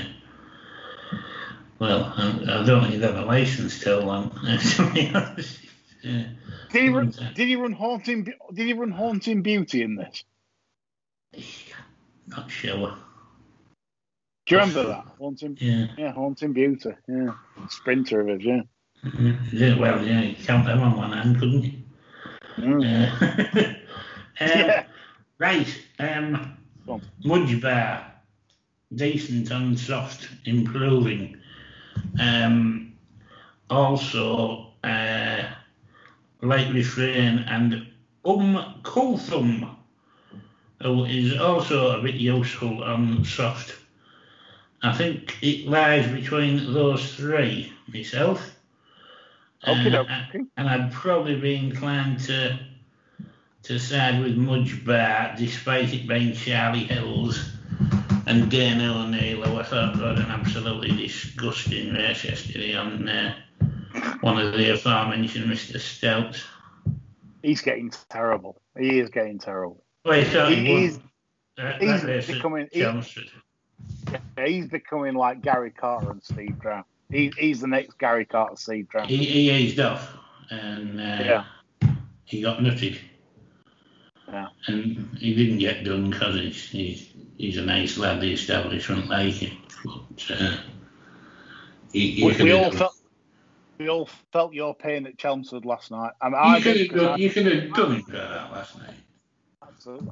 well, 1.79 2.13
I, 2.17 2.61
I 2.61 2.65
don't 2.65 2.81
think 2.81 2.93
he'd 2.93 3.01
have 3.03 3.15
a 3.15 3.25
license 3.25 3.79
till 3.79 4.01
to 4.01 4.91
be 4.93 5.11
honest. 5.13 5.59
Uh, 6.03 6.23
Did 6.71 6.83
he 6.83 6.89
run? 6.89 7.13
Did 7.35 7.47
he 7.47 7.55
run 7.55 7.73
Haunting? 7.73 8.23
Did 8.53 8.67
he 8.67 8.73
run 8.73 8.91
Haunting 8.91 9.41
Beauty 9.41 9.81
in 9.81 9.95
this? 9.95 10.23
not 12.27 12.49
sure. 12.49 12.95
Do 14.45 14.55
you 14.55 14.61
remember 14.61 14.87
that 14.87 15.05
Haunting? 15.19 15.57
Yeah. 15.59 15.87
Yeah, 15.97 16.11
Haunting 16.13 16.53
Beauty. 16.53 16.91
Yeah, 17.07 17.33
sprinter 17.69 18.21
of 18.21 18.29
it. 18.29 18.41
Yeah. 18.41 18.61
Mhm. 19.03 19.37
Yeah, 19.51 19.77
well, 19.77 20.03
yeah, 20.05 20.21
you 20.21 20.35
count 20.43 20.65
them 20.65 20.81
on 20.81 20.97
one 20.97 21.11
hand, 21.11 21.39
couldn't 21.39 21.63
you? 21.63 21.73
Mm. 22.57 22.83
Uh, 22.83 23.65
um, 24.43 24.49
Yeah. 24.59 24.85
Right. 25.37 25.81
Um, 25.99 26.57
Mujbar, 27.23 28.03
decent 28.93 29.51
and 29.51 29.79
soft, 29.79 30.27
improving. 30.45 31.38
Um, 32.19 32.93
also, 33.69 34.73
uh, 34.83 35.43
Light 36.41 36.73
Refrain 36.73 37.39
and 37.39 37.87
Um 38.25 38.75
Kulthum, 38.83 39.75
who 40.81 41.05
is 41.05 41.37
also 41.39 41.99
a 41.99 42.01
bit 42.01 42.15
useful 42.15 42.83
on 42.83 43.23
soft. 43.25 43.75
I 44.81 44.93
think 44.93 45.37
it 45.41 45.67
lies 45.67 46.07
between 46.07 46.73
those 46.73 47.15
three, 47.15 47.73
myself. 47.93 48.55
Okie 49.65 49.93
Uh, 49.93 50.03
dokie. 50.05 50.47
and 50.55 50.69
I'd 50.69 50.91
probably 50.91 51.35
be 51.39 51.55
inclined 51.55 52.19
to 52.21 52.59
to 53.63 53.77
side 53.77 54.21
with 54.23 54.37
Mujbar, 54.37 55.37
despite 55.37 55.93
it 55.93 56.07
being 56.07 56.33
Charlie 56.33 56.85
Hills 56.85 57.58
and 58.29 58.49
Dane 58.49 58.79
O'Neill, 58.79 59.41
who 59.41 59.59
I 59.59 59.63
thought 59.63 59.97
got 59.97 60.19
an 60.19 60.25
absolutely 60.29 60.95
disgusting 60.95 61.93
race 61.93 62.23
yesterday 62.23 62.75
on 62.75 63.09
uh, 63.09 63.33
one 64.21 64.37
of 64.39 64.53
the 64.53 64.71
aforementioned 64.73 65.45
Mr. 65.51 65.77
Stoute. 65.79 66.41
He's 67.41 67.61
getting 67.61 67.91
terrible. 68.09 68.61
He 68.77 68.99
is 68.99 69.09
getting 69.09 69.39
terrible. 69.39 69.83
Well, 70.05 70.21
he 70.21 70.23
he, 70.23 70.55
He- 70.55 70.65
he's 70.81 70.99
that, 71.57 71.81
he's 71.81 72.01
that 72.03 72.27
becoming- 72.27 72.69
he- 72.71 72.81
yeah, 72.81 73.01
he's 74.45 74.67
becoming 74.67 75.15
like 75.15 75.41
Gary 75.41 75.71
Carter 75.71 76.11
and 76.11 76.23
Steve 76.23 76.59
Brown. 76.59 76.83
He, 77.09 77.33
he's 77.37 77.61
the 77.61 77.67
next 77.67 77.97
Gary 77.97 78.25
Carter, 78.25 78.55
Steve 78.57 78.87
Brown. 78.89 79.07
He, 79.07 79.17
he 79.17 79.49
eased 79.51 79.79
off 79.79 80.15
and 80.51 80.99
uh, 80.99 81.43
Yeah. 81.81 81.89
he 82.25 82.41
got 82.43 82.59
nutted. 82.59 82.99
Yeah. 84.31 84.47
And 84.67 85.17
he 85.17 85.33
didn't 85.35 85.59
get 85.59 85.83
done 85.83 86.09
because 86.09 86.35
he's, 86.35 86.69
he's, 86.69 87.09
he's 87.37 87.57
a 87.57 87.63
nice 87.63 87.97
lad, 87.97 88.21
the 88.21 88.31
establishment 88.33 89.07
like 89.09 89.33
him. 89.33 89.57
But 89.83 90.31
uh, 90.39 90.57
he, 91.91 92.11
he 92.11 92.25
We, 92.25 92.43
we 92.43 92.51
all 92.53 92.71
felt 92.71 92.95
we 93.79 93.87
all 93.87 94.09
felt 94.33 94.53
your 94.53 94.75
pain 94.75 95.07
at 95.07 95.17
Chelmsford 95.17 95.63
last 95.65 95.89
night. 95.89 96.11
I 96.21 96.25
mean, 96.29 96.35
I 96.37 96.57
You 96.57 96.63
could 96.63 96.73
did, 96.73 96.91
have 96.91 96.97
'cause 96.99 97.07
I- 97.07 97.15
you 97.15 97.29
could 97.29 97.45
have 97.45 97.73
done 97.73 97.95
it 97.95 98.05
for 98.05 98.11
that 98.11 98.51
last 98.51 98.77
night. 98.77 98.93
Absolutely. 99.65 100.09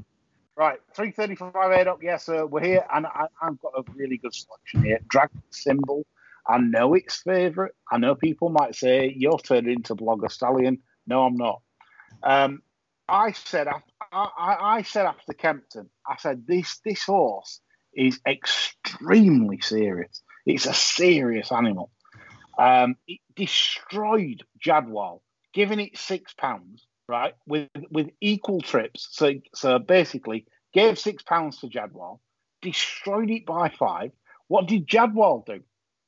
Right, 0.55 0.79
335 0.95 1.71
8 1.71 1.87
up. 1.87 1.99
Yes, 2.01 2.25
sir. 2.25 2.45
We're 2.45 2.63
here, 2.63 2.85
and 2.91 3.05
I, 3.05 3.25
I've 3.41 3.59
got 3.59 3.73
a 3.77 3.83
really 3.93 4.17
good 4.17 4.33
selection 4.33 4.83
here. 4.83 4.99
Dragon 5.07 5.37
Symbol. 5.51 6.03
I 6.47 6.57
know 6.59 6.93
it's 6.95 7.17
favourite. 7.21 7.73
I 7.91 7.97
know 7.97 8.15
people 8.15 8.49
might 8.49 8.73
say 8.73 9.13
you're 9.15 9.37
turning 9.37 9.73
into 9.75 9.95
Blogger 9.95 10.31
Stallion. 10.31 10.79
No, 11.05 11.23
I'm 11.25 11.35
not. 11.35 11.61
Um, 12.23 12.61
I 13.07 13.33
said 13.33 13.67
after, 13.67 13.91
I, 14.17 14.77
I 14.77 14.81
said 14.83 15.05
after 15.05 15.33
Kempton, 15.33 15.89
I 16.07 16.17
said 16.17 16.45
this 16.47 16.79
this 16.83 17.03
horse 17.03 17.61
is 17.93 18.19
extremely 18.27 19.59
serious. 19.61 20.21
It's 20.45 20.65
a 20.65 20.73
serious 20.73 21.51
animal. 21.51 21.91
Um, 22.57 22.95
it 23.07 23.19
destroyed 23.35 24.43
Jadwal, 24.63 25.21
giving 25.53 25.79
it 25.79 25.97
six 25.97 26.33
pounds, 26.33 26.85
right, 27.07 27.35
with 27.45 27.69
with 27.91 28.09
equal 28.21 28.61
trips. 28.61 29.07
So 29.11 29.33
so 29.53 29.79
basically, 29.79 30.45
gave 30.73 30.97
six 30.97 31.23
pounds 31.23 31.59
to 31.59 31.67
Jadwal, 31.67 32.19
destroyed 32.61 33.29
it 33.29 33.45
by 33.45 33.69
five. 33.69 34.11
What 34.47 34.67
did 34.67 34.87
Jadwal 34.87 35.45
do? 35.45 35.61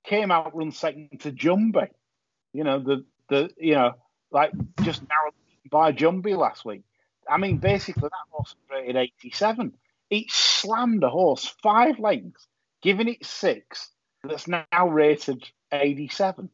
Came 0.05 0.32
out 0.32 0.55
run 0.55 0.72
second 0.72 1.20
to 1.22 1.32
Jumbie. 1.32 1.89
You 2.53 2.64
know 2.64 2.80
the 2.80 3.05
the 3.30 3.49
you 3.57 3.76
know 3.76 3.93
like 4.32 4.51
just 4.82 5.01
narrowly 5.01 5.70
by 5.70 5.91
Jumbie 5.91 6.38
last 6.38 6.66
week. 6.66 6.84
I 7.30 7.38
mean, 7.38 7.57
basically 7.57 8.09
that 8.09 8.30
horse 8.32 8.55
rated 8.71 8.95
87. 8.95 9.73
It 10.09 10.32
slammed 10.32 11.03
a 11.03 11.09
horse 11.09 11.53
five 11.61 11.99
lengths, 11.99 12.47
giving 12.82 13.07
it 13.07 13.25
six. 13.25 13.89
That's 14.23 14.47
now 14.47 14.88
rated 14.88 15.47
87. 15.71 16.49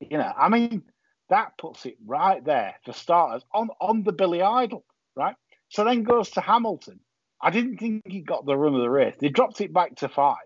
You 0.00 0.18
know, 0.18 0.32
I 0.36 0.48
mean, 0.48 0.82
that 1.28 1.56
puts 1.58 1.86
it 1.86 1.96
right 2.04 2.44
there 2.44 2.74
for 2.84 2.92
starters 2.92 3.44
on 3.52 3.70
on 3.80 4.02
the 4.02 4.12
Billy 4.12 4.42
Idol, 4.42 4.84
right? 5.14 5.36
So 5.68 5.84
then 5.84 6.02
goes 6.02 6.30
to 6.30 6.40
Hamilton. 6.40 7.00
I 7.40 7.50
didn't 7.50 7.78
think 7.78 8.02
he 8.06 8.20
got 8.20 8.44
the 8.44 8.56
run 8.56 8.74
of 8.74 8.82
the 8.82 8.90
race. 8.90 9.14
They 9.18 9.28
dropped 9.28 9.60
it 9.60 9.72
back 9.72 9.96
to 9.96 10.08
five. 10.08 10.36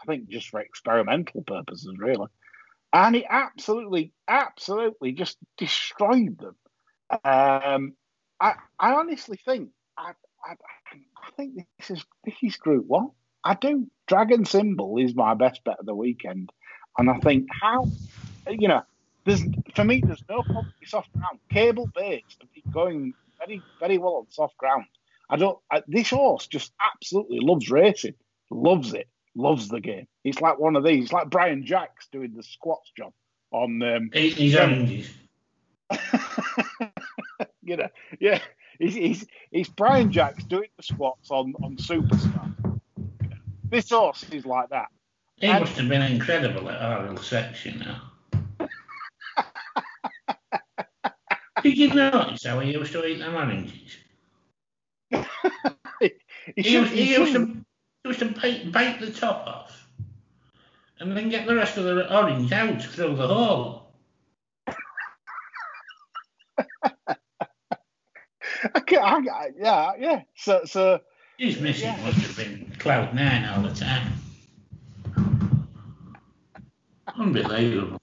I 0.00 0.06
think 0.06 0.28
just 0.28 0.50
for 0.50 0.60
experimental 0.60 1.42
purposes, 1.42 1.94
really. 1.98 2.28
And 2.92 3.16
he 3.16 3.26
absolutely, 3.28 4.12
absolutely 4.28 5.12
just 5.12 5.38
destroyed 5.56 6.38
them. 6.38 6.56
Um, 7.24 7.94
I, 8.40 8.54
I 8.78 8.92
honestly 8.92 9.38
think 9.44 9.70
I, 9.96 10.12
I, 10.44 10.52
I 10.52 11.30
think 11.36 11.54
this 11.78 11.90
is 11.90 12.04
this 12.24 12.34
is 12.42 12.56
Group 12.56 12.86
One. 12.86 13.10
I 13.44 13.54
do. 13.54 13.86
Dragon 14.06 14.44
Symbol 14.44 14.98
is 14.98 15.14
my 15.14 15.34
best 15.34 15.64
bet 15.64 15.80
of 15.80 15.86
the 15.86 15.94
weekend, 15.94 16.50
and 16.98 17.10
I 17.10 17.18
think 17.18 17.48
how, 17.60 17.88
you 18.48 18.68
know, 18.68 18.82
there's 19.24 19.42
for 19.74 19.84
me 19.84 20.02
there's 20.04 20.22
no 20.28 20.42
problem 20.42 20.72
with 20.80 20.88
soft 20.88 21.12
ground. 21.12 21.38
Cable 21.50 21.88
based 21.94 22.40
have 22.40 22.74
going 22.74 23.14
very 23.38 23.62
very 23.80 23.98
well 23.98 24.16
on 24.16 24.30
soft 24.30 24.56
ground. 24.58 24.84
I 25.30 25.36
don't. 25.36 25.58
I, 25.70 25.82
this 25.88 26.10
horse 26.10 26.46
just 26.46 26.72
absolutely 26.94 27.38
loves 27.40 27.70
racing, 27.70 28.14
loves 28.50 28.94
it, 28.94 29.08
loves 29.34 29.68
the 29.68 29.80
game. 29.80 30.06
It's 30.24 30.40
like 30.40 30.58
one 30.58 30.76
of 30.76 30.84
these. 30.84 31.04
It's 31.04 31.12
like 31.12 31.30
Brian 31.30 31.64
Jacks 31.64 32.08
doing 32.12 32.32
the 32.34 32.42
squats 32.42 32.92
job 32.96 33.12
on. 33.50 33.82
Um, 33.82 34.10
his 34.12 34.54
oranges. 34.54 35.10
You 37.66 37.76
know, 37.76 37.88
yeah, 38.20 38.40
he's, 38.78 38.94
he's, 38.94 39.26
he's 39.50 39.68
Brian 39.68 40.10
Jacks 40.12 40.44
doing 40.44 40.68
the 40.76 40.82
squats 40.82 41.30
on, 41.30 41.54
on 41.62 41.76
Superstar. 41.76 42.52
This 43.68 43.90
horse 43.90 44.24
is 44.30 44.46
like 44.46 44.70
that. 44.70 44.86
He 45.36 45.48
And- 45.48 45.60
must 45.60 45.76
have 45.76 45.88
been 45.88 46.02
incredible 46.02 46.68
at 46.70 46.80
oral 46.82 47.16
sex, 47.18 47.64
you 47.66 47.72
know. 47.78 47.96
Did 51.62 51.78
you 51.78 51.94
notice 51.94 52.44
how 52.44 52.60
he 52.60 52.72
used 52.72 52.92
to 52.92 53.04
eat 53.04 53.18
them 53.18 53.34
oranges? 53.34 53.96
He 56.00 56.12
He 56.54 56.62
should, 56.62 56.72
used, 56.72 56.92
he 56.92 57.04
he 57.06 57.14
used 57.16 57.32
should, 57.32 57.46
to, 57.48 57.64
he 58.04 58.08
used 58.08 58.18
to 58.20 58.26
bite, 58.40 58.70
bite 58.70 59.00
the 59.00 59.10
top 59.10 59.46
off 59.48 59.88
and 61.00 61.16
then 61.16 61.28
get 61.28 61.44
the 61.44 61.56
rest 61.56 61.76
of 61.76 61.82
the 61.84 62.16
orange 62.16 62.52
out 62.52 62.80
through 62.80 63.16
the 63.16 63.26
hole. 63.26 63.85
I 68.74 68.80
can't, 68.80 69.28
I, 69.28 69.32
I- 69.32 69.50
yeah, 69.58 69.92
yeah. 69.98 70.22
So, 70.36 70.62
so 70.64 71.00
His 71.38 71.60
missus 71.60 71.82
Yeah. 71.82 71.96
must 72.04 72.18
have 72.18 72.36
been 72.36 72.72
cloud 72.78 73.14
nine 73.14 73.44
all 73.44 73.62
the 73.62 73.74
time. 73.74 74.12
Unbelievable. 77.18 77.98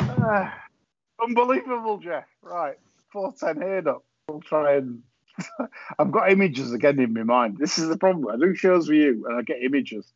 uh, 0.00 0.50
unbelievable, 1.22 1.98
Jeff. 1.98 2.24
Right, 2.42 2.76
four 3.12 3.32
ten 3.38 3.56
here 3.60 3.88
up. 3.88 4.04
We'll 4.28 4.40
try 4.40 4.76
and. 4.76 5.02
I've 5.98 6.10
got 6.10 6.32
images 6.32 6.72
again 6.72 6.98
in 6.98 7.12
my 7.12 7.22
mind. 7.22 7.58
This 7.58 7.78
is 7.78 7.88
the 7.88 7.96
problem. 7.96 8.26
I 8.28 8.36
do 8.44 8.54
shows 8.56 8.88
with 8.88 8.98
you, 8.98 9.24
and 9.28 9.38
I 9.38 9.42
get 9.42 9.62
images, 9.62 10.12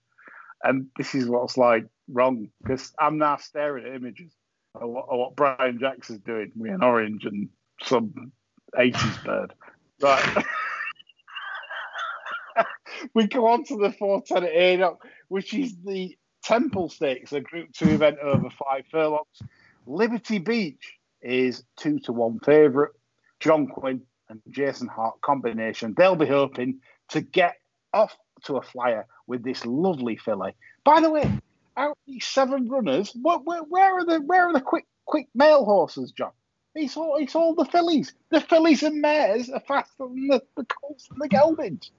and 0.64 0.86
this 0.96 1.14
is 1.14 1.28
what's 1.28 1.56
like 1.56 1.86
wrong 2.10 2.48
because 2.62 2.92
I'm 2.98 3.18
now 3.18 3.36
staring 3.36 3.86
at 3.86 3.94
images 3.94 4.32
of 4.74 4.90
what, 4.90 5.06
of 5.08 5.18
what 5.18 5.36
Brian 5.36 5.78
Jacks 5.78 6.10
is 6.10 6.18
doing 6.18 6.50
with 6.56 6.72
an 6.72 6.82
orange 6.82 7.24
and 7.24 7.48
some 7.84 8.32
80s 8.76 9.24
bird. 9.24 9.54
Right. 10.00 10.44
we 13.14 13.26
go 13.26 13.46
on 13.46 13.64
to 13.64 13.76
the 13.76 13.92
410 13.92 14.44
at 14.44 14.50
Adel, 14.50 15.00
which 15.28 15.54
is 15.54 15.74
the 15.84 16.16
Temple 16.42 16.88
Stakes, 16.88 17.32
a 17.32 17.40
Group 17.40 17.72
2 17.72 17.90
event 17.90 18.18
over 18.22 18.50
five 18.50 18.84
furlongs. 18.90 19.42
Liberty 19.86 20.38
Beach 20.38 20.98
is 21.20 21.64
two 21.76 21.98
to 22.00 22.12
one 22.12 22.40
favourite. 22.40 22.92
John 23.40 23.66
Quinn 23.66 24.02
and 24.28 24.40
Jason 24.50 24.88
Hart 24.88 25.20
combination. 25.20 25.94
They'll 25.96 26.16
be 26.16 26.26
hoping 26.26 26.80
to 27.10 27.20
get 27.20 27.54
off 27.92 28.16
to 28.44 28.56
a 28.56 28.62
flyer 28.62 29.06
with 29.26 29.44
this 29.44 29.64
lovely 29.66 30.16
filly. 30.16 30.54
By 30.84 31.00
the 31.00 31.10
way, 31.10 31.30
out 31.76 31.92
of 31.92 31.96
these 32.06 32.24
seven 32.24 32.68
runners, 32.68 33.12
what, 33.20 33.44
where, 33.44 33.62
where 33.62 33.98
are 33.98 34.04
the 34.04 34.20
where 34.20 34.48
are 34.48 34.52
the 34.52 34.60
quick 34.60 34.86
quick 35.06 35.28
male 35.34 35.64
horses, 35.64 36.12
John? 36.12 36.32
It's 36.74 36.96
all 36.96 37.16
it's 37.16 37.34
all 37.34 37.54
the 37.54 37.64
fillies. 37.66 38.14
The 38.30 38.40
fillies 38.40 38.82
and 38.82 39.00
mares 39.00 39.50
are 39.50 39.60
faster 39.60 40.06
than 40.08 40.26
the, 40.28 40.42
the 40.56 40.64
colts 40.64 41.08
and 41.10 41.20
the 41.20 41.28
geldings. 41.28 41.90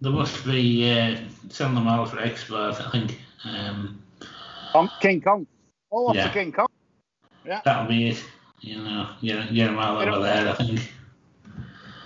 There 0.00 0.12
must 0.12 0.44
be 0.44 0.90
uh, 0.90 1.16
selling 1.48 1.76
them 1.76 1.86
all 1.88 2.04
for 2.04 2.18
expert, 2.18 2.76
I 2.80 2.90
think. 2.90 3.20
Um, 3.44 4.02
Kong, 4.72 4.90
King 5.00 5.20
Kong. 5.22 5.46
All 5.90 6.08
off 6.08 6.16
Yeah. 6.16 6.26
to 6.26 6.32
King 6.32 6.52
Kong. 6.52 6.66
that'll 7.44 7.86
be 7.86 8.08
it. 8.08 8.24
You 8.60 8.82
know, 8.82 9.10
get, 9.22 9.52
get 9.54 9.66
them 9.66 9.78
all 9.78 10.00
You 10.00 10.06
know- 10.06 10.14
over 10.16 10.24
there, 10.24 10.48
I 10.48 10.54
think. 10.54 10.92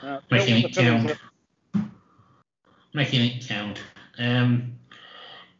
Uh, 0.02 0.20
Making 0.30 0.64
it 0.64 0.74
count. 0.74 1.16
Making 2.94 3.20
it 3.30 3.46
count. 3.48 3.80
Um, 4.18 4.72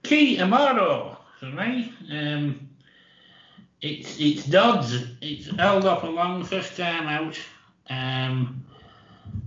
Que 0.03 0.37
Amoro 0.39 1.17
for 1.41 1.47
me. 1.47 1.93
Um, 2.13 2.68
it's 3.81 4.19
it's 4.19 4.45
Dods. 4.45 4.95
It's 5.21 5.55
held 5.57 5.85
up 5.85 6.03
a 6.03 6.09
long 6.09 6.45
first 6.45 6.77
time 6.77 7.07
out. 7.07 7.39
Um, 7.91 8.65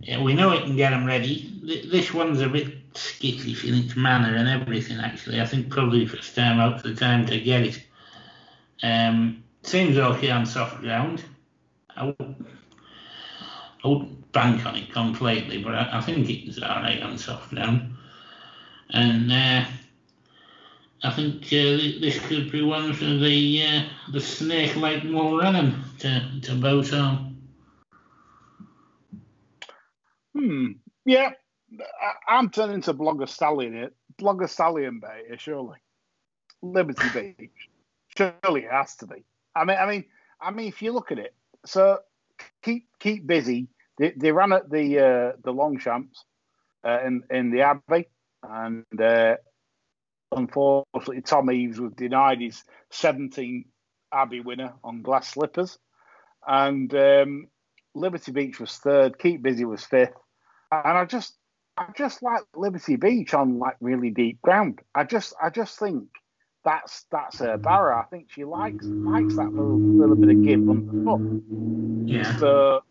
yeah, 0.01 0.21
we 0.21 0.33
know 0.33 0.51
it 0.51 0.63
can 0.63 0.75
get 0.75 0.91
them 0.91 1.05
ready. 1.05 1.59
This 1.63 2.13
one's 2.13 2.41
a 2.41 2.49
bit 2.49 2.73
skittish 2.93 3.63
in 3.65 3.75
its 3.75 3.95
manner 3.95 4.35
and 4.35 4.47
everything. 4.47 4.97
Actually, 4.99 5.41
I 5.41 5.45
think 5.45 5.69
probably 5.69 6.05
first 6.05 6.35
time 6.35 6.59
out, 6.59 6.83
the 6.83 6.95
time 6.95 7.25
to 7.27 7.39
get 7.39 7.63
it. 7.63 7.83
Um, 8.83 9.43
seems 9.63 9.97
okay 9.97 10.31
on 10.31 10.45
soft 10.45 10.81
ground. 10.81 11.23
I 11.95 12.05
wouldn't, 12.05 12.47
I 13.83 13.87
wouldn't 13.87 14.31
bank 14.31 14.65
on 14.65 14.75
it 14.75 14.91
completely, 14.91 15.63
but 15.63 15.75
I, 15.75 15.99
I 15.99 16.01
think 16.01 16.29
it's 16.29 16.57
all 16.57 16.81
right 16.81 17.01
on 17.01 17.17
soft 17.17 17.49
ground. 17.49 17.95
And 18.89 19.31
uh, 19.31 19.65
I 21.03 21.09
think 21.11 21.45
uh, 21.45 21.99
this 21.99 22.19
could 22.27 22.51
be 22.51 22.61
one 22.61 22.93
for 22.93 23.05
the 23.05 23.63
uh, 23.63 24.11
the 24.11 24.21
snake 24.21 24.75
like 24.75 25.03
Mulrennan 25.03 25.83
to 25.99 26.41
to 26.43 26.55
boat 26.55 26.93
on. 26.93 27.37
Hmm. 30.33 30.71
Yeah. 31.05 31.31
I, 31.79 32.35
I'm 32.35 32.49
turning 32.49 32.81
to 32.81 32.93
Blogger 32.93 33.27
Stallion 33.27 33.73
here. 33.73 33.91
Blogger 34.19 34.49
Stallion 34.49 34.99
Bay 34.99 35.23
here, 35.27 35.37
surely. 35.37 35.77
Liberty 36.61 37.35
Beach. 37.37 37.69
Surely 38.15 38.65
it 38.65 38.71
has 38.71 38.95
to 38.97 39.07
be. 39.07 39.23
I 39.55 39.65
mean, 39.65 39.77
I 39.77 39.85
mean, 39.87 40.05
I 40.39 40.51
mean, 40.51 40.67
if 40.67 40.81
you 40.81 40.91
look 40.91 41.11
at 41.11 41.19
it, 41.19 41.33
so 41.65 41.99
keep 42.61 42.87
keep 42.99 43.25
busy. 43.25 43.67
They, 43.97 44.11
they 44.15 44.31
ran 44.31 44.53
at 44.53 44.69
the 44.69 44.99
uh, 44.99 45.37
the 45.43 45.51
Longchamps 45.51 46.25
uh, 46.85 46.99
in 47.05 47.23
in 47.29 47.51
the 47.51 47.59
Abbaye, 47.59 48.05
and 48.43 49.01
uh, 49.01 49.37
unfortunately, 50.31 51.21
Tom 51.21 51.51
Eaves 51.51 51.79
was 51.79 51.93
denied 51.93 52.41
his 52.41 52.63
17 52.91 53.65
Abbaye 54.13 54.43
winner 54.43 54.73
on 54.83 55.01
glass 55.01 55.29
slippers, 55.29 55.77
and 56.45 56.93
um, 56.93 57.47
Liberty 57.95 58.31
Beach 58.31 58.59
was 58.59 58.75
third. 58.77 59.17
Keep 59.19 59.41
busy 59.41 59.65
was 59.65 59.83
fifth, 59.83 60.15
and 60.71 60.97
I 60.97 61.05
just 61.05 61.35
I 61.77 61.87
just 61.95 62.21
like 62.21 62.43
Liberty 62.55 62.95
Beach 62.95 63.33
on 63.33 63.59
like 63.59 63.77
really 63.79 64.09
deep 64.09 64.41
ground. 64.41 64.79
I 64.93 65.03
just 65.03 65.33
I 65.41 65.49
just 65.49 65.79
think 65.79 66.09
that's 66.63 67.05
that's 67.11 67.39
her 67.39 67.57
barrow. 67.57 67.99
I 67.99 68.03
think 68.03 68.27
she 68.29 68.43
likes 68.43 68.85
likes 68.85 69.35
that 69.35 69.51
little, 69.51 69.79
little 69.79 70.15
bit 70.15 70.29
of 70.29 70.43
give 70.43 70.69
underfoot. 70.69 71.43
Yeah. 72.05 72.37
So 72.37 72.83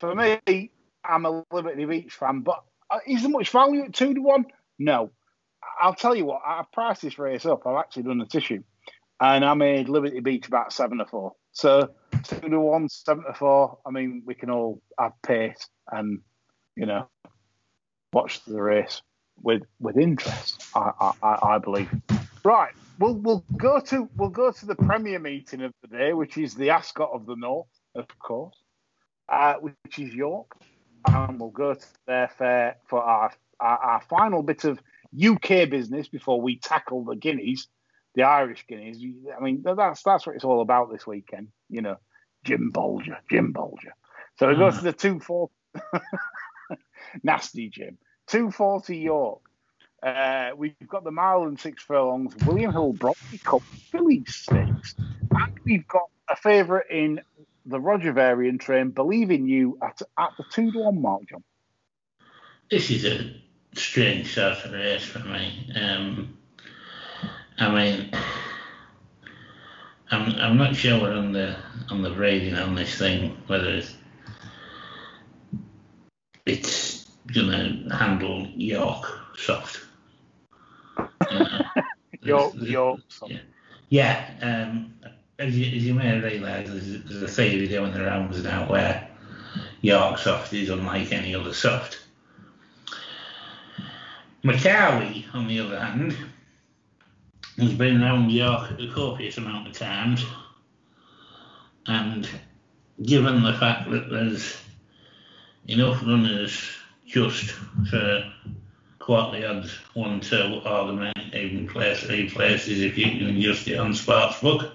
for 0.00 0.14
me, 0.14 0.70
I'm 1.04 1.26
a 1.26 1.44
Liberty 1.52 1.84
Beach 1.84 2.14
fan, 2.14 2.40
but 2.40 2.62
uh, 2.90 2.98
is 3.06 3.22
there 3.22 3.30
much 3.30 3.50
value 3.50 3.84
at 3.84 3.94
two 3.94 4.14
to 4.14 4.20
one? 4.20 4.46
No. 4.78 5.10
I'll 5.80 5.94
tell 5.94 6.14
you 6.14 6.26
what. 6.26 6.42
I've 6.46 6.70
priced 6.72 7.02
this 7.02 7.18
race 7.18 7.46
up. 7.46 7.66
I've 7.66 7.78
actually 7.78 8.04
done 8.04 8.18
the 8.18 8.26
tissue, 8.26 8.62
and 9.20 9.44
I 9.44 9.54
made 9.54 9.88
Liberty 9.88 10.20
Beach 10.20 10.46
about 10.46 10.72
seven 10.72 10.98
to 10.98 11.06
four. 11.06 11.32
So 11.52 11.90
two 12.24 12.48
to 12.48 12.60
one, 12.60 12.88
seven 12.88 13.24
to 13.24 13.34
four. 13.34 13.78
I 13.86 13.90
mean, 13.90 14.22
we 14.24 14.34
can 14.34 14.50
all 14.50 14.82
have 14.98 15.12
pace 15.22 15.68
and 15.90 16.20
you 16.76 16.86
know 16.86 17.08
watch 18.12 18.44
the 18.44 18.60
race 18.60 19.02
with 19.42 19.62
with 19.78 19.96
interest. 19.96 20.64
I 20.74 21.12
I, 21.22 21.38
I 21.54 21.58
believe. 21.58 21.90
Right. 22.44 22.72
We'll 22.98 23.14
we'll 23.14 23.44
go 23.56 23.80
to 23.80 24.08
we'll 24.16 24.28
go 24.28 24.52
to 24.52 24.66
the 24.66 24.74
premier 24.74 25.18
meeting 25.18 25.62
of 25.62 25.72
the 25.82 25.96
day, 25.96 26.12
which 26.12 26.36
is 26.36 26.54
the 26.54 26.70
Ascot 26.70 27.10
of 27.12 27.26
the 27.26 27.36
North, 27.36 27.68
of 27.94 28.06
course, 28.18 28.56
uh, 29.28 29.54
which 29.54 29.98
is 29.98 30.14
York, 30.14 30.52
and 31.06 31.40
we'll 31.40 31.50
go 31.50 31.74
to 31.74 31.86
their 32.06 32.28
fair 32.28 32.76
for 32.88 33.02
our, 33.02 33.32
our 33.58 33.78
our 33.78 34.00
final 34.02 34.42
bit 34.42 34.64
of 34.64 34.82
UK 35.14 35.68
business 35.68 36.08
before 36.08 36.40
we 36.40 36.58
tackle 36.58 37.04
the 37.04 37.16
Guineas, 37.16 37.68
the 38.14 38.22
Irish 38.22 38.66
Guineas. 38.66 38.98
I 39.36 39.42
mean, 39.42 39.62
that's 39.64 40.02
that's 40.02 40.26
what 40.26 40.36
it's 40.36 40.44
all 40.44 40.60
about 40.60 40.90
this 40.92 41.06
weekend. 41.06 41.48
You 41.68 41.82
know, 41.82 41.96
Jim 42.44 42.70
Bolger, 42.72 43.18
Jim 43.30 43.52
Bolger. 43.52 43.92
So 44.38 44.48
we 44.48 44.56
go 44.56 44.70
to 44.70 44.80
the 44.80 44.92
two 44.92 45.20
four, 45.20 45.50
nasty 47.22 47.68
Jim, 47.68 47.98
two 48.26 48.50
forty 48.50 48.98
York. 48.98 49.40
Uh, 50.02 50.50
we've 50.56 50.74
got 50.88 51.04
the 51.04 51.10
mile 51.10 51.42
and 51.42 51.60
six 51.60 51.82
furlongs, 51.82 52.34
William 52.46 52.72
Hill 52.72 52.94
Bronte 52.94 53.38
Cup 53.44 53.62
Filly 53.90 54.24
Stakes, 54.26 54.94
and 55.30 55.52
we've 55.64 55.86
got 55.86 56.08
a 56.30 56.36
favourite 56.36 56.90
in 56.90 57.20
the 57.66 57.80
Roger 57.80 58.12
Varian 58.12 58.56
train, 58.58 58.90
Believe 58.90 59.30
in 59.30 59.46
You, 59.46 59.78
at, 59.82 60.00
at 60.18 60.30
the 60.38 60.44
two 60.50 60.72
to 60.72 60.78
one 60.78 61.02
mark, 61.02 61.28
John. 61.28 61.44
This 62.70 62.90
is 62.90 63.04
a 63.04 63.34
strange 63.74 64.34
sort 64.34 64.64
of 64.64 64.72
race 64.72 65.04
for 65.04 65.20
me. 65.20 65.72
Um, 65.80 66.36
I 67.58 67.70
mean, 67.74 68.10
I'm 70.10 70.34
I'm 70.36 70.56
not 70.56 70.74
sure 70.74 71.12
on 71.12 71.32
the 71.32 71.56
on 71.90 72.02
the 72.02 72.12
rating 72.12 72.54
on 72.54 72.74
this 72.74 72.98
thing 72.98 73.36
whether 73.46 73.68
it's, 73.70 73.94
it's 76.46 77.10
gonna 77.32 77.86
handle 77.96 78.46
York 78.54 79.06
soft. 79.36 79.80
Uh, 81.30 81.62
York, 82.22 82.52
there's- 82.54 82.68
York. 82.70 83.00
yeah. 83.28 83.38
Yeah, 83.88 84.30
um, 84.42 84.94
as, 85.38 85.56
you, 85.56 85.76
as 85.76 85.84
you 85.86 85.94
may 85.94 86.18
realise, 86.20 86.68
there's, 86.68 87.02
there's 87.04 87.22
a 87.22 87.28
theory 87.28 87.66
going 87.68 87.96
around 87.96 88.42
now 88.42 88.68
where 88.68 89.08
York 89.80 90.18
soft 90.18 90.52
is 90.52 90.70
unlike 90.70 91.12
any 91.12 91.34
other 91.34 91.54
soft. 91.54 91.99
Makawee, 94.42 95.26
on 95.34 95.46
the 95.46 95.60
other 95.60 95.78
hand, 95.78 96.16
has 97.58 97.72
been 97.74 98.02
around 98.02 98.30
York 98.30 98.70
a 98.78 98.88
copious 98.88 99.36
amount 99.36 99.68
of 99.68 99.74
times, 99.74 100.24
and 101.86 102.28
given 103.02 103.42
the 103.42 103.54
fact 103.54 103.90
that 103.90 104.08
there's 104.10 104.56
enough 105.66 106.02
runners 106.02 106.70
just 107.06 107.50
for 107.90 108.32
quarterly 108.98 109.44
odds, 109.44 109.72
one, 109.94 110.20
two, 110.20 110.62
or 110.64 110.86
the 110.86 110.92
main 110.92 111.12
even 111.34 111.66
place 111.68 112.00
three 112.00 112.30
places 112.30 112.80
if 112.80 112.96
you 112.96 113.06
can 113.06 113.36
adjust 113.36 113.68
it 113.68 113.76
on 113.76 113.92
Sportsbook. 113.92 114.72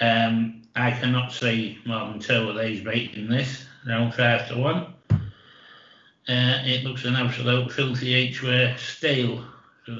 Um, 0.00 0.62
I 0.76 0.90
cannot 0.90 1.32
see 1.32 1.78
more 1.84 2.08
than 2.08 2.20
two 2.20 2.50
of 2.50 2.58
these 2.58 2.84
beating 2.84 3.28
this, 3.28 3.64
around 3.86 4.12
five 4.12 4.48
to 4.48 4.58
one. 4.58 4.94
Uh, 6.28 6.60
it 6.64 6.84
looks 6.84 7.04
an 7.04 7.16
absolute 7.16 7.72
filthy 7.72 8.08
each 8.08 8.42
way 8.42 8.74
steal 8.76 9.42
for 9.84 9.92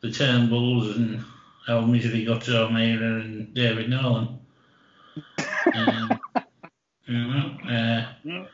the, 0.00 0.08
Turnbulls 0.08 0.94
and 0.94 1.24
how 1.66 1.80
misery 1.80 2.24
got 2.24 2.48
O'Meara 2.48 3.20
and 3.20 3.52
David 3.52 3.90
Nolan. 3.90 4.38
um, 5.74 6.20
you 7.06 7.18
know, 7.18 7.56
uh, 7.68 8.44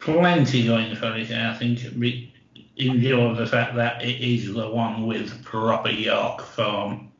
plenty 0.00 0.64
going 0.64 0.96
for 0.96 1.14
it, 1.16 1.30
I 1.30 1.54
think, 1.54 1.84
in 1.84 2.98
view 2.98 3.20
of 3.20 3.36
the 3.36 3.46
fact 3.46 3.76
that 3.76 4.02
it 4.02 4.20
is 4.20 4.54
the 4.54 4.70
one 4.70 5.06
with 5.06 5.44
proper 5.44 5.90
York 5.90 6.40
form. 6.40 7.12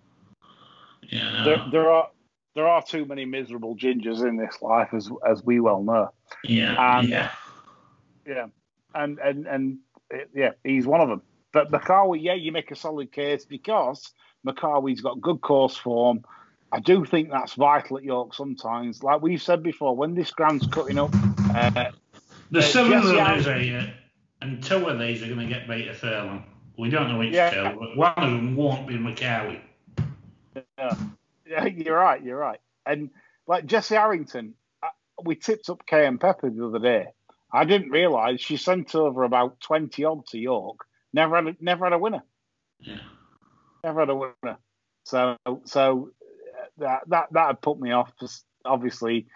You 1.02 1.18
know, 1.18 1.44
There, 1.44 1.64
there 1.70 1.90
are 1.90 2.08
there 2.54 2.68
are 2.68 2.82
too 2.82 3.04
many 3.04 3.24
miserable 3.24 3.76
gingers 3.76 4.26
in 4.26 4.36
this 4.36 4.62
life, 4.62 4.94
as 4.94 5.10
as 5.28 5.42
we 5.44 5.60
well 5.60 5.82
know. 5.82 6.10
yeah, 6.44 6.98
um, 6.98 7.06
yeah, 7.06 7.30
Yeah, 8.26 8.46
and 8.94 9.18
and 9.18 9.46
and 9.46 9.78
uh, 10.12 10.18
yeah, 10.34 10.50
he's 10.62 10.86
one 10.86 11.00
of 11.00 11.08
them. 11.08 11.22
But 11.52 11.70
Makawee, 11.70 12.22
yeah, 12.22 12.34
you 12.34 12.52
make 12.52 12.70
a 12.70 12.76
solid 12.76 13.12
case 13.12 13.44
because 13.44 14.12
Makawee's 14.46 15.00
got 15.00 15.20
good 15.20 15.40
course 15.40 15.76
form. 15.76 16.24
I 16.72 16.80
do 16.80 17.04
think 17.04 17.30
that's 17.30 17.54
vital 17.54 17.98
at 17.98 18.02
York 18.04 18.34
sometimes. 18.34 19.02
Like 19.02 19.22
we've 19.22 19.40
said 19.40 19.62
before, 19.62 19.94
when 19.96 20.14
this 20.14 20.32
ground's 20.32 20.66
cutting 20.66 20.98
up, 20.98 21.14
uh, 21.54 21.90
There's 22.50 22.64
uh, 22.64 22.68
seven 22.68 22.92
Jesse 22.92 23.16
runners 23.16 23.44
here, 23.46 23.94
and 24.42 24.62
two 24.62 24.86
of 24.88 24.98
these 24.98 25.22
are 25.22 25.26
going 25.26 25.38
to 25.38 25.46
get 25.46 25.68
beat 25.68 25.86
a 25.86 25.94
furlong. 25.94 26.44
We 26.76 26.90
don't 26.90 27.08
know 27.08 27.18
which 27.18 27.32
Yeah. 27.32 27.50
two, 27.72 27.78
but 27.78 27.96
one 27.96 28.14
of 28.16 28.30
them 28.30 28.56
won't 28.56 28.88
be 28.88 28.94
Makawee. 28.94 29.60
yeah, 30.56 30.96
yeah, 31.46 31.64
you're 31.66 31.96
right, 31.96 32.22
you're 32.22 32.38
right. 32.38 32.58
And 32.84 33.10
like 33.46 33.66
Jesse 33.66 33.94
Harrington, 33.94 34.54
uh, 34.82 34.88
we 35.22 35.36
tipped 35.36 35.68
up 35.68 35.86
KM 35.86 36.18
Pepper 36.18 36.50
the 36.50 36.66
other 36.66 36.80
day. 36.80 37.06
I 37.54 37.64
didn't 37.64 37.90
realise 37.90 38.40
she 38.40 38.56
sent 38.56 38.94
over 38.96 39.22
about 39.22 39.60
twenty 39.60 40.04
odd 40.04 40.26
to 40.28 40.38
York. 40.38 40.78
Never 41.12 41.36
had 41.36 41.46
a, 41.46 41.56
never 41.60 41.86
had 41.86 41.92
a 41.92 41.98
winner. 41.98 42.24
Yeah. 42.80 42.98
Never 43.84 44.00
had 44.00 44.10
a 44.10 44.16
winner. 44.16 44.58
So 45.04 45.36
so 45.64 46.10
that 46.78 47.02
that 47.08 47.26
that 47.30 47.46
had 47.46 47.62
put 47.62 47.78
me 47.78 47.92
off. 47.92 48.12
obviously, 48.64 49.26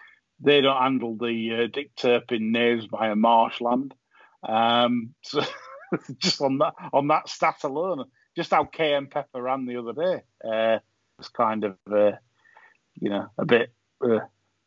they 0.41 0.59
don't 0.59 0.81
handle 0.81 1.15
the 1.15 1.63
uh, 1.63 1.67
Dick 1.71 1.95
Turpin 1.95 2.51
names 2.51 2.87
by 2.87 3.07
a 3.07 3.15
marshland. 3.15 3.93
Um, 4.47 5.15
so 5.23 5.41
just 6.17 6.41
on 6.41 6.57
that 6.57 6.73
on 6.91 7.07
that 7.07 7.29
stat 7.29 7.63
alone, 7.63 8.05
just 8.35 8.51
how 8.51 8.65
KM 8.65 9.09
Pepper 9.09 9.41
ran 9.41 9.65
the 9.65 9.77
other 9.77 9.93
day 9.93 10.23
uh, 10.43 10.79
was 11.17 11.29
kind 11.29 11.63
of 11.63 11.77
uh, 11.89 12.11
you 12.99 13.09
know 13.09 13.27
a 13.37 13.45
bit. 13.45 13.73
Uh, 14.03 14.19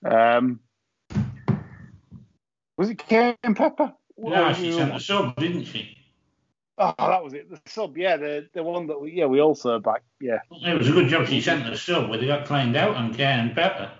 um, 0.08 0.60
was 2.76 2.90
it 2.90 2.98
KM 2.98 3.56
Pepper? 3.56 3.92
What 4.14 4.34
No, 4.34 4.52
she 4.52 4.72
sent 4.72 4.92
the 4.92 5.00
sub, 5.00 5.36
didn't 5.36 5.64
she? 5.64 5.96
Oh, 6.78 6.94
that 6.98 7.22
was 7.22 7.34
it. 7.34 7.50
The 7.50 7.60
sub, 7.66 7.96
yeah, 7.96 8.16
the 8.16 8.48
the 8.54 8.62
one 8.62 8.86
that 8.86 9.00
we, 9.00 9.12
yeah, 9.12 9.26
we 9.26 9.40
all 9.40 9.48
also 9.50 9.78
back, 9.78 10.02
yeah, 10.20 10.38
It 10.50 10.78
was 10.78 10.88
a 10.88 10.92
good 10.92 11.08
job 11.08 11.26
she 11.26 11.40
sent 11.40 11.66
the 11.66 11.76
sub, 11.76 12.08
but 12.08 12.20
they 12.20 12.26
got 12.26 12.46
claimed 12.46 12.76
out 12.76 12.96
on 12.96 13.14
Karen 13.14 13.54
Pepper. 13.54 13.90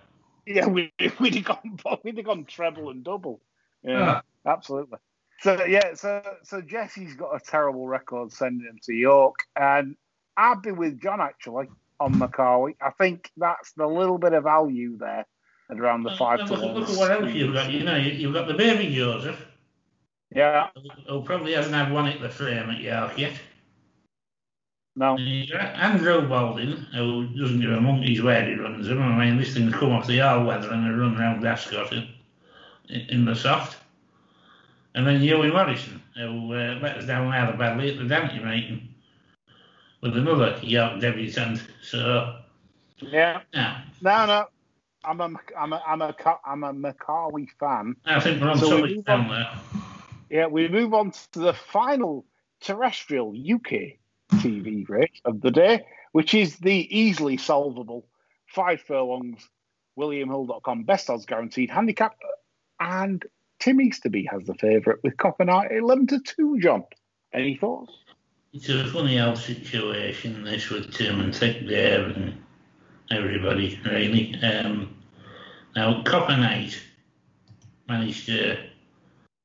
yeah, 0.47 0.67
we 0.67 0.93
we'd 1.21 1.35
have 1.35 1.45
gone 1.45 1.79
we'd 2.03 2.17
have 2.17 2.27
gone 2.27 2.45
treble 2.45 2.91
and 2.91 3.05
double, 3.05 3.41
yeah, 3.83 4.21
Ah. 4.47 4.51
absolutely. 4.51 4.99
So 5.41 5.65
yeah, 5.65 5.95
so 5.95 6.23
so 6.45 6.61
Jesse's 6.61 7.15
got 7.15 7.35
a 7.35 7.41
terrible 7.41 7.87
record 7.87 8.33
sending 8.33 8.67
him 8.67 8.79
to 8.85 8.95
York, 8.95 9.37
and 9.55 9.97
I'd 10.37 10.63
be 10.63 10.73
with 10.73 11.01
John 11.01 11.21
actually 11.21 11.69
on 12.01 12.15
Makawee. 12.15 12.75
I 12.81 12.91
think 12.91 13.31
that's 13.37 13.73
the 13.73 13.87
little 13.87 14.19
bit 14.19 14.33
of 14.33 14.45
value 14.45 14.97
there 14.97 15.27
at 15.73 15.81
around 15.81 16.03
the 16.03 16.11
five 16.17 16.47
to 16.47 16.55
look, 16.55 16.89
at 16.89 16.97
what 16.97 17.11
else 17.11 17.33
you've 17.33 17.55
got. 17.55 17.71
You 17.71 17.85
know, 17.85 17.97
you, 17.97 18.13
you've 18.13 18.35
got 18.35 18.47
the 18.47 18.55
baby 18.55 18.95
Joseph, 18.95 19.45
Yeah, 20.35 20.69
who 21.09 21.23
probably 21.23 21.53
hasn't 21.55 21.75
had 21.75 21.91
one 21.93 22.07
at 22.09 22.21
the 22.21 22.29
frame 22.29 22.71
at 22.71 22.81
York 22.81 23.19
yet. 23.19 23.33
no, 24.97 25.17
And 25.17 25.27
you've 25.27 25.51
got 25.51 25.75
Andrew 25.75 26.29
Balding, 26.29 26.77
who 26.95 27.27
doesn't 27.39 27.61
give 27.61 27.71
a 27.73 27.81
monkey's 27.81 28.23
where 28.23 28.45
he 28.45 28.55
runs 28.55 28.87
them. 28.87 29.03
I 29.03 29.25
mean, 29.25 29.39
this 29.39 29.55
thing's 29.55 29.75
come 29.75 29.93
off 29.93 30.07
the 30.07 30.21
all 30.21 30.45
weather 30.45 30.71
and 30.71 30.87
a 30.87 30.97
run 30.97 31.17
round 31.17 31.47
Ascot 31.47 31.93
in, 31.93 32.09
in 32.89 33.25
the 33.25 33.35
soft. 33.35 33.79
And 34.95 35.07
then 35.07 35.23
Ewan 35.23 35.53
Morrison, 35.53 36.03
who 36.17 36.53
uh, 36.53 36.79
let 36.83 36.99
us 36.99 37.07
down 37.07 37.31
rather 37.31 37.57
badly 37.57 37.91
at 37.91 37.99
the 37.99 38.05
Dante 38.05 38.45
meeting 38.45 38.89
with 40.03 40.17
another 40.19 40.59
York 40.63 41.01
debutant. 41.01 41.63
So, 41.81 42.41
yeah, 42.99 43.41
yeah, 43.55 43.81
no, 44.03 44.27
no. 44.27 44.47
I'm 45.05 45.21
a 45.21 45.31
I'm 45.59 45.73
a 45.73 45.83
I'm 45.87 46.03
a 46.03 46.15
I'm 46.45 46.65
a 46.65 46.73
Makawee 46.73 47.49
fan. 47.59 47.97
I 48.05 48.21
think 48.21 48.41
we're 48.41 48.51
on 48.51 48.59
So 48.59 48.83
we 48.83 49.03
on. 49.07 49.29
there. 49.29 49.51
Yeah, 50.31 50.47
we 50.47 50.69
move 50.69 50.95
on 50.95 51.13
to 51.33 51.39
the 51.39 51.53
final 51.53 52.25
terrestrial 52.61 53.31
UK 53.31 53.99
TV 54.35 54.89
race 54.89 55.21
of 55.25 55.41
the 55.41 55.51
day, 55.51 55.85
which 56.13 56.35
is 56.35 56.57
the 56.59 56.89
easily 56.97 57.37
solvable 57.37 58.07
five 58.47 58.81
furlongs 58.81 59.49
WilliamHill.com 59.99 60.85
best 60.85 61.11
odds 61.11 61.27
guaranteed 61.27 61.71
handicap. 61.71 62.17
And 62.81 63.25
Tim 63.59 63.81
Easterby 63.81 64.27
has 64.31 64.45
the 64.45 64.55
favourite 64.55 65.03
with 65.03 65.17
Copper 65.17 65.45
Knight 65.45 65.71
11 65.71 66.07
to 66.09 66.21
2, 66.21 66.61
John. 66.61 66.85
Any 67.33 67.57
thoughts? 67.57 67.93
it's 68.53 68.69
a 68.69 68.85
funny 68.87 69.19
old 69.19 69.39
situation 69.39 70.45
this 70.45 70.69
with 70.69 70.93
Tim 70.93 71.21
and 71.21 71.35
Thick 71.35 71.67
there 71.67 72.05
and 72.05 72.35
everybody 73.13 73.79
really. 73.85 74.35
Um, 74.43 74.97
now 75.77 76.03
Copper 76.03 76.37
Knight 76.37 76.81
managed 77.89 78.27
to 78.27 78.59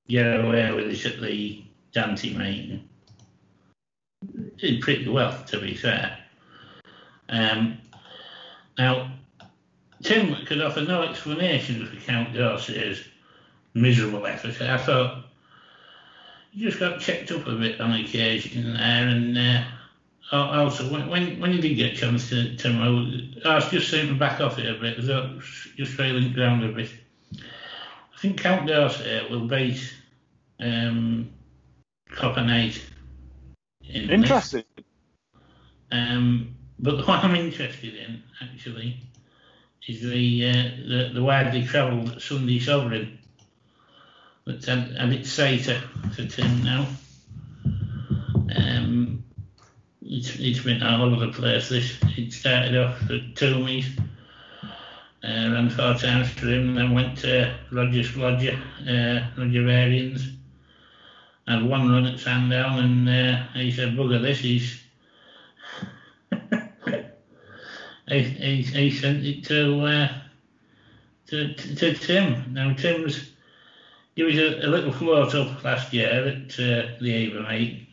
get 0.08 0.40
away 0.40 0.72
with 0.72 0.88
it 0.88 1.06
at 1.06 1.22
the 1.22 1.64
Dante 1.94 2.34
meeting. 2.34 2.88
Did 4.58 4.82
pretty 4.82 5.08
well, 5.08 5.44
to 5.48 5.60
be 5.60 5.76
fair. 5.76 6.18
Um, 7.30 7.78
now, 8.78 9.12
Tim 10.04 10.36
could 10.46 10.62
offer 10.62 10.82
no 10.82 11.04
explanation 11.04 11.86
for 11.86 11.96
Count 11.98 12.34
D'Orsay's 12.34 13.04
miserable 13.74 14.26
effort. 14.26 14.62
I 14.62 14.78
thought 14.78 15.26
he 16.52 16.62
just 16.62 16.80
got 16.80 17.00
checked 17.00 17.32
up 17.32 17.48
a 17.48 17.56
bit 17.56 17.82
on 17.82 17.94
occasion 17.94 18.74
there, 18.74 19.08
and 19.08 19.38
uh, 19.38 19.64
also 20.32 20.92
when, 20.92 21.10
when 21.10 21.40
when 21.40 21.54
you 21.54 21.62
did 21.62 21.76
get 21.76 21.94
a 21.94 21.96
chance 21.96 22.30
to, 22.30 22.56
to 22.58 22.70
I 23.46 23.56
was 23.56 23.70
just 23.70 23.90
saying 23.90 24.18
back 24.18 24.42
off 24.42 24.60
it 24.60 24.66
a 24.66 24.80
bit, 24.80 24.98
just 24.98 25.94
trailing 25.94 26.34
ground 26.34 26.64
a 26.64 26.72
bit. 26.72 26.90
I 27.34 28.20
think 28.20 28.42
Count 28.42 28.68
D'Orsay 28.68 29.30
will 29.30 29.48
beat 29.48 29.94
um, 30.60 31.30
Copper 32.10 32.44
Knight. 32.44 32.84
In 33.88 34.10
Interesting. 34.10 34.64
Um, 35.92 36.56
but 36.80 37.08
what 37.08 37.24
I'm 37.24 37.36
interested 37.36 37.96
in, 37.96 38.24
actually, 38.42 39.00
is 39.88 40.02
the 40.02 40.50
uh, 40.50 40.54
the, 40.54 41.12
the 41.14 41.24
widely 41.24 41.64
travelled 41.64 42.22
Sunday 42.22 42.60
Sovereign. 42.60 43.20
That's 44.46 44.66
had, 44.66 44.96
had 44.98 45.14
its 45.14 45.30
say 45.30 45.58
to, 45.60 45.82
to 46.16 46.28
Tim 46.28 46.64
now. 46.64 46.88
Um, 48.56 49.24
it's 50.10 50.62
been 50.64 50.82
all 50.84 51.04
over 51.04 51.26
the 51.26 51.32
place. 51.32 51.70
This 51.70 51.98
it 52.18 52.32
started 52.32 52.78
off 52.78 53.02
at 53.10 53.36
Toomey's, 53.36 53.88
uh, 54.64 54.68
ran 55.24 55.70
four 55.70 55.94
times 55.96 56.30
for 56.30 56.48
him, 56.48 56.76
then 56.76 56.94
went 56.94 57.18
to 57.20 57.54
Roger's 57.72 58.16
Lodger, 58.16 58.60
uh, 58.82 59.28
Roger 59.38 59.64
Varians, 59.64 60.22
had 61.48 61.64
one 61.64 61.92
run 61.92 62.06
at 62.06 62.20
Sandown, 62.20 62.80
and 62.80 63.10
uh, 63.10 63.44
he 63.54 63.72
said, 63.72 63.96
"Bugger 63.96 64.22
this, 64.22 64.40
he's." 64.40 64.82
he, 68.08 68.24
he, 68.24 68.62
he 68.62 68.92
sent 68.92 69.26
it 69.26 69.44
to, 69.46 69.82
uh, 69.82 70.08
to, 71.28 71.54
to, 71.54 71.76
to 71.76 71.94
Tim. 71.94 72.54
Now 72.54 72.74
Tim's 72.74 73.32
he 74.16 74.24
was 74.24 74.36
a, 74.36 74.66
a 74.66 74.68
little 74.68 74.92
float 74.92 75.36
up 75.36 75.64
last 75.64 75.94
year 75.94 76.10
at 76.10 76.52
uh, 76.60 76.98
the 77.00 77.14
Avon 77.14 77.46
8 77.48 77.87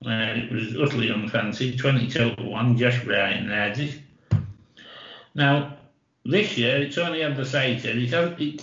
where 0.00 0.36
it 0.36 0.52
was 0.52 0.76
utterly 0.76 1.10
unfancied, 1.10 1.78
22 1.78 2.36
to 2.36 2.42
1, 2.42 2.76
Josh 2.76 3.04
Bryan 3.04 3.48
led 3.48 3.78
it. 3.78 3.98
Now, 5.34 5.76
this 6.24 6.56
year 6.56 6.82
it's 6.82 6.98
only 6.98 7.22
had 7.22 7.36
the 7.36 7.44
sighter, 7.44 7.90
it 7.90 8.10
has, 8.10 8.32
it, 8.38 8.62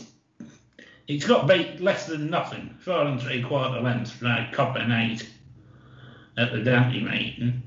it's 1.07 1.25
got 1.25 1.47
beat 1.47 1.81
less 1.81 2.07
than 2.07 2.29
nothing, 2.29 2.75
four 2.79 3.03
and 3.03 3.21
three 3.21 3.43
quarter 3.43 3.81
lengths 3.81 4.13
by 4.13 4.49
Copper 4.51 4.85
Knight 4.85 5.27
at 6.37 6.51
the 6.51 6.63
Dante 6.63 7.01
meeting. 7.01 7.61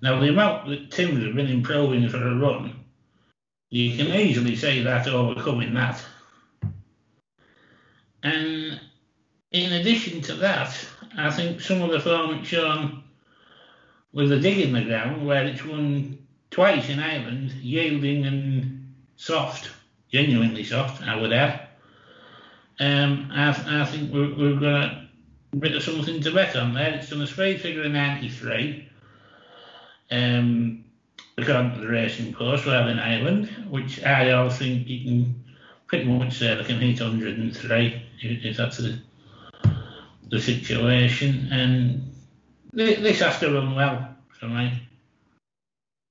Now, 0.00 0.20
the 0.20 0.28
amount 0.28 0.68
that 0.68 0.90
Tim's 0.90 1.24
have 1.24 1.34
been 1.34 1.48
improving 1.48 2.08
for 2.08 2.18
a 2.18 2.36
run, 2.36 2.84
you 3.70 3.96
can 3.96 4.06
easily 4.08 4.56
say 4.56 4.82
that 4.82 5.08
overcoming 5.08 5.74
that. 5.74 6.02
And 8.22 8.80
in 9.50 9.72
addition 9.72 10.20
to 10.22 10.34
that, 10.34 10.76
I 11.18 11.30
think 11.30 11.60
some 11.60 11.82
of 11.82 11.90
the 11.90 12.00
form 12.00 12.34
it's 12.34 12.48
shown 12.48 13.02
with 14.12 14.30
the 14.30 14.38
dig 14.38 14.60
in 14.60 14.72
the 14.72 14.82
ground, 14.82 15.26
where 15.26 15.44
it's 15.44 15.64
won 15.64 16.18
twice 16.50 16.88
in 16.88 17.00
Ireland, 17.00 17.52
yielding 17.60 18.24
and 18.24 18.94
soft, 19.16 19.68
genuinely 20.10 20.64
soft, 20.64 21.02
I 21.02 21.20
would 21.20 21.32
add. 21.32 21.68
Um, 22.80 23.30
I, 23.32 23.50
I 23.50 23.84
think 23.84 24.12
we're, 24.12 24.34
we're 24.34 24.60
going 24.60 24.82
to 24.82 25.08
bit 25.56 25.74
of 25.74 25.82
something 25.82 26.20
to 26.20 26.32
bet 26.32 26.56
on 26.56 26.74
there. 26.74 26.94
It's 26.94 27.10
done 27.10 27.22
a 27.22 27.26
straight 27.26 27.60
figure 27.60 27.82
of 27.82 27.92
93, 27.92 28.88
um, 30.10 30.84
according 31.36 31.74
to 31.74 31.80
the 31.80 31.88
racing 31.88 32.32
post, 32.32 32.66
rather 32.66 32.90
in 32.90 32.98
Ireland, 32.98 33.48
which 33.68 34.02
I 34.04 34.30
all 34.30 34.50
think 34.50 34.86
you 34.88 35.04
can 35.04 35.44
pretty 35.86 36.04
much 36.04 36.38
say 36.38 36.54
they 36.54 36.64
can 36.64 36.80
hit 36.80 37.00
103 37.00 38.02
if, 38.20 38.44
if 38.44 38.56
that's 38.56 38.78
the 38.78 39.00
the 40.30 40.40
situation, 40.40 41.48
and 41.50 42.12
this 42.72 43.20
has 43.20 43.38
to 43.40 43.52
run 43.52 43.74
well 43.74 44.16
for 44.38 44.46
me. 44.46 44.82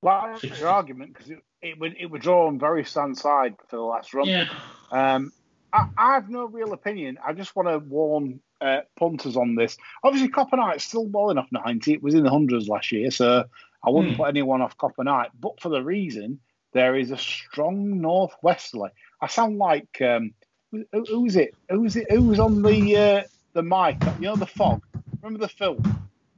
Well, 0.02 0.38
like 0.42 0.60
your 0.60 0.70
argument 0.70 1.14
because 1.14 1.32
it, 1.32 1.40
it 1.62 1.80
would 1.80 1.96
it 2.00 2.06
would 2.06 2.22
draw 2.22 2.48
on 2.48 2.60
very 2.60 2.84
stand 2.84 3.18
side 3.18 3.56
for 3.68 3.78
the 3.78 3.82
last 3.82 4.14
run. 4.14 4.28
Yeah. 4.28 4.48
Um, 4.92 5.32
I, 5.74 5.88
I, 5.98 6.14
have 6.14 6.30
no 6.30 6.46
real 6.46 6.72
opinion. 6.72 7.18
I 7.26 7.34
just 7.34 7.56
want 7.56 7.68
to 7.68 7.80
warn 7.80 8.40
uh, 8.62 8.82
punters 8.96 9.36
on 9.36 9.56
this. 9.56 9.76
Obviously, 10.04 10.30
Copper 10.30 10.56
Knight's 10.56 10.86
still 10.86 11.08
well 11.08 11.30
enough 11.30 11.48
90. 11.52 11.94
It 11.94 12.04
was 12.04 12.14
in 12.14 12.24
the 12.24 12.30
hundreds 12.30 12.70
last 12.70 12.92
year, 12.92 13.12
so 13.12 13.44
I 13.84 13.90
wouldn't 13.90 14.14
hmm. 14.14 14.22
put 14.22 14.30
anyone 14.30 14.62
off 14.62 14.78
Copper 14.78 15.04
Knight. 15.04 15.32
But 15.40 15.60
for 15.60 15.70
the 15.70 15.84
reason 15.84 16.40
there 16.74 16.96
is 16.96 17.12
a 17.12 17.18
strong 17.18 18.02
northwesterly. 18.02 18.92
I 19.22 19.28
sound 19.28 19.58
like 19.58 20.02
um, 20.02 20.34
who, 20.72 20.86
who 20.92 21.26
is 21.26 21.36
it? 21.36 21.56
Who 21.70 21.86
is 21.86 21.96
it? 21.96 22.12
Who 22.12 22.24
was 22.24 22.40
on 22.40 22.62
the 22.62 22.96
uh, 22.96 23.24
the 23.58 23.64
mic, 23.64 23.98
you 24.20 24.28
know, 24.28 24.36
the 24.36 24.46
fog. 24.46 24.84
Remember 25.24 25.44
the 25.44 25.52
film, 25.52 25.82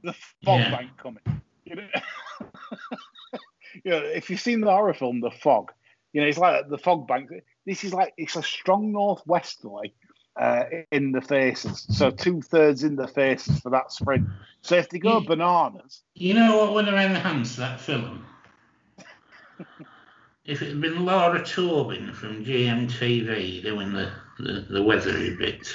the 0.02 0.14
fog 0.42 0.60
yeah. 0.60 0.70
bank 0.70 0.90
coming. 0.96 1.42
You 1.66 1.76
know, 1.76 1.88
you 3.84 3.90
know, 3.90 3.98
if 3.98 4.30
you've 4.30 4.40
seen 4.40 4.62
the 4.62 4.70
horror 4.70 4.94
film, 4.94 5.20
The 5.20 5.30
Fog, 5.30 5.70
you 6.14 6.22
know, 6.22 6.26
it's 6.26 6.38
like 6.38 6.68
the 6.70 6.78
fog 6.78 7.06
bank. 7.06 7.28
This 7.66 7.84
is 7.84 7.92
like 7.92 8.14
it's 8.16 8.36
a 8.36 8.42
strong 8.42 8.90
northwesterly 8.90 9.92
uh, 10.40 10.64
in 10.90 11.12
the 11.12 11.20
faces, 11.20 11.86
so 11.90 12.10
two 12.10 12.40
thirds 12.40 12.84
in 12.84 12.96
the 12.96 13.06
faces 13.06 13.60
for 13.60 13.68
that 13.70 13.92
sprint. 13.92 14.26
So 14.62 14.76
if 14.76 14.88
they 14.88 14.98
go 14.98 15.18
you, 15.20 15.26
bananas, 15.26 16.02
you 16.14 16.32
know 16.32 16.56
what 16.56 16.72
would 16.72 16.86
have 16.86 17.10
enhanced 17.10 17.58
that 17.58 17.80
film? 17.80 18.24
if 20.46 20.62
it 20.62 20.68
had 20.68 20.80
been 20.80 21.04
Laura 21.04 21.44
Tobin 21.44 22.14
from 22.14 22.46
GMTV 22.46 23.62
doing 23.62 23.92
the, 23.92 24.10
the, 24.38 24.66
the 24.70 24.82
weathery 24.82 25.36
bits. 25.36 25.74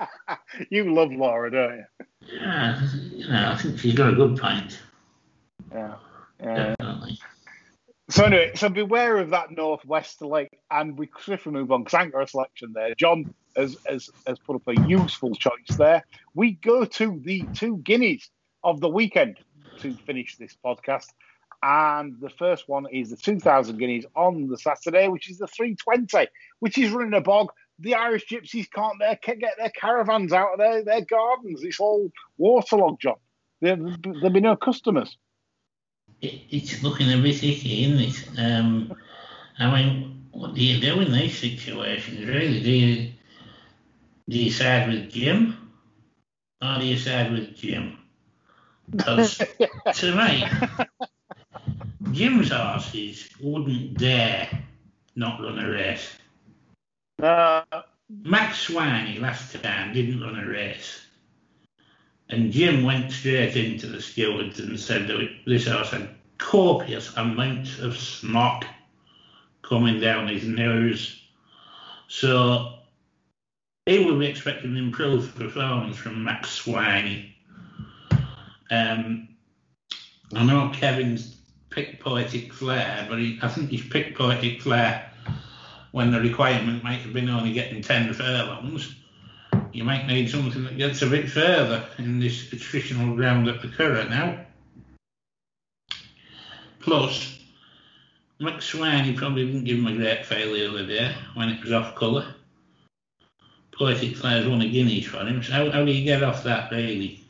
you 0.70 0.92
love 0.94 1.12
Laura, 1.12 1.50
don't 1.50 1.76
you? 1.76 1.84
Yeah, 2.40 2.88
you 3.12 3.28
know, 3.28 3.52
I 3.52 3.56
think 3.56 3.78
she's 3.78 3.94
got 3.94 4.12
a 4.12 4.16
good 4.16 4.38
point. 4.38 4.80
Yeah, 5.72 5.94
yeah. 6.40 6.74
Definitely. 6.78 7.18
So 8.10 8.24
anyway, 8.24 8.52
so 8.54 8.68
beware 8.68 9.16
of 9.16 9.30
that 9.30 9.50
northwesterly, 9.50 10.48
and 10.70 10.98
we 10.98 11.08
swiftly 11.20 11.52
move 11.52 11.72
on 11.72 11.84
because 11.84 11.94
I 11.94 12.06
got 12.06 12.22
a 12.22 12.26
selection 12.26 12.72
there. 12.74 12.94
John 12.94 13.34
has, 13.56 13.76
has 13.86 14.10
has 14.26 14.38
put 14.38 14.56
up 14.56 14.68
a 14.68 14.88
useful 14.88 15.34
choice 15.34 15.76
there. 15.78 16.04
We 16.34 16.52
go 16.52 16.84
to 16.84 17.20
the 17.24 17.44
two 17.54 17.78
guineas 17.78 18.28
of 18.62 18.80
the 18.80 18.88
weekend 18.88 19.38
to 19.78 19.94
finish 19.94 20.36
this 20.36 20.56
podcast, 20.64 21.06
and 21.62 22.20
the 22.20 22.28
first 22.28 22.68
one 22.68 22.86
is 22.92 23.08
the 23.08 23.16
2,000 23.16 23.78
guineas 23.78 24.04
on 24.14 24.48
the 24.48 24.58
Saturday, 24.58 25.08
which 25.08 25.30
is 25.30 25.38
the 25.38 25.46
320, 25.46 26.28
which 26.60 26.76
is 26.76 26.90
running 26.90 27.14
a 27.14 27.22
bog 27.22 27.52
the 27.78 27.94
Irish 27.94 28.26
gypsies 28.30 28.70
can't 28.70 28.98
get 29.22 29.54
their 29.58 29.70
caravans 29.70 30.32
out 30.32 30.52
of 30.52 30.58
their, 30.58 30.84
their 30.84 31.04
gardens. 31.04 31.62
It's 31.64 31.80
all 31.80 32.10
waterlogged, 32.38 33.00
John. 33.00 33.16
There, 33.60 33.76
there'll 33.76 34.30
be 34.30 34.40
no 34.40 34.56
customers. 34.56 35.16
It, 36.20 36.42
it's 36.50 36.82
looking 36.82 37.12
a 37.12 37.16
bit 37.16 37.42
icky, 37.42 37.84
isn't 37.84 38.00
it? 38.00 38.40
Um, 38.40 38.94
I 39.58 39.70
mean, 39.70 40.26
what 40.32 40.54
do 40.54 40.62
you 40.62 40.80
do 40.80 41.00
in 41.00 41.12
these 41.12 41.38
situations, 41.38 42.26
really? 42.26 42.60
Do 42.60 42.70
you, 42.70 43.12
do 44.28 44.38
you 44.38 44.50
side 44.50 44.88
with 44.88 45.10
Jim 45.10 45.70
or 46.62 46.78
do 46.78 46.86
you 46.86 46.98
side 46.98 47.32
with 47.32 47.54
Jim? 47.56 47.98
Because 48.90 49.38
to 49.94 50.14
me, 50.14 50.44
Jim's 52.12 52.50
horses 52.50 53.28
wouldn't 53.40 53.98
dare 53.98 54.48
not 55.16 55.40
run 55.40 55.58
a 55.58 55.70
race. 55.70 56.10
Uh, 57.24 57.64
Mac 58.22 58.52
Swiney 58.52 59.18
last 59.18 59.54
time 59.62 59.94
didn't 59.94 60.20
run 60.20 60.38
a 60.38 60.46
race. 60.46 61.00
And 62.28 62.52
Jim 62.52 62.84
went 62.84 63.12
straight 63.12 63.56
into 63.56 63.86
the 63.86 64.02
stewards 64.02 64.60
and 64.60 64.78
said 64.78 65.08
that 65.08 65.26
this 65.46 65.66
horse 65.66 65.90
had 65.90 66.10
copious 66.36 67.16
amounts 67.16 67.78
of 67.78 67.96
snot 67.96 68.66
coming 69.62 70.00
down 70.00 70.28
his 70.28 70.44
nose. 70.44 71.18
So 72.08 72.74
he 73.86 74.04
will 74.04 74.18
be 74.18 74.26
expecting 74.26 74.76
improved 74.76 75.34
performance 75.34 75.96
from 75.96 76.24
Mac 76.24 76.44
Swiney. 76.44 77.32
Um, 78.70 79.28
I 80.34 80.44
know 80.44 80.70
Kevin's 80.74 81.36
picked 81.70 82.02
Poetic 82.02 82.52
Flare, 82.52 83.06
but 83.08 83.18
he, 83.18 83.38
I 83.40 83.48
think 83.48 83.70
he's 83.70 83.88
picked 83.88 84.18
Poetic 84.18 84.60
Flare 84.60 85.10
when 85.94 86.10
the 86.10 86.20
requirement 86.20 86.82
might 86.82 86.98
have 86.98 87.12
been 87.12 87.28
only 87.28 87.52
getting 87.52 87.80
10 87.80 88.14
furlongs. 88.14 88.96
you 89.72 89.84
might 89.84 90.08
need 90.08 90.28
something 90.28 90.64
that 90.64 90.76
gets 90.76 91.02
a 91.02 91.06
bit 91.06 91.30
further 91.30 91.86
in 91.98 92.18
this 92.18 92.46
attritional 92.46 93.14
ground 93.14 93.46
at 93.46 93.62
the 93.62 93.68
current 93.68 94.10
now. 94.10 94.44
Plus, 96.80 97.38
Mac 98.40 98.54
Swiney 98.54 99.16
probably 99.16 99.46
didn't 99.46 99.62
give 99.62 99.78
him 99.78 99.86
a 99.86 99.94
great 99.94 100.26
failure 100.26 100.68
the 100.68 100.82
day 100.82 101.14
when 101.34 101.48
it 101.48 101.62
was 101.62 101.70
off 101.70 101.94
colour. 101.94 102.26
Poetic 103.70 104.16
Flare's 104.16 104.48
won 104.48 104.62
a 104.62 104.68
guineas 104.68 105.06
for 105.06 105.24
him, 105.24 105.44
so 105.44 105.52
how, 105.52 105.70
how 105.70 105.84
do 105.84 105.92
you 105.92 106.02
get 106.02 106.24
off 106.24 106.42
that, 106.42 106.72
really? 106.72 107.24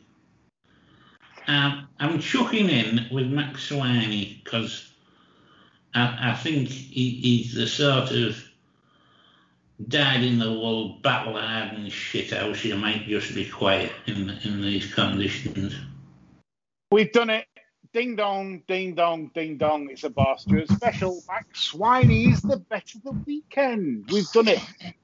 Um, 1.45 1.87
I'm 1.99 2.17
chucking 2.17 2.71
in 2.71 3.09
with 3.11 3.27
Mac 3.27 3.57
Swiney 3.57 4.43
because 4.43 4.91
I, 5.93 6.31
I 6.31 6.33
think 6.33 6.67
he, 6.67 7.11
he's 7.11 7.53
the 7.53 7.67
sort 7.67 8.09
of 8.09 8.44
died 9.87 10.23
in 10.23 10.39
the 10.39 10.51
wool, 10.51 10.99
battle 11.01 11.37
hardened 11.39 11.91
shit 11.91 12.31
house 12.31 12.63
you 12.63 12.75
might 12.75 13.05
just 13.07 13.35
be 13.35 13.49
quiet 13.49 13.91
in, 14.07 14.29
in 14.43 14.61
these 14.61 14.93
conditions. 14.93 15.75
We've 16.91 17.11
done 17.11 17.29
it. 17.29 17.45
Ding 17.93 18.17
dong, 18.17 18.61
ding 18.67 18.95
dong, 18.95 19.31
ding 19.33 19.57
dong. 19.57 19.89
It's 19.89 20.03
a 20.03 20.09
Bastard 20.09 20.69
special. 20.69 21.23
Mac 21.29 21.47
Swiney's 21.55 22.41
the 22.41 22.57
bet 22.57 22.93
of 22.93 23.03
the 23.03 23.13
weekend. 23.25 24.09
We've 24.11 24.29
done 24.31 24.49
it. 24.49 24.59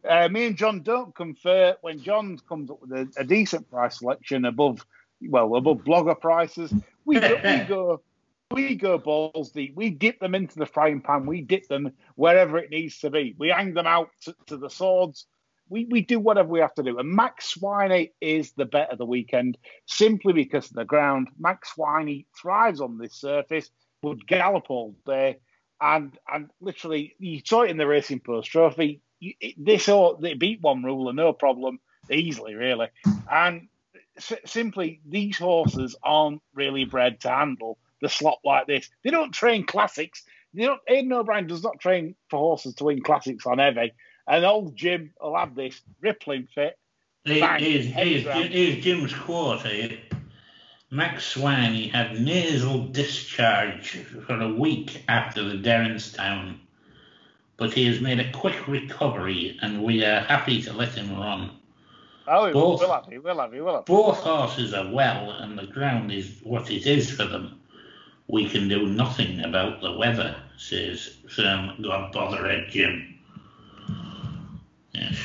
Uh, 0.08 0.28
me 0.28 0.48
and 0.48 0.58
John 0.58 0.82
don't 0.82 1.16
confer. 1.16 1.78
When 1.80 2.02
John 2.02 2.38
comes 2.50 2.70
up 2.70 2.82
with 2.82 2.92
a, 2.92 3.08
a 3.18 3.24
decent 3.24 3.70
price 3.70 4.00
selection 4.00 4.44
above, 4.44 4.86
well, 5.22 5.56
above 5.56 5.86
blogger 5.86 6.20
prices, 6.20 6.74
we 7.06 7.16
we 7.16 7.20
go, 7.68 8.02
we 8.52 8.76
go 8.76 8.98
balls 8.98 9.52
deep. 9.52 9.74
We 9.76 9.90
dip 9.90 10.20
them 10.20 10.36
into 10.36 10.60
the 10.60 10.66
frying 10.66 11.02
pan. 11.02 11.26
We 11.26 11.42
dip 11.42 11.68
them 11.68 11.92
wherever 12.16 12.58
it 12.58 12.70
needs 12.70 13.00
to 13.00 13.10
be. 13.10 13.36
We 13.38 13.50
hang 13.50 13.74
them 13.74 13.88
out 13.88 14.10
to, 14.24 14.36
to 14.48 14.58
the 14.58 14.70
swords. 14.70 15.26
We, 15.70 15.86
we 15.86 16.02
do 16.02 16.20
whatever 16.20 16.50
we 16.50 16.60
have 16.60 16.74
to 16.76 16.84
do. 16.84 17.00
And 17.00 17.10
Mac 17.10 17.42
Swiney 17.42 18.12
is 18.20 18.52
the 18.52 18.66
bet 18.66 18.92
of 18.92 18.98
the 18.98 19.06
weekend 19.06 19.58
simply 19.86 20.34
because 20.34 20.70
of 20.70 20.76
the 20.76 20.86
ground. 20.86 21.30
Mac 21.40 21.64
Swiney 21.66 22.26
thrives 22.40 22.82
on 22.82 22.98
this 22.98 23.16
surface, 23.16 23.70
would 24.04 24.28
gallop 24.28 24.70
all 24.70 24.96
day. 25.06 25.38
And 25.80 26.18
and 26.32 26.50
literally, 26.60 27.16
you 27.20 27.42
saw 27.44 27.62
it 27.62 27.72
in 27.72 27.78
the 27.78 27.88
Racing 27.88 28.20
Post 28.20 28.52
Trophy. 28.52 29.02
You, 29.20 29.34
it, 29.40 29.56
this 29.58 29.90
all 29.90 30.18
they 30.18 30.34
beat 30.34 30.62
one 30.62 30.84
ruler, 30.84 31.14
no 31.14 31.34
problem, 31.34 31.80
easily, 32.12 32.54
really. 32.54 32.88
And 33.32 33.68
s- 34.18 34.34
simply, 34.46 35.02
these 35.08 35.38
horses 35.38 35.96
aren't 36.04 36.42
really 36.54 36.86
bred 36.86 37.22
to 37.22 37.30
handle 37.30 37.80
the 38.02 38.10
slot 38.10 38.40
like 38.44 38.68
this. 38.68 38.90
They 39.04 39.12
don't 39.12 39.32
train 39.34 39.66
classics. 39.66 40.24
They 40.54 40.66
don't. 40.66 40.82
Aidan 40.88 41.14
O'Brien 41.14 41.48
does 41.48 41.64
not 41.64 41.80
train 41.80 42.16
for 42.30 42.38
horses 42.38 42.76
to 42.76 42.86
win 42.86 43.02
classics 43.02 43.46
on 43.46 43.60
heavy. 43.60 43.94
And 44.28 44.46
old 44.46 44.76
Jim 44.76 45.14
will 45.22 45.36
have 45.38 45.56
this 45.56 45.80
rippling 46.02 46.48
fit. 46.54 46.78
Here- 47.24 47.58
Here's, 47.58 47.86
here's, 47.86 48.24
here's 48.24 48.84
Jim's 48.84 49.14
quote 49.14 49.62
here. 49.62 49.98
Mac 50.90 51.18
Swiney 51.20 51.90
had 51.90 52.20
nasal 52.20 52.88
discharge 52.88 53.92
for 54.26 54.42
a 54.42 54.52
week 54.54 55.06
after 55.08 55.42
the 55.44 55.56
Derrinstown, 55.56 56.58
but 57.56 57.72
he 57.72 57.86
has 57.88 58.02
made 58.02 58.20
a 58.20 58.30
quick 58.34 58.68
recovery 58.68 59.58
and 59.62 59.84
we 59.84 60.04
are 60.04 60.20
happy 60.20 60.62
to 60.64 60.74
let 60.74 60.90
him 60.96 61.18
run. 61.18 61.52
Oh, 62.28 62.44
will 62.52 62.78
Both. 62.78 62.90
have 62.90 63.14
you, 63.14 63.22
we'll 63.22 63.40
have 63.40 63.54
you, 63.54 63.64
we'll 63.64 63.76
have. 63.76 63.86
Both 63.86 64.18
horses 64.18 64.74
are 64.74 64.92
well 64.92 65.32
and 65.32 65.58
the 65.58 65.68
ground 65.68 66.12
is 66.12 66.40
what 66.44 66.70
it 66.70 66.86
is 66.86 67.10
for 67.10 67.24
them. 67.26 67.61
We 68.28 68.48
can 68.50 68.68
do 68.68 68.88
nothing 68.88 69.44
about 69.44 69.82
the 69.82 69.92
weather, 69.92 70.36
says 70.58 71.18
firm 71.30 71.82
God 71.82 72.12
bother 72.12 72.66
Jim. 72.70 73.20
Yes. 74.94 75.18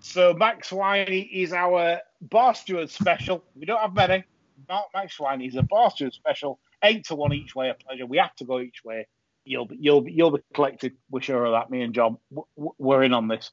So 0.00 0.34
Mac 0.34 0.64
Swiney 0.64 1.28
is 1.32 1.52
our 1.52 2.00
bar 2.20 2.54
steward 2.54 2.90
special. 2.90 3.44
We 3.54 3.66
don't 3.66 3.80
have 3.80 3.94
many. 3.94 4.24
Not 4.68 4.86
Mac 4.94 5.10
Swiney. 5.10 5.42
He's 5.42 5.56
a 5.56 5.62
bar 5.62 5.90
steward 5.90 6.14
special. 6.14 6.58
Eight 6.82 7.04
to 7.06 7.14
one 7.14 7.32
each 7.32 7.54
way. 7.54 7.70
A 7.70 7.74
pleasure. 7.74 8.06
We 8.06 8.18
have 8.18 8.34
to 8.36 8.44
go 8.44 8.60
each 8.60 8.84
way. 8.84 9.06
You'll 9.44 9.66
be, 9.66 9.76
you'll 9.80 10.00
be, 10.00 10.12
you'll 10.12 10.32
be 10.32 10.42
collected. 10.54 10.94
We're 11.10 11.20
sure 11.20 11.44
of 11.44 11.52
that. 11.52 11.70
Me 11.70 11.82
and 11.82 11.94
John, 11.94 12.18
we're 12.56 13.02
in 13.02 13.14
on 13.14 13.28
this. 13.28 13.50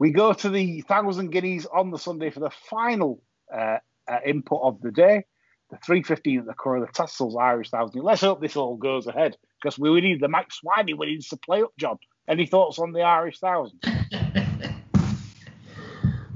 We 0.00 0.10
go 0.10 0.32
to 0.32 0.48
the 0.48 0.80
thousand 0.82 1.30
guineas 1.30 1.66
on 1.66 1.90
the 1.90 1.98
Sunday 1.98 2.30
for 2.30 2.40
the 2.40 2.50
final 2.50 3.22
uh, 3.52 3.78
uh, 4.08 4.18
input 4.26 4.60
of 4.62 4.80
the 4.80 4.90
day. 4.90 5.24
The 5.70 5.78
three 5.78 6.02
fifteen 6.02 6.40
at 6.40 6.46
the 6.46 6.54
Curragh 6.54 6.82
of 6.82 6.88
the 6.88 6.92
Tattersalls 6.92 7.40
Irish 7.40 7.70
thousand. 7.70 8.02
Let's 8.02 8.20
hope 8.20 8.40
this 8.40 8.56
all 8.56 8.76
goes 8.76 9.06
ahead 9.06 9.36
because 9.62 9.78
we 9.78 10.00
need 10.00 10.20
the 10.20 10.28
Mac 10.28 10.50
Swiney. 10.50 10.98
Need 10.98 11.22
to 11.22 11.36
play 11.38 11.62
up, 11.62 11.72
John. 11.78 11.98
Any 12.28 12.46
thoughts 12.46 12.78
on 12.78 12.92
the 12.92 13.02
Irish 13.02 13.40
thousand? 13.40 13.80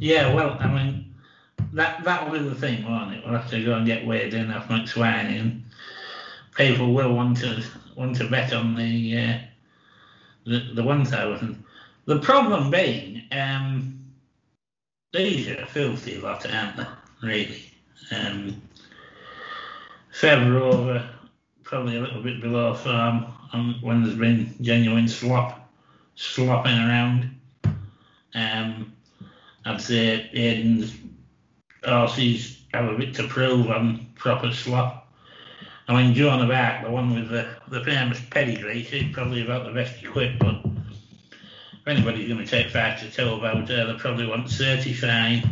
Yeah, 0.01 0.33
well, 0.33 0.57
I 0.61 0.69
mean, 0.69 1.15
that 1.73 2.05
that'll 2.05 2.33
be 2.33 2.39
the 2.39 2.55
thing, 2.55 2.85
won't 2.85 3.15
it? 3.15 3.25
We'll 3.25 3.37
have 3.37 3.51
to 3.51 3.65
go 3.65 3.75
and 3.75 3.87
get 3.87 4.07
weird 4.07 4.33
in 4.33 4.51
off 4.51 4.71
Mac 4.71 4.87
Swiney, 4.87 5.41
and 5.41 5.65
people 6.57 6.93
will 6.93 7.15
want 7.15 7.39
to 7.39 7.65
want 7.97 8.17
to 8.17 8.29
bet 8.29 8.53
on 8.53 8.77
the 8.77 9.19
uh, 9.19 9.39
the 10.47 10.71
the 10.75 10.83
one 10.83 11.05
thousand. 11.05 11.65
The 12.05 12.21
problem 12.21 12.71
being, 12.71 13.23
um, 13.33 13.99
these 15.13 15.49
are 15.49 15.61
a 15.61 15.67
filthy 15.67 16.19
lot, 16.19 16.47
aren't 16.51 16.77
they? 16.77 16.87
Really. 17.23 17.65
Um, 18.13 18.63
Feather 20.19 21.09
probably 21.63 21.97
a 21.97 22.01
little 22.01 22.21
bit 22.21 22.41
below 22.41 22.75
farm 22.75 23.27
um, 23.53 23.79
when 23.81 24.03
there's 24.03 24.17
been 24.17 24.53
genuine 24.61 25.07
slop 25.07 25.71
slopping 26.17 26.77
around. 26.77 27.39
Um, 28.35 28.95
I'd 29.65 29.81
say 29.81 30.29
Aidan's 30.33 30.93
horses 31.85 32.65
have 32.75 32.87
a 32.87 32.99
bit 32.99 33.15
to 33.15 33.29
prove 33.29 33.71
on 33.71 34.09
proper 34.17 34.53
slop. 34.53 35.09
I 35.87 36.03
mean, 36.03 36.15
Joan 36.15 36.43
of 36.43 36.51
Arc, 36.51 36.83
the 36.83 36.91
one 36.91 37.15
with 37.15 37.29
the, 37.29 37.49
the 37.69 37.85
famous 37.85 38.21
pedigree, 38.29 38.83
she's 38.83 39.15
probably 39.15 39.45
about 39.45 39.67
the 39.67 39.73
best 39.73 40.03
equipped, 40.03 40.41
but 40.41 40.65
if 40.65 41.87
anybody's 41.87 42.27
going 42.27 42.45
to 42.45 42.47
take 42.47 42.71
five 42.73 42.99
to 42.99 43.09
two 43.09 43.35
about 43.35 43.69
her, 43.69 43.87
they 43.87 43.99
probably 44.01 44.27
want 44.27 44.51
certified. 44.51 45.49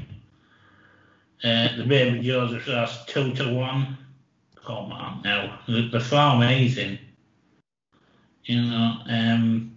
Uh, 1.45 1.77
the 1.77 1.85
baby 1.87 2.21
Joseph 2.21 2.65
horse, 2.65 3.05
two 3.07 3.33
to 3.35 3.55
one. 3.55 3.99
Come 4.67 4.91
on 4.91 5.23
now, 5.23 5.61
the, 5.69 6.01
form 6.01 6.43
he's 6.43 6.77
in. 6.77 6.99
You 8.45 8.63
know, 8.63 8.97
um, 9.09 9.77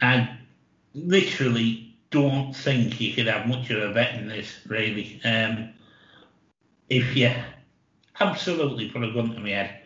I 0.00 0.38
literally 0.94 1.94
don't 2.10 2.54
think 2.54 3.00
you 3.02 3.12
could 3.12 3.26
have 3.26 3.46
much 3.46 3.68
of 3.68 3.90
a 3.90 3.92
bet 3.92 4.14
in 4.14 4.28
this, 4.28 4.60
really. 4.66 5.20
Um, 5.24 5.74
if 6.88 7.14
you 7.14 7.32
absolutely 8.18 8.88
put 8.88 9.04
a 9.04 9.12
gun 9.12 9.34
to 9.34 9.40
my 9.40 9.50
head, 9.50 9.80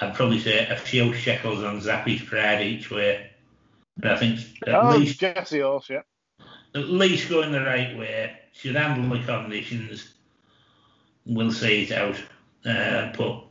I'd 0.00 0.14
probably 0.14 0.38
say 0.40 0.66
a 0.66 0.76
few 0.76 1.12
shekels 1.12 1.62
on 1.62 1.80
Zappy's 1.80 2.22
Pride 2.22 2.62
each 2.62 2.90
way. 2.90 3.30
But 3.98 4.12
I 4.12 4.16
think 4.16 4.40
at 4.66 4.74
Oh, 4.74 4.96
least 4.96 5.20
Jesse 5.20 5.60
Horse, 5.60 5.90
yeah. 5.90 6.02
at 6.74 6.88
least 6.88 7.28
going 7.28 7.52
the 7.52 7.60
right 7.60 7.96
way. 7.98 8.38
Should 8.54 8.76
handle 8.76 9.18
the 9.18 9.22
conditions. 9.24 10.14
We'll 11.26 11.52
see 11.52 11.82
it 11.82 11.92
out. 11.92 12.16
Uh, 12.68 13.12
but 13.16 13.44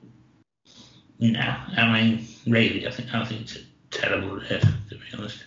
no, 1.20 1.40
I 1.76 1.92
mean, 1.92 2.28
really, 2.46 2.88
I 2.88 2.92
think 2.92 3.14
I 3.14 3.26
think 3.26 3.42
it's 3.42 3.56
a 3.56 3.60
terrible 3.90 4.36
rate 4.38 4.62
to 4.62 4.96
be 4.96 5.02
honest. 5.18 5.44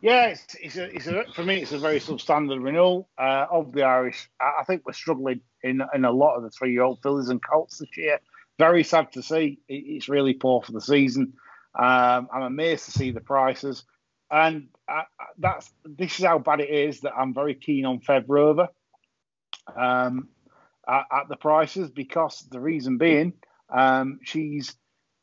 Yeah, 0.00 0.26
it's, 0.26 0.54
it's, 0.56 0.76
a, 0.76 0.84
it's 0.94 1.06
a, 1.06 1.24
for 1.34 1.44
me, 1.44 1.62
it's 1.62 1.72
a 1.72 1.78
very 1.78 1.98
substandard 1.98 2.62
renewal 2.62 3.08
uh, 3.16 3.46
of 3.50 3.72
the 3.72 3.84
Irish. 3.84 4.28
I, 4.38 4.60
I 4.60 4.64
think 4.64 4.82
we're 4.84 4.92
struggling 4.92 5.40
in 5.62 5.82
in 5.94 6.04
a 6.04 6.10
lot 6.10 6.36
of 6.36 6.42
the 6.42 6.50
three 6.50 6.72
year 6.72 6.82
old 6.82 7.00
fillies 7.02 7.28
and 7.28 7.40
colts 7.42 7.78
this 7.78 7.96
year. 7.96 8.20
Very 8.58 8.84
sad 8.84 9.12
to 9.12 9.22
see. 9.22 9.60
It, 9.68 9.74
it's 9.74 10.08
really 10.08 10.34
poor 10.34 10.60
for 10.62 10.72
the 10.72 10.80
season. 10.80 11.34
Um, 11.78 12.28
I'm 12.32 12.42
amazed 12.42 12.84
to 12.86 12.90
see 12.90 13.12
the 13.12 13.20
prices, 13.20 13.84
and 14.30 14.68
I, 14.88 15.04
I- 15.18 15.24
that's 15.38 15.72
this 15.84 16.18
is 16.18 16.24
how 16.24 16.38
bad 16.38 16.60
it 16.60 16.70
is 16.70 17.00
that 17.00 17.14
I'm 17.16 17.32
very 17.32 17.54
keen 17.54 17.84
on 17.86 18.00
Fev 18.00 18.24
Rover 18.28 18.68
um, 19.74 20.28
at, 20.88 21.06
at 21.12 21.28
the 21.28 21.36
prices 21.36 21.90
because 21.90 22.46
the 22.50 22.60
reason 22.60 22.98
being 22.98 23.34
um, 23.70 24.20
she's 24.22 24.76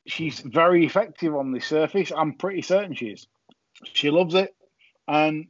she's 0.06 0.40
very 0.40 0.86
effective 0.86 1.36
on 1.36 1.52
the 1.52 1.60
surface. 1.60 2.12
I'm 2.16 2.34
pretty 2.34 2.62
certain 2.62 2.96
she 2.96 3.08
is. 3.08 3.28
She 3.94 4.10
loves 4.10 4.36
it. 4.36 4.56
And 5.08 5.48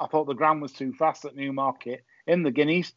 I 0.00 0.06
thought 0.06 0.26
the 0.26 0.34
ground 0.34 0.62
was 0.62 0.72
too 0.72 0.92
fast 0.92 1.24
at 1.24 1.36
Newmarket 1.36 2.04
in 2.26 2.42
the 2.42 2.50
Guineas. 2.50 2.92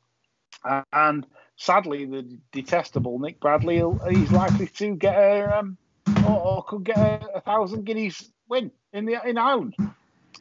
Uh, 0.63 0.83
and 0.91 1.25
sadly, 1.55 2.05
the 2.05 2.39
detestable 2.51 3.19
Nick 3.19 3.39
Bradley, 3.39 3.83
he's 4.09 4.31
likely 4.31 4.67
to 4.67 4.95
get 4.95 5.15
a, 5.15 5.59
um, 5.59 5.77
or, 6.25 6.39
or 6.39 6.63
could 6.63 6.83
get 6.83 6.97
a, 6.97 7.35
a 7.35 7.41
thousand 7.41 7.85
Guineas 7.85 8.29
win 8.49 8.71
in 8.93 9.05
the 9.05 9.19
in 9.25 9.37
Ireland. 9.37 9.75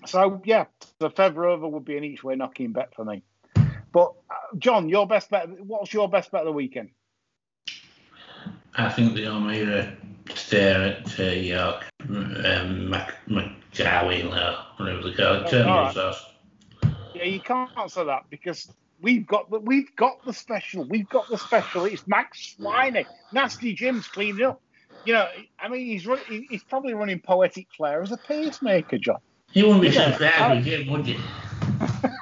So 0.07 0.41
yeah, 0.45 0.67
the 0.99 1.11
Fev 1.11 1.35
Rover 1.37 1.69
would 1.69 1.85
be 1.85 1.97
an 1.97 2.05
each 2.05 2.23
way 2.23 2.37
knocking 2.37 2.73
bet 2.73 2.95
for 2.95 3.05
me. 3.05 3.23
But 3.93 4.13
uh, 4.31 4.35
John, 4.59 4.89
your 4.89 5.07
best 5.07 5.31
bet. 5.31 5.49
What's 5.61 5.93
your 5.93 6.09
best 6.09 6.31
bet 6.31 6.43
of 6.43 6.47
the 6.47 6.53
weekend? 6.53 6.91
I 8.75 8.91
think 8.91 9.15
the 9.15 9.27
Almira 9.27 9.97
stare 10.35 10.83
at 10.83 11.19
uh, 11.19 11.23
York, 11.23 11.85
um, 12.09 12.91
Mac, 12.91 13.15
McJowie, 13.27 14.25
or 14.25 14.57
whatever 14.77 15.03
they 15.03 15.15
call 15.15 15.37
it, 15.37 15.55
Oh. 15.55 16.13
Yeah, 17.15 17.25
you 17.25 17.41
can't 17.41 17.71
answer 17.79 18.05
that 18.05 18.25
because 18.29 18.71
we've 19.01 19.27
got 19.27 19.51
the 19.51 19.59
we've 19.59 19.95
got 19.97 20.25
the 20.27 20.33
special. 20.33 20.85
We've 20.85 21.09
got 21.09 21.29
the 21.31 21.39
special. 21.39 21.87
It's 21.87 22.07
Mac 22.07 22.35
Swiney. 22.35 23.07
Nasty 23.33 23.73
Jim's 23.73 24.07
cleaning 24.07 24.45
up. 24.45 24.61
You 25.05 25.15
know, 25.15 25.27
I 25.59 25.69
mean, 25.69 25.87
he's 25.87 26.07
run, 26.07 26.19
he's 26.29 26.65
probably 26.65 26.93
running 26.93 27.21
Poetic 27.21 27.69
Flare 27.77 28.03
as 28.03 28.13
a 28.13 28.17
pacemaker, 28.17 28.99
John. 28.99 29.21
He 29.53 29.63
wouldn't 29.63 29.83
be 29.83 29.93
so 29.93 30.11
fair 30.13 30.55
with 30.55 30.65
him, 30.65 30.91
would 30.91 31.07
you? 31.07 31.19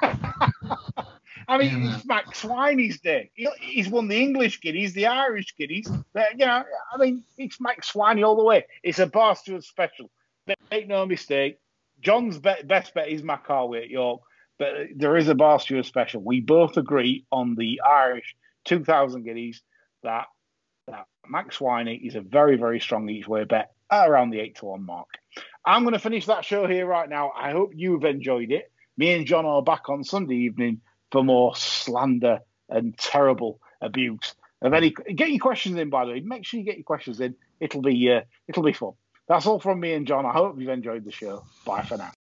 I 1.47 1.57
mean, 1.57 1.83
it's 1.95 2.05
Mac 2.05 2.25
Swiney's 2.33 2.99
day. 2.99 3.31
He- 3.35 3.47
He's 3.59 3.89
won 3.89 4.07
the 4.07 4.17
English 4.21 4.61
Guineas, 4.61 4.93
the 4.93 5.07
Irish 5.07 5.55
Guineas. 5.57 5.87
But, 6.13 6.31
you 6.39 6.45
know, 6.45 6.63
I 6.93 6.97
mean, 6.97 7.23
it's 7.37 7.59
Mac 7.61 7.81
Swiney 7.83 8.25
all 8.25 8.35
the 8.35 8.43
way. 8.43 8.65
It's 8.83 8.99
a 8.99 9.07
Bar 9.07 9.35
Stewart 9.35 9.63
special. 9.63 10.09
Make 10.71 10.87
no 10.87 11.05
mistake. 11.05 11.59
John's 12.01 12.37
be- 12.37 12.63
best 12.65 12.93
bet 12.93 13.07
is 13.09 13.21
Makawee 13.21 13.83
at 13.83 13.89
York, 13.89 14.21
but 14.59 14.73
there 14.95 15.17
is 15.17 15.27
a 15.27 15.35
Bar 15.35 15.59
Stewart 15.59 15.85
special. 15.85 16.21
We 16.21 16.39
both 16.41 16.77
agree 16.77 17.25
on 17.31 17.55
the 17.55 17.81
Irish 17.81 18.35
2,000 18.65 19.23
Guineas 19.23 19.61
that, 20.03 20.25
that 20.87 21.05
Mac 21.27 21.51
Swiney 21.51 22.05
is 22.05 22.15
a 22.15 22.21
very, 22.21 22.57
very 22.57 22.79
strong 22.79 23.09
each 23.09 23.27
way 23.27 23.43
bet 23.43 23.71
around 23.91 24.29
the 24.31 24.39
8 24.39 24.55
to 24.57 24.65
1 24.65 24.85
mark. 24.85 25.07
I'm 25.65 25.83
going 25.83 25.93
to 25.93 25.99
finish 25.99 26.25
that 26.27 26.45
show 26.45 26.67
here 26.67 26.85
right 26.85 27.09
now. 27.09 27.31
I 27.35 27.51
hope 27.51 27.71
you've 27.75 28.03
enjoyed 28.03 28.51
it. 28.51 28.71
Me 28.97 29.13
and 29.13 29.25
John 29.25 29.45
are 29.45 29.61
back 29.63 29.89
on 29.89 30.03
Sunday 30.03 30.35
evening 30.35 30.81
for 31.15 31.23
more 31.23 31.55
slander 31.55 32.41
and 32.67 32.97
terrible 32.97 33.61
abuse 33.79 34.35
of 34.61 34.73
any. 34.73 34.89
Get 34.89 35.29
your 35.29 35.39
questions 35.39 35.77
in, 35.77 35.89
by 35.89 36.03
the 36.03 36.11
way. 36.11 36.19
Make 36.19 36.45
sure 36.45 36.59
you 36.59 36.65
get 36.65 36.75
your 36.75 36.83
questions 36.83 37.21
in. 37.21 37.35
It'll 37.61 37.81
be 37.81 38.11
uh, 38.11 38.21
it'll 38.49 38.63
be 38.63 38.73
fun. 38.73 38.91
That's 39.29 39.45
all 39.45 39.61
from 39.61 39.79
me 39.79 39.93
and 39.93 40.05
John. 40.05 40.25
I 40.25 40.33
hope 40.33 40.59
you've 40.59 40.69
enjoyed 40.69 41.05
the 41.05 41.13
show. 41.13 41.43
Bye 41.65 41.83
for 41.83 41.95
now. 41.97 42.11